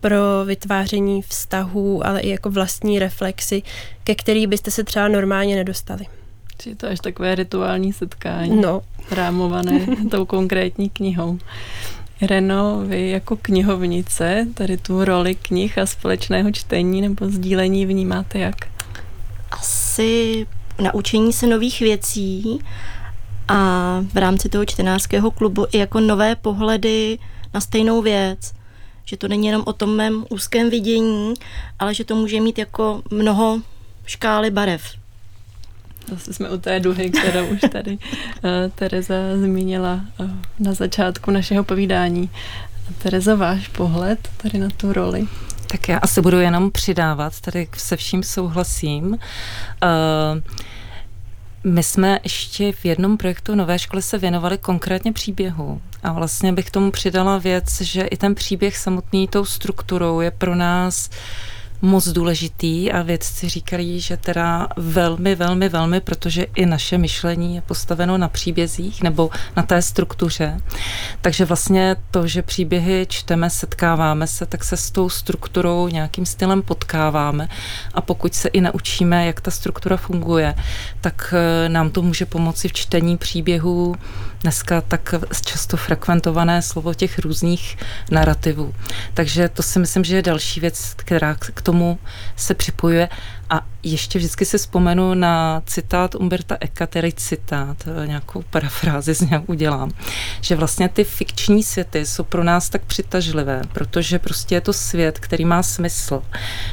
pro 0.00 0.44
vytváření 0.44 1.22
vztahů, 1.22 2.06
ale 2.06 2.20
i 2.20 2.28
jako 2.28 2.50
vlastní 2.50 2.98
reflexy, 2.98 3.62
ke 4.04 4.14
který 4.14 4.46
byste 4.46 4.70
se 4.70 4.84
třeba 4.84 5.08
normálně 5.08 5.56
nedostali. 5.56 6.06
Či 6.62 6.74
to 6.74 6.88
až 6.88 7.00
takové 7.00 7.34
rituální 7.34 7.92
setkání, 7.92 8.60
no. 8.60 8.82
rámované 9.10 9.86
tou 10.10 10.26
konkrétní 10.26 10.90
knihou. 10.90 11.38
Reno, 12.20 12.80
vy 12.86 13.10
jako 13.10 13.36
knihovnice 13.36 14.46
tady 14.54 14.76
tu 14.76 15.04
roli 15.04 15.34
knih 15.34 15.78
a 15.78 15.86
společného 15.86 16.52
čtení 16.52 17.00
nebo 17.00 17.28
sdílení 17.28 17.86
vnímáte 17.86 18.38
jak? 18.38 18.54
Asi 19.50 20.46
naučení 20.82 21.32
se 21.32 21.46
nových 21.46 21.80
věcí 21.80 22.58
a 23.48 23.56
v 24.12 24.16
rámci 24.16 24.48
toho 24.48 24.64
čtenářského 24.64 25.30
klubu 25.30 25.66
i 25.72 25.78
jako 25.78 26.00
nové 26.00 26.36
pohledy 26.36 27.18
na 27.54 27.60
stejnou 27.60 28.02
věc. 28.02 28.52
Že 29.04 29.16
to 29.16 29.28
není 29.28 29.46
jenom 29.46 29.62
o 29.66 29.72
tom 29.72 29.96
mém 29.96 30.24
úzkém 30.30 30.70
vidění, 30.70 31.34
ale 31.78 31.94
že 31.94 32.04
to 32.04 32.14
může 32.16 32.40
mít 32.40 32.58
jako 32.58 33.02
mnoho 33.10 33.60
škály 34.06 34.50
barev. 34.50 35.01
Zase 36.08 36.32
jsme 36.32 36.50
u 36.50 36.58
té 36.58 36.80
duhy, 36.80 37.10
kterou 37.10 37.46
už 37.46 37.60
tady 37.72 37.92
uh, 37.92 38.50
Tereza 38.74 39.14
zmínila 39.36 40.00
uh, 40.20 40.30
na 40.58 40.72
začátku 40.72 41.30
našeho 41.30 41.64
povídání. 41.64 42.30
Tereza, 42.98 43.34
váš 43.34 43.68
pohled 43.68 44.28
tady 44.36 44.58
na 44.58 44.68
tu 44.76 44.92
roli? 44.92 45.26
Tak 45.66 45.88
já 45.88 45.98
asi 45.98 46.20
budu 46.20 46.40
jenom 46.40 46.70
přidávat, 46.70 47.40
tady 47.40 47.68
se 47.76 47.96
vším 47.96 48.22
souhlasím. 48.22 49.04
Uh, 49.06 49.18
my 51.64 51.82
jsme 51.82 52.20
ještě 52.24 52.72
v 52.72 52.84
jednom 52.84 53.16
projektu 53.16 53.54
Nové 53.54 53.78
školy 53.78 54.02
se 54.02 54.18
věnovali 54.18 54.58
konkrétně 54.58 55.12
příběhu. 55.12 55.80
A 56.02 56.12
vlastně 56.12 56.52
bych 56.52 56.70
tomu 56.70 56.90
přidala 56.90 57.38
věc, 57.38 57.80
že 57.80 58.02
i 58.02 58.16
ten 58.16 58.34
příběh 58.34 58.76
samotný 58.76 59.28
tou 59.28 59.44
strukturou 59.44 60.20
je 60.20 60.30
pro 60.30 60.54
nás 60.54 61.08
uh, 61.08 61.16
moc 61.82 62.08
důležitý 62.08 62.92
a 62.92 63.02
vědci 63.02 63.48
říkají, 63.48 64.00
že 64.00 64.16
teda 64.16 64.68
velmi, 64.76 65.34
velmi, 65.34 65.68
velmi, 65.68 66.00
protože 66.00 66.46
i 66.54 66.66
naše 66.66 66.98
myšlení 66.98 67.54
je 67.54 67.62
postaveno 67.62 68.18
na 68.18 68.28
příbězích 68.28 69.02
nebo 69.02 69.30
na 69.56 69.62
té 69.62 69.82
struktuře. 69.82 70.60
Takže 71.20 71.44
vlastně 71.44 71.96
to, 72.10 72.26
že 72.26 72.42
příběhy 72.42 73.06
čteme, 73.08 73.50
setkáváme 73.50 74.26
se, 74.26 74.46
tak 74.46 74.64
se 74.64 74.76
s 74.76 74.90
tou 74.90 75.08
strukturou 75.08 75.88
nějakým 75.88 76.26
stylem 76.26 76.62
potkáváme 76.62 77.48
a 77.94 78.00
pokud 78.00 78.34
se 78.34 78.48
i 78.48 78.60
naučíme, 78.60 79.26
jak 79.26 79.40
ta 79.40 79.50
struktura 79.50 79.96
funguje, 79.96 80.54
tak 81.00 81.34
eh, 81.36 81.68
nám 81.68 81.90
to 81.90 82.02
může 82.02 82.26
pomoci 82.26 82.68
v 82.68 82.72
čtení 82.72 83.16
příběhů 83.16 83.96
dneska 84.42 84.80
tak 84.80 85.14
často 85.44 85.76
frekventované 85.76 86.62
slovo 86.62 86.94
těch 86.94 87.18
různých 87.18 87.76
narrativů. 88.10 88.74
Takže 89.14 89.48
to 89.48 89.62
si 89.62 89.78
myslím, 89.78 90.04
že 90.04 90.16
je 90.16 90.22
další 90.22 90.60
věc, 90.60 90.94
která 90.96 91.34
k 91.34 91.62
tomu 91.62 91.71
se 92.36 92.54
připojuje. 92.54 93.08
A 93.52 93.60
ještě 93.82 94.18
vždycky 94.18 94.44
si 94.44 94.58
vzpomenu 94.58 95.14
na 95.14 95.62
citát 95.66 96.14
Umberta 96.14 96.56
Eka, 96.60 96.86
tedy 96.86 97.12
citát, 97.12 97.76
eh, 98.02 98.06
nějakou 98.06 98.42
parafrázi 98.50 99.14
z 99.14 99.20
něj 99.20 99.40
udělám, 99.46 99.90
že 100.40 100.56
vlastně 100.56 100.88
ty 100.88 101.04
fikční 101.04 101.62
světy 101.62 102.06
jsou 102.06 102.24
pro 102.24 102.44
nás 102.44 102.68
tak 102.68 102.84
přitažlivé, 102.84 103.62
protože 103.72 104.18
prostě 104.18 104.54
je 104.54 104.60
to 104.60 104.72
svět, 104.72 105.18
který 105.18 105.44
má 105.44 105.62
smysl, 105.62 106.22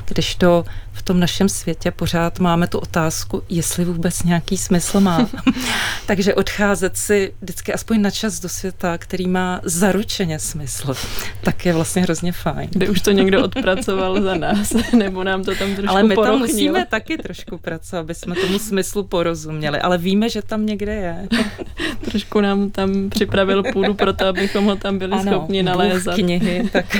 když 0.06 0.36
to 0.36 0.66
v 1.00 1.02
tom 1.02 1.20
našem 1.20 1.50
světě 1.50 1.92
pořád 1.92 2.40
máme 2.40 2.68
tu 2.68 2.80
otázku, 2.80 3.44
jestli 3.50 3.86
vůbec 3.86 4.24
nějaký 4.24 4.58
smysl 4.58 5.00
má. 5.00 5.30
Takže 6.06 6.36
odcházet 6.36 6.98
si 6.98 7.34
vždycky 7.42 7.74
aspoň 7.74 8.02
na 8.02 8.12
čas 8.12 8.40
do 8.40 8.50
světa, 8.50 8.98
který 8.98 9.28
má 9.28 9.62
zaručeně 9.64 10.40
smysl, 10.40 10.96
tak 11.42 11.66
je 11.66 11.74
vlastně 11.74 12.02
hrozně 12.02 12.32
fajn. 12.32 12.70
Kdy 12.72 12.90
už 12.90 13.02
to 13.02 13.12
někdo 13.12 13.44
odpracoval 13.46 14.22
za 14.22 14.36
nás, 14.36 14.74
nebo 14.98 15.24
nám 15.24 15.44
to 15.44 15.56
tam 15.56 15.76
trošku 15.76 15.90
Ale 15.90 16.04
my 16.04 16.16
to 16.16 16.38
musíme 16.38 16.69
tak 16.74 16.90
taky 16.90 17.18
trošku 17.18 17.58
pracovat, 17.58 18.00
aby 18.00 18.16
jsme 18.16 18.36
tomu 18.36 18.60
smyslu 18.60 19.04
porozuměli, 19.04 19.80
ale 19.80 19.98
víme, 19.98 20.30
že 20.30 20.42
tam 20.42 20.66
někde 20.66 20.96
je. 20.96 21.28
trošku 22.12 22.42
nám 22.42 22.70
tam 22.70 23.10
připravil 23.10 23.64
půdu 23.64 23.94
pro 23.94 24.14
to, 24.14 24.26
abychom 24.26 24.66
ho 24.66 24.76
tam 24.76 24.98
byli 24.98 25.14
ano, 25.14 25.32
schopni 25.32 25.64
nalézat. 25.64 26.16
knihy, 26.16 26.70
tak... 26.70 26.86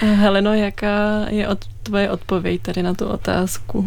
Heleno, 0.00 0.54
jaká 0.54 1.26
je 1.28 1.48
od, 1.48 1.58
tvoje 1.82 2.10
odpověď 2.10 2.62
tady 2.62 2.82
na 2.82 2.94
tu 2.94 3.06
otázku? 3.06 3.86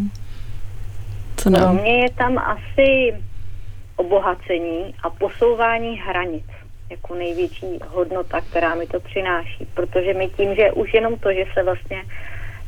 Co 1.38 1.50
nám? 1.50 1.62
Pro 1.62 1.84
mě 1.84 2.04
je 2.04 2.10
tam 2.12 2.38
asi 2.38 3.16
obohacení 3.96 4.96
a 5.04 5.10
posouvání 5.10 5.98
hranic 5.98 6.46
jako 6.90 7.16
největší 7.16 7.80
hodnota, 7.88 8.42
která 8.42 8.76
mi 8.76 8.88
to 8.88 9.00
přináší. 9.00 9.68
Protože 9.74 10.14
my 10.14 10.30
tím, 10.30 10.56
že 10.56 10.72
už 10.72 10.94
jenom 10.94 11.18
to, 11.18 11.34
že 11.34 11.46
se 11.54 11.64
vlastně 11.64 12.04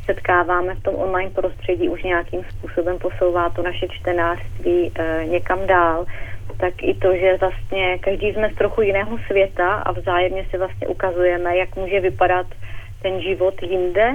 setkáváme 0.08 0.76
v 0.76 0.84
tom 0.84 0.96
online 0.96 1.32
prostředí, 1.32 1.90
už 1.90 2.04
nějakým 2.04 2.42
způsobem 2.50 2.98
posouvá 2.98 3.50
to 3.50 3.62
naše 3.62 3.88
čtenářství 3.88 4.92
e, 4.96 5.26
někam 5.26 5.68
dál, 5.68 6.06
tak 6.58 6.74
i 6.82 6.94
to, 6.94 7.16
že 7.16 7.38
vlastně 7.38 7.98
každý 7.98 8.34
jsme 8.34 8.50
z 8.50 8.56
trochu 8.56 8.82
jiného 8.82 9.18
světa 9.28 9.74
a 9.74 9.92
vzájemně 9.92 10.46
si 10.50 10.58
vlastně 10.58 10.88
ukazujeme, 10.88 11.58
jak 11.58 11.76
může 11.76 12.00
vypadat 12.00 12.48
ten 13.02 13.22
život 13.22 13.54
jinde 13.62 14.14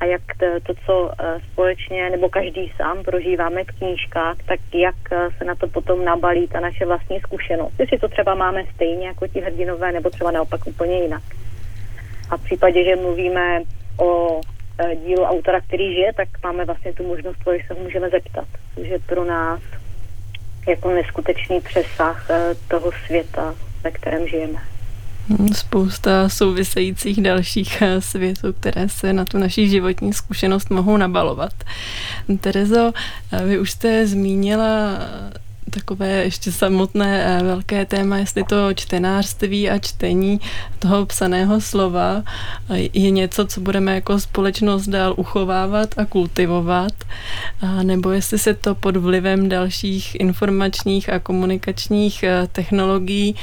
a 0.00 0.04
jak 0.04 0.22
to, 0.62 0.74
co 0.86 1.10
eh, 1.20 1.40
společně 1.52 2.10
nebo 2.10 2.28
každý 2.28 2.72
sám 2.76 3.02
prožíváme 3.02 3.64
v 3.64 3.78
knížkách, 3.78 4.36
tak 4.46 4.60
jak 4.74 4.94
eh, 5.12 5.28
se 5.38 5.44
na 5.44 5.54
to 5.54 5.66
potom 5.66 6.04
nabalí 6.04 6.48
ta 6.48 6.60
naše 6.60 6.86
vlastní 6.86 7.20
zkušenost. 7.20 7.74
Jestli 7.78 7.98
to 7.98 8.08
třeba 8.08 8.34
máme 8.34 8.64
stejně 8.74 9.06
jako 9.06 9.26
ti 9.26 9.40
hrdinové, 9.40 9.92
nebo 9.92 10.10
třeba 10.10 10.30
naopak 10.30 10.66
úplně 10.66 11.02
jinak. 11.02 11.22
A 12.30 12.36
v 12.36 12.44
případě, 12.44 12.84
že 12.84 12.96
mluvíme 12.96 13.62
o 13.98 14.40
eh, 14.78 14.96
dílu 14.96 15.22
autora, 15.22 15.60
který 15.60 15.94
žije, 15.94 16.12
tak 16.12 16.28
máme 16.42 16.64
vlastně 16.64 16.92
tu 16.92 17.06
možnost, 17.06 17.36
že 17.46 17.66
se 17.66 17.74
můžeme 17.82 18.10
zeptat. 18.10 18.48
že 18.88 18.98
pro 19.06 19.24
nás 19.24 19.60
jako 20.68 20.90
neskutečný 20.90 21.60
přesah 21.60 22.26
toho 22.68 22.92
světa, 23.06 23.54
ve 23.84 23.90
kterém 23.90 24.28
žijeme. 24.28 24.58
Hmm, 25.28 25.48
spousta 25.48 26.28
souvisejících 26.28 27.22
dalších 27.22 27.82
eh, 27.82 28.00
světů, 28.00 28.52
které 28.52 28.88
se 28.88 29.12
na 29.12 29.24
tu 29.24 29.38
naší 29.38 29.68
životní 29.68 30.12
zkušenost 30.12 30.70
mohou 30.70 30.96
nabalovat. 30.96 31.52
Terezo, 32.40 32.92
eh, 33.32 33.44
vy 33.44 33.58
už 33.58 33.70
jste 33.70 34.06
zmínila 34.06 34.98
takové 35.70 36.08
ještě 36.08 36.52
samotné 36.52 37.24
eh, 37.24 37.44
velké 37.44 37.86
téma, 37.86 38.18
jestli 38.18 38.44
to 38.44 38.74
čtenářství 38.74 39.70
a 39.70 39.78
čtení 39.78 40.40
toho 40.78 41.06
psaného 41.06 41.60
slova 41.60 42.22
eh, 42.70 42.78
je 42.92 43.10
něco, 43.10 43.46
co 43.46 43.60
budeme 43.60 43.94
jako 43.94 44.20
společnost 44.20 44.86
dál 44.86 45.14
uchovávat 45.16 45.98
a 45.98 46.04
kultivovat, 46.04 46.92
a 47.60 47.82
nebo 47.82 48.10
jestli 48.10 48.38
se 48.38 48.54
to 48.54 48.74
pod 48.74 48.96
vlivem 48.96 49.48
dalších 49.48 50.14
informačních 50.20 51.12
a 51.12 51.18
komunikačních 51.18 52.22
eh, 52.22 52.48
technologií 52.52 53.34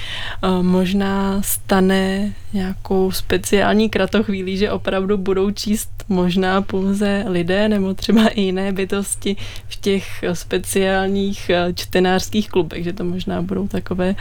možná 0.62 1.42
stane 1.42 2.34
nějakou 2.54 3.12
speciální 3.12 3.90
kratochvílí, 3.90 4.58
že 4.58 4.72
opravdu 4.72 5.18
budou 5.18 5.52
číst 5.52 5.90
možná 6.10 6.62
pouze 6.62 7.26
lidé 7.28 7.70
nebo 7.70 7.94
třeba 7.94 8.28
i 8.28 8.42
jiné 8.42 8.72
bytosti 8.72 9.36
v 9.68 9.76
těch 9.76 10.24
speciálních 10.34 11.52
čtenářských 11.76 12.50
klubech, 12.50 12.84
že 12.84 12.94
to 12.94 13.04
možná 13.04 13.42
budou 13.42 13.68
takové 13.68 14.16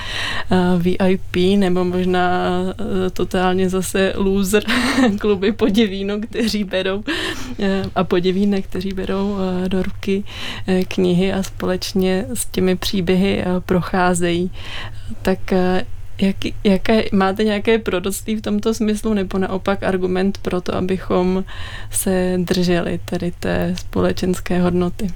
VIP 0.79 1.37
nebo 1.59 1.85
možná 1.85 2.51
totálně 3.13 3.69
zase 3.69 4.13
loser 4.17 4.63
kluby 5.21 5.53
podivíno, 5.53 6.21
kteří 6.21 6.65
berou 6.65 7.05
a 7.95 8.05
podivínek, 8.05 8.67
kteří 8.67 8.93
berou 8.93 9.37
do 9.69 9.83
ruky 9.83 10.25
knihy 10.89 11.33
a 11.33 11.43
společně 11.43 12.27
s 12.35 12.47
těmi 12.47 12.77
příběhy 12.77 13.45
procházejí. 13.67 14.51
Tak 15.23 15.39
jak, 16.19 16.37
jaké, 16.65 17.05
máte 17.13 17.45
nějaké 17.45 17.79
proroctví 17.79 18.37
v 18.37 18.43
tomto 18.43 18.75
smyslu 18.75 19.15
nebo 19.15 19.39
naopak 19.39 19.83
argument 19.83 20.39
pro 20.39 20.61
to, 20.61 20.75
abychom 20.75 21.45
se 21.91 22.35
drželi 22.39 23.01
tady 23.05 23.33
té 23.41 23.75
společenské 23.79 24.61
hodnoty? 24.61 25.11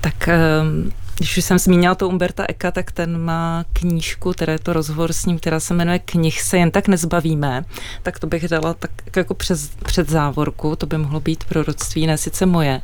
Tak 0.00 0.28
ehm, 0.28 0.92
když 1.22 1.36
už 1.36 1.44
jsem 1.44 1.58
zmínila 1.58 1.94
to 1.94 2.08
Umberta 2.08 2.44
Eka, 2.48 2.70
tak 2.70 2.92
ten 2.92 3.18
má 3.20 3.64
knížku, 3.72 4.32
teda 4.32 4.52
je 4.52 4.58
to 4.58 4.72
rozhovor 4.72 5.12
s 5.12 5.26
ním, 5.26 5.38
která 5.38 5.60
se 5.60 5.74
jmenuje 5.74 5.98
Knih 5.98 6.42
se 6.42 6.58
jen 6.58 6.70
tak 6.70 6.88
nezbavíme, 6.88 7.64
tak 8.02 8.18
to 8.18 8.26
bych 8.26 8.48
dala 8.48 8.74
tak 8.74 8.90
jako 9.16 9.34
přes, 9.34 9.68
před 9.68 10.10
závorku, 10.10 10.76
to 10.76 10.86
by 10.86 10.98
mohlo 10.98 11.20
být 11.20 11.44
proroctví, 11.44 12.06
ne 12.06 12.18
sice 12.18 12.46
moje. 12.46 12.80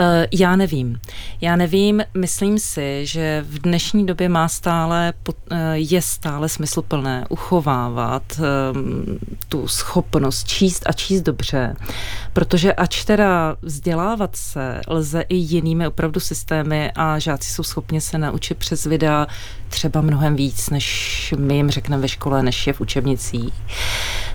Uh, 0.00 0.06
já 0.32 0.56
nevím. 0.56 1.00
Já 1.40 1.56
nevím, 1.56 2.02
myslím 2.14 2.58
si, 2.58 3.06
že 3.06 3.44
v 3.48 3.58
dnešní 3.58 4.06
době 4.06 4.28
má 4.28 4.48
stále, 4.48 5.12
uh, 5.28 5.34
je 5.72 6.02
stále 6.02 6.48
smysluplné 6.48 7.24
uchovávat 7.28 8.22
um, 8.38 9.18
tu 9.48 9.68
schopnost 9.68 10.48
číst 10.48 10.82
a 10.86 10.92
číst 10.92 11.22
dobře, 11.22 11.76
protože 12.32 12.72
ač 12.72 13.04
teda 13.04 13.56
vzdělávat 13.62 14.36
se 14.36 14.80
lze 14.88 15.24
i 15.28 15.36
jinými 15.36 15.86
opravdu 15.86 16.20
systémy 16.20 16.92
a 16.94 17.18
žáci 17.18 17.50
jsou 17.50 17.62
schopni 17.62 18.00
se 18.00 18.18
naučit 18.18 18.58
přes 18.58 18.84
videa 18.84 19.26
třeba 19.72 20.00
mnohem 20.00 20.36
víc, 20.36 20.70
než 20.70 21.34
my 21.38 21.56
jim 21.56 21.70
řekneme 21.70 22.02
ve 22.02 22.08
škole, 22.08 22.42
než 22.42 22.66
je 22.66 22.72
v 22.72 22.80
učebnicích, 22.80 23.54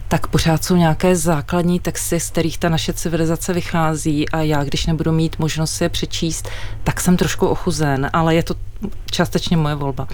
tak 0.07 0.27
pořád 0.27 0.63
jsou 0.63 0.75
nějaké 0.75 1.15
základní 1.15 1.79
texty, 1.79 2.19
z 2.19 2.29
kterých 2.29 2.57
ta 2.57 2.69
naše 2.69 2.93
civilizace 2.93 3.53
vychází 3.53 4.29
a 4.29 4.41
já, 4.41 4.63
když 4.63 4.85
nebudu 4.85 5.11
mít 5.11 5.39
možnost 5.39 5.81
je 5.81 5.89
přečíst, 5.89 6.49
tak 6.83 7.01
jsem 7.01 7.17
trošku 7.17 7.47
ochuzen, 7.47 8.09
ale 8.13 8.35
je 8.35 8.43
to 8.43 8.55
částečně 9.11 9.57
moje 9.57 9.75
volba. 9.75 10.07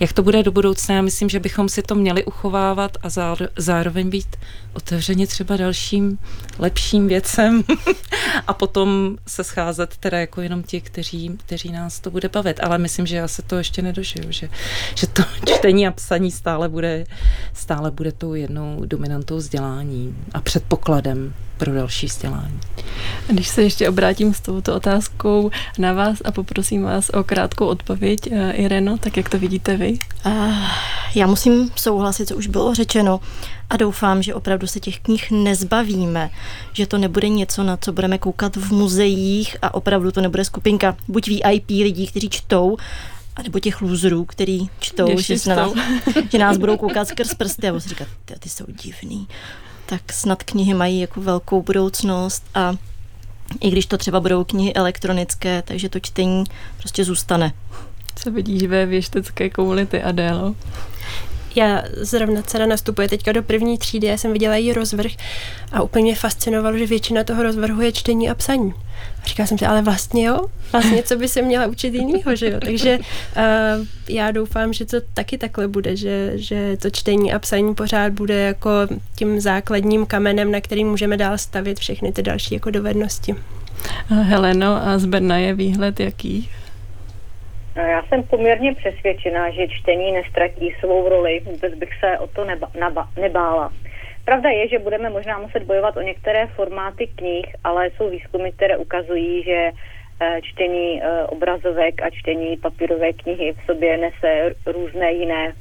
Jak 0.00 0.12
to 0.12 0.22
bude 0.22 0.42
do 0.42 0.52
budoucna, 0.52 0.94
já 0.94 1.02
myslím, 1.02 1.28
že 1.28 1.40
bychom 1.40 1.68
si 1.68 1.82
to 1.82 1.94
měli 1.94 2.24
uchovávat 2.24 2.96
a 3.02 3.08
zároveň 3.56 4.10
být 4.10 4.36
otevřeni 4.72 5.26
třeba 5.26 5.56
dalším 5.56 6.18
lepším 6.58 7.08
věcem 7.08 7.64
a 8.46 8.54
potom 8.54 9.16
se 9.26 9.44
scházet 9.44 9.96
teda 9.96 10.18
jako 10.18 10.40
jenom 10.40 10.62
ti, 10.62 10.80
kteří, 10.80 11.30
kteří 11.46 11.72
nás 11.72 12.00
to 12.00 12.10
bude 12.10 12.28
bavit. 12.28 12.60
Ale 12.62 12.78
myslím, 12.78 13.06
že 13.06 13.16
já 13.16 13.28
se 13.28 13.42
to 13.42 13.56
ještě 13.56 13.82
nedožiju, 13.82 14.32
že, 14.32 14.48
že 14.94 15.06
to 15.06 15.22
čtení 15.46 15.86
a 15.86 15.90
psaní 15.90 16.30
stále 16.30 16.68
bude, 16.68 17.04
stále 17.52 17.90
bude 17.90 18.12
tou 18.12 18.34
jednou 18.34 18.82
dominantou 18.84 19.36
vzdělání 19.36 20.16
a 20.34 20.40
předpokladem 20.40 21.34
pro 21.56 21.74
další 21.74 22.06
vzdělání. 22.06 22.60
Když 23.26 23.48
se 23.48 23.62
ještě 23.62 23.88
obrátím 23.88 24.34
s 24.34 24.40
touto 24.40 24.74
otázkou 24.74 25.50
na 25.78 25.92
vás 25.92 26.18
a 26.24 26.32
poprosím 26.32 26.82
vás 26.82 27.08
o 27.08 27.24
krátkou 27.24 27.66
odpověď, 27.66 28.05
eh, 28.14 28.52
Ireno, 28.52 28.98
tak 28.98 29.16
jak 29.16 29.28
to 29.28 29.38
vidíte 29.38 29.76
vy? 29.76 29.98
Já 31.14 31.26
musím 31.26 31.70
souhlasit, 31.76 32.28
co 32.28 32.36
už 32.36 32.46
bylo 32.46 32.74
řečeno 32.74 33.20
a 33.70 33.76
doufám, 33.76 34.22
že 34.22 34.34
opravdu 34.34 34.66
se 34.66 34.80
těch 34.80 35.00
knih 35.00 35.30
nezbavíme, 35.30 36.30
že 36.72 36.86
to 36.86 36.98
nebude 36.98 37.28
něco, 37.28 37.62
na 37.62 37.76
co 37.76 37.92
budeme 37.92 38.18
koukat 38.18 38.56
v 38.56 38.72
muzeích 38.72 39.56
a 39.62 39.74
opravdu 39.74 40.12
to 40.12 40.20
nebude 40.20 40.44
skupinka 40.44 40.96
buď 41.08 41.28
VIP 41.28 41.70
lidí, 41.70 42.06
kteří 42.06 42.28
čtou, 42.28 42.76
a 43.36 43.42
nebo 43.42 43.60
těch 43.60 43.82
lůzrů, 43.82 44.24
který 44.24 44.68
čtou, 44.78 45.18
že, 45.20 45.38
čtou. 45.38 45.50
Nás, 45.50 45.72
že 46.32 46.38
nás 46.38 46.56
budou 46.56 46.76
koukat 46.76 47.08
skrz 47.08 47.34
prsty 47.34 47.68
a 47.68 47.72
budou 47.72 47.80
si 47.80 47.88
říkat, 47.88 48.08
ty, 48.24 48.34
ty 48.38 48.48
jsou 48.48 48.64
divný 48.82 49.26
tak 49.86 50.12
snad 50.12 50.42
knihy 50.42 50.74
mají 50.74 51.00
jako 51.00 51.20
velkou 51.20 51.62
budoucnost 51.62 52.44
a 52.54 52.74
i 53.60 53.70
když 53.70 53.86
to 53.86 53.98
třeba 53.98 54.20
budou 54.20 54.44
knihy 54.44 54.74
elektronické, 54.74 55.62
takže 55.62 55.88
to 55.88 56.00
čtení 56.00 56.44
prostě 56.78 57.04
zůstane. 57.04 57.52
Co 58.16 58.30
vidíš 58.30 58.62
ve 58.62 58.86
věštecké 58.86 59.50
komunity 59.50 60.02
Adélo? 60.02 60.54
Já 61.56 61.82
zrovna 61.96 62.42
dcera 62.42 62.66
nastupuje 62.66 63.08
teďka 63.08 63.32
do 63.32 63.42
první 63.42 63.78
třídy, 63.78 64.06
já 64.06 64.16
jsem 64.16 64.32
viděla 64.32 64.56
její 64.56 64.72
rozvrh 64.72 65.12
a 65.72 65.82
úplně 65.82 66.02
mě 66.02 66.14
fascinovalo, 66.14 66.78
že 66.78 66.86
většina 66.86 67.24
toho 67.24 67.42
rozvrhu 67.42 67.80
je 67.80 67.92
čtení 67.92 68.30
a 68.30 68.34
psaní. 68.34 68.74
A 69.22 69.26
říkala 69.26 69.46
jsem 69.46 69.58
si, 69.58 69.66
ale 69.66 69.82
vlastně 69.82 70.26
jo, 70.26 70.46
vlastně 70.72 71.02
co 71.02 71.16
by 71.16 71.28
se 71.28 71.42
měla 71.42 71.66
učit 71.66 71.94
jinýho, 71.94 72.36
že 72.36 72.50
jo. 72.50 72.60
Takže 72.60 72.98
uh, 72.98 73.86
já 74.08 74.30
doufám, 74.30 74.72
že 74.72 74.84
to 74.84 74.96
taky 75.14 75.38
takhle 75.38 75.68
bude, 75.68 75.96
že, 75.96 76.32
že 76.34 76.76
to 76.76 76.90
čtení 76.90 77.32
a 77.32 77.38
psaní 77.38 77.74
pořád 77.74 78.12
bude 78.12 78.34
jako 78.34 78.70
tím 79.14 79.40
základním 79.40 80.06
kamenem, 80.06 80.52
na 80.52 80.60
který 80.60 80.84
můžeme 80.84 81.16
dál 81.16 81.38
stavit 81.38 81.78
všechny 81.78 82.12
ty 82.12 82.22
další 82.22 82.54
jako 82.54 82.70
dovednosti. 82.70 83.34
Heleno, 84.08 84.88
a 84.88 84.98
z 84.98 85.04
Brna 85.04 85.36
je 85.36 85.54
výhled 85.54 86.00
jaký? 86.00 86.48
No, 87.76 87.82
já 87.82 88.02
jsem 88.02 88.22
poměrně 88.22 88.74
přesvědčená, 88.74 89.50
že 89.50 89.68
čtení 89.68 90.12
nestratí 90.12 90.74
svou 90.80 91.08
roli, 91.08 91.40
vůbec 91.44 91.74
bych 91.74 91.90
se 92.00 92.18
o 92.18 92.26
to 92.26 92.44
neba, 92.44 92.70
naba, 92.78 93.08
nebála. 93.20 93.72
Pravda 94.24 94.50
je, 94.50 94.68
že 94.68 94.78
budeme 94.78 95.10
možná 95.10 95.38
muset 95.38 95.62
bojovat 95.62 95.96
o 95.96 96.00
některé 96.00 96.46
formáty 96.46 97.06
knih, 97.06 97.46
ale 97.64 97.90
jsou 97.90 98.10
výzkumy, 98.10 98.52
které 98.52 98.76
ukazují, 98.76 99.42
že 99.42 99.70
eh, 100.20 100.40
čtení 100.42 101.02
eh, 101.02 101.24
obrazovek 101.24 102.02
a 102.02 102.10
čtení 102.10 102.56
papírové 102.56 103.12
knihy 103.12 103.52
v 103.52 103.66
sobě 103.66 103.96
nese 103.96 104.54
různé 104.66 105.12
jiné 105.12 105.52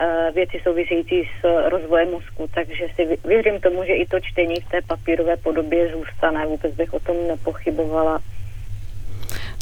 eh, 0.00 0.30
věci 0.34 0.60
související 0.62 1.28
s 1.40 1.68
rozvojem 1.68 2.10
mozku, 2.10 2.48
takže 2.54 2.88
si 2.94 3.18
věřím 3.24 3.60
tomu, 3.60 3.84
že 3.84 3.94
i 3.94 4.06
to 4.06 4.20
čtení 4.20 4.54
v 4.60 4.68
té 4.68 4.82
papírové 4.82 5.36
podobě 5.36 5.92
zůstane. 5.92 6.46
Vůbec 6.46 6.74
bych 6.74 6.94
o 6.94 7.00
tom 7.00 7.16
nepochybovala. 7.28 8.20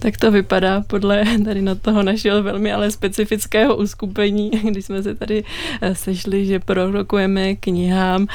Tak 0.03 0.16
to 0.16 0.30
vypadá 0.30 0.80
podle 0.80 1.24
tady 1.44 1.62
na 1.62 1.74
toho 1.74 2.03
našeho 2.03 2.42
velmi 2.42 2.72
ale 2.72 2.90
specifického 2.90 3.76
uskupení, 3.76 4.50
když 4.70 4.84
jsme 4.84 5.03
se 5.03 5.14
tady 5.14 5.44
eh, 5.80 5.94
sešli, 5.94 6.46
že 6.46 6.61
prorokujeme 6.61 7.55
knihám, 7.55 8.26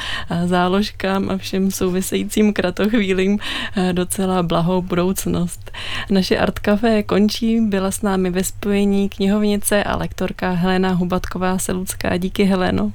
záložkám 0.46 1.30
a 1.30 1.36
všem 1.36 1.70
souvisejícím 1.70 2.52
kratochvílím 2.52 3.38
eh, 3.76 3.92
docela 3.92 4.42
blahou 4.42 4.82
budoucnost. 4.82 5.70
Naše 6.10 6.38
Art 6.38 6.58
Café 6.58 7.02
končí, 7.02 7.60
byla 7.60 7.90
s 7.90 8.02
námi 8.02 8.30
ve 8.30 8.44
spojení 8.44 9.08
knihovnice 9.08 9.84
a 9.84 9.96
lektorka 9.96 10.50
Helena 10.50 10.92
Hubatková 10.92 11.58
Selucká. 11.58 12.16
Díky 12.16 12.44
Heleno. 12.44 12.92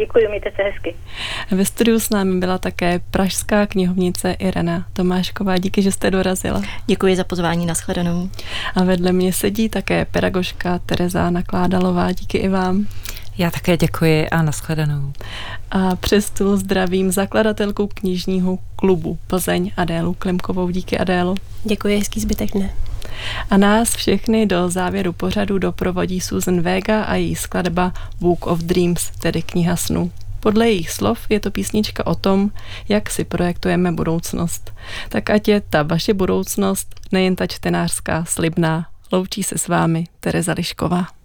Děkuji, 0.00 0.28
mějte 0.28 0.52
se 0.56 0.62
hezky. 0.62 0.94
Ve 1.50 1.64
studiu 1.64 2.00
s 2.00 2.10
námi 2.10 2.40
byla 2.40 2.58
také 2.58 3.00
pražská 3.10 3.66
knihovnice 3.66 4.32
Irena 4.32 4.86
Tomášková. 4.92 5.58
Díky, 5.58 5.82
že 5.82 5.92
jste 5.92 6.10
dorazila. 6.10 6.62
Děkuji 6.86 7.16
za 7.16 7.24
pozvání, 7.24 7.66
na 7.66 7.74
shledanou. 7.74 8.30
A 8.74 8.84
vedle 8.84 9.12
mě 9.12 9.32
sedí 9.32 9.68
také 9.68 10.04
pedagožka 10.04 10.78
Tereza 10.78 11.30
Nakládalová. 11.30 12.12
Díky 12.12 12.38
i 12.38 12.48
vám. 12.48 12.86
Já 13.38 13.50
také 13.50 13.76
děkuji 13.76 14.28
a 14.28 14.42
nashledanou. 14.42 15.12
A 15.70 15.96
přes 15.96 16.26
stůl 16.26 16.56
zdravím 16.56 17.12
zakladatelku 17.12 17.86
knižního 17.94 18.58
klubu 18.76 19.18
Plzeň 19.26 19.72
Adélu 19.76 20.14
Klemkovou. 20.14 20.70
Díky 20.70 20.98
Adélo. 20.98 21.34
Děkuji, 21.64 21.98
hezký 21.98 22.20
zbytek 22.20 22.50
dne. 22.50 22.70
A 23.50 23.56
nás 23.56 23.94
všechny 23.94 24.46
do 24.46 24.70
závěru 24.70 25.12
pořadu 25.12 25.58
doprovodí 25.58 26.20
Susan 26.20 26.60
Vega 26.60 27.02
a 27.02 27.14
její 27.14 27.36
skladba 27.36 27.92
Book 28.20 28.46
of 28.46 28.58
Dreams, 28.58 29.10
tedy 29.10 29.42
kniha 29.42 29.76
snů. 29.76 30.12
Podle 30.40 30.68
jejich 30.68 30.90
slov 30.90 31.18
je 31.28 31.40
to 31.40 31.50
písnička 31.50 32.06
o 32.06 32.14
tom, 32.14 32.50
jak 32.88 33.10
si 33.10 33.24
projektujeme 33.24 33.92
budoucnost. 33.92 34.72
Tak 35.08 35.30
ať 35.30 35.48
je 35.48 35.60
ta 35.60 35.82
vaše 35.82 36.14
budoucnost 36.14 37.00
nejen 37.12 37.36
ta 37.36 37.46
čtenářská, 37.46 38.24
slibná. 38.24 38.86
Loučí 39.12 39.42
se 39.42 39.58
s 39.58 39.68
vámi 39.68 40.04
Tereza 40.20 40.52
Lišková. 40.52 41.19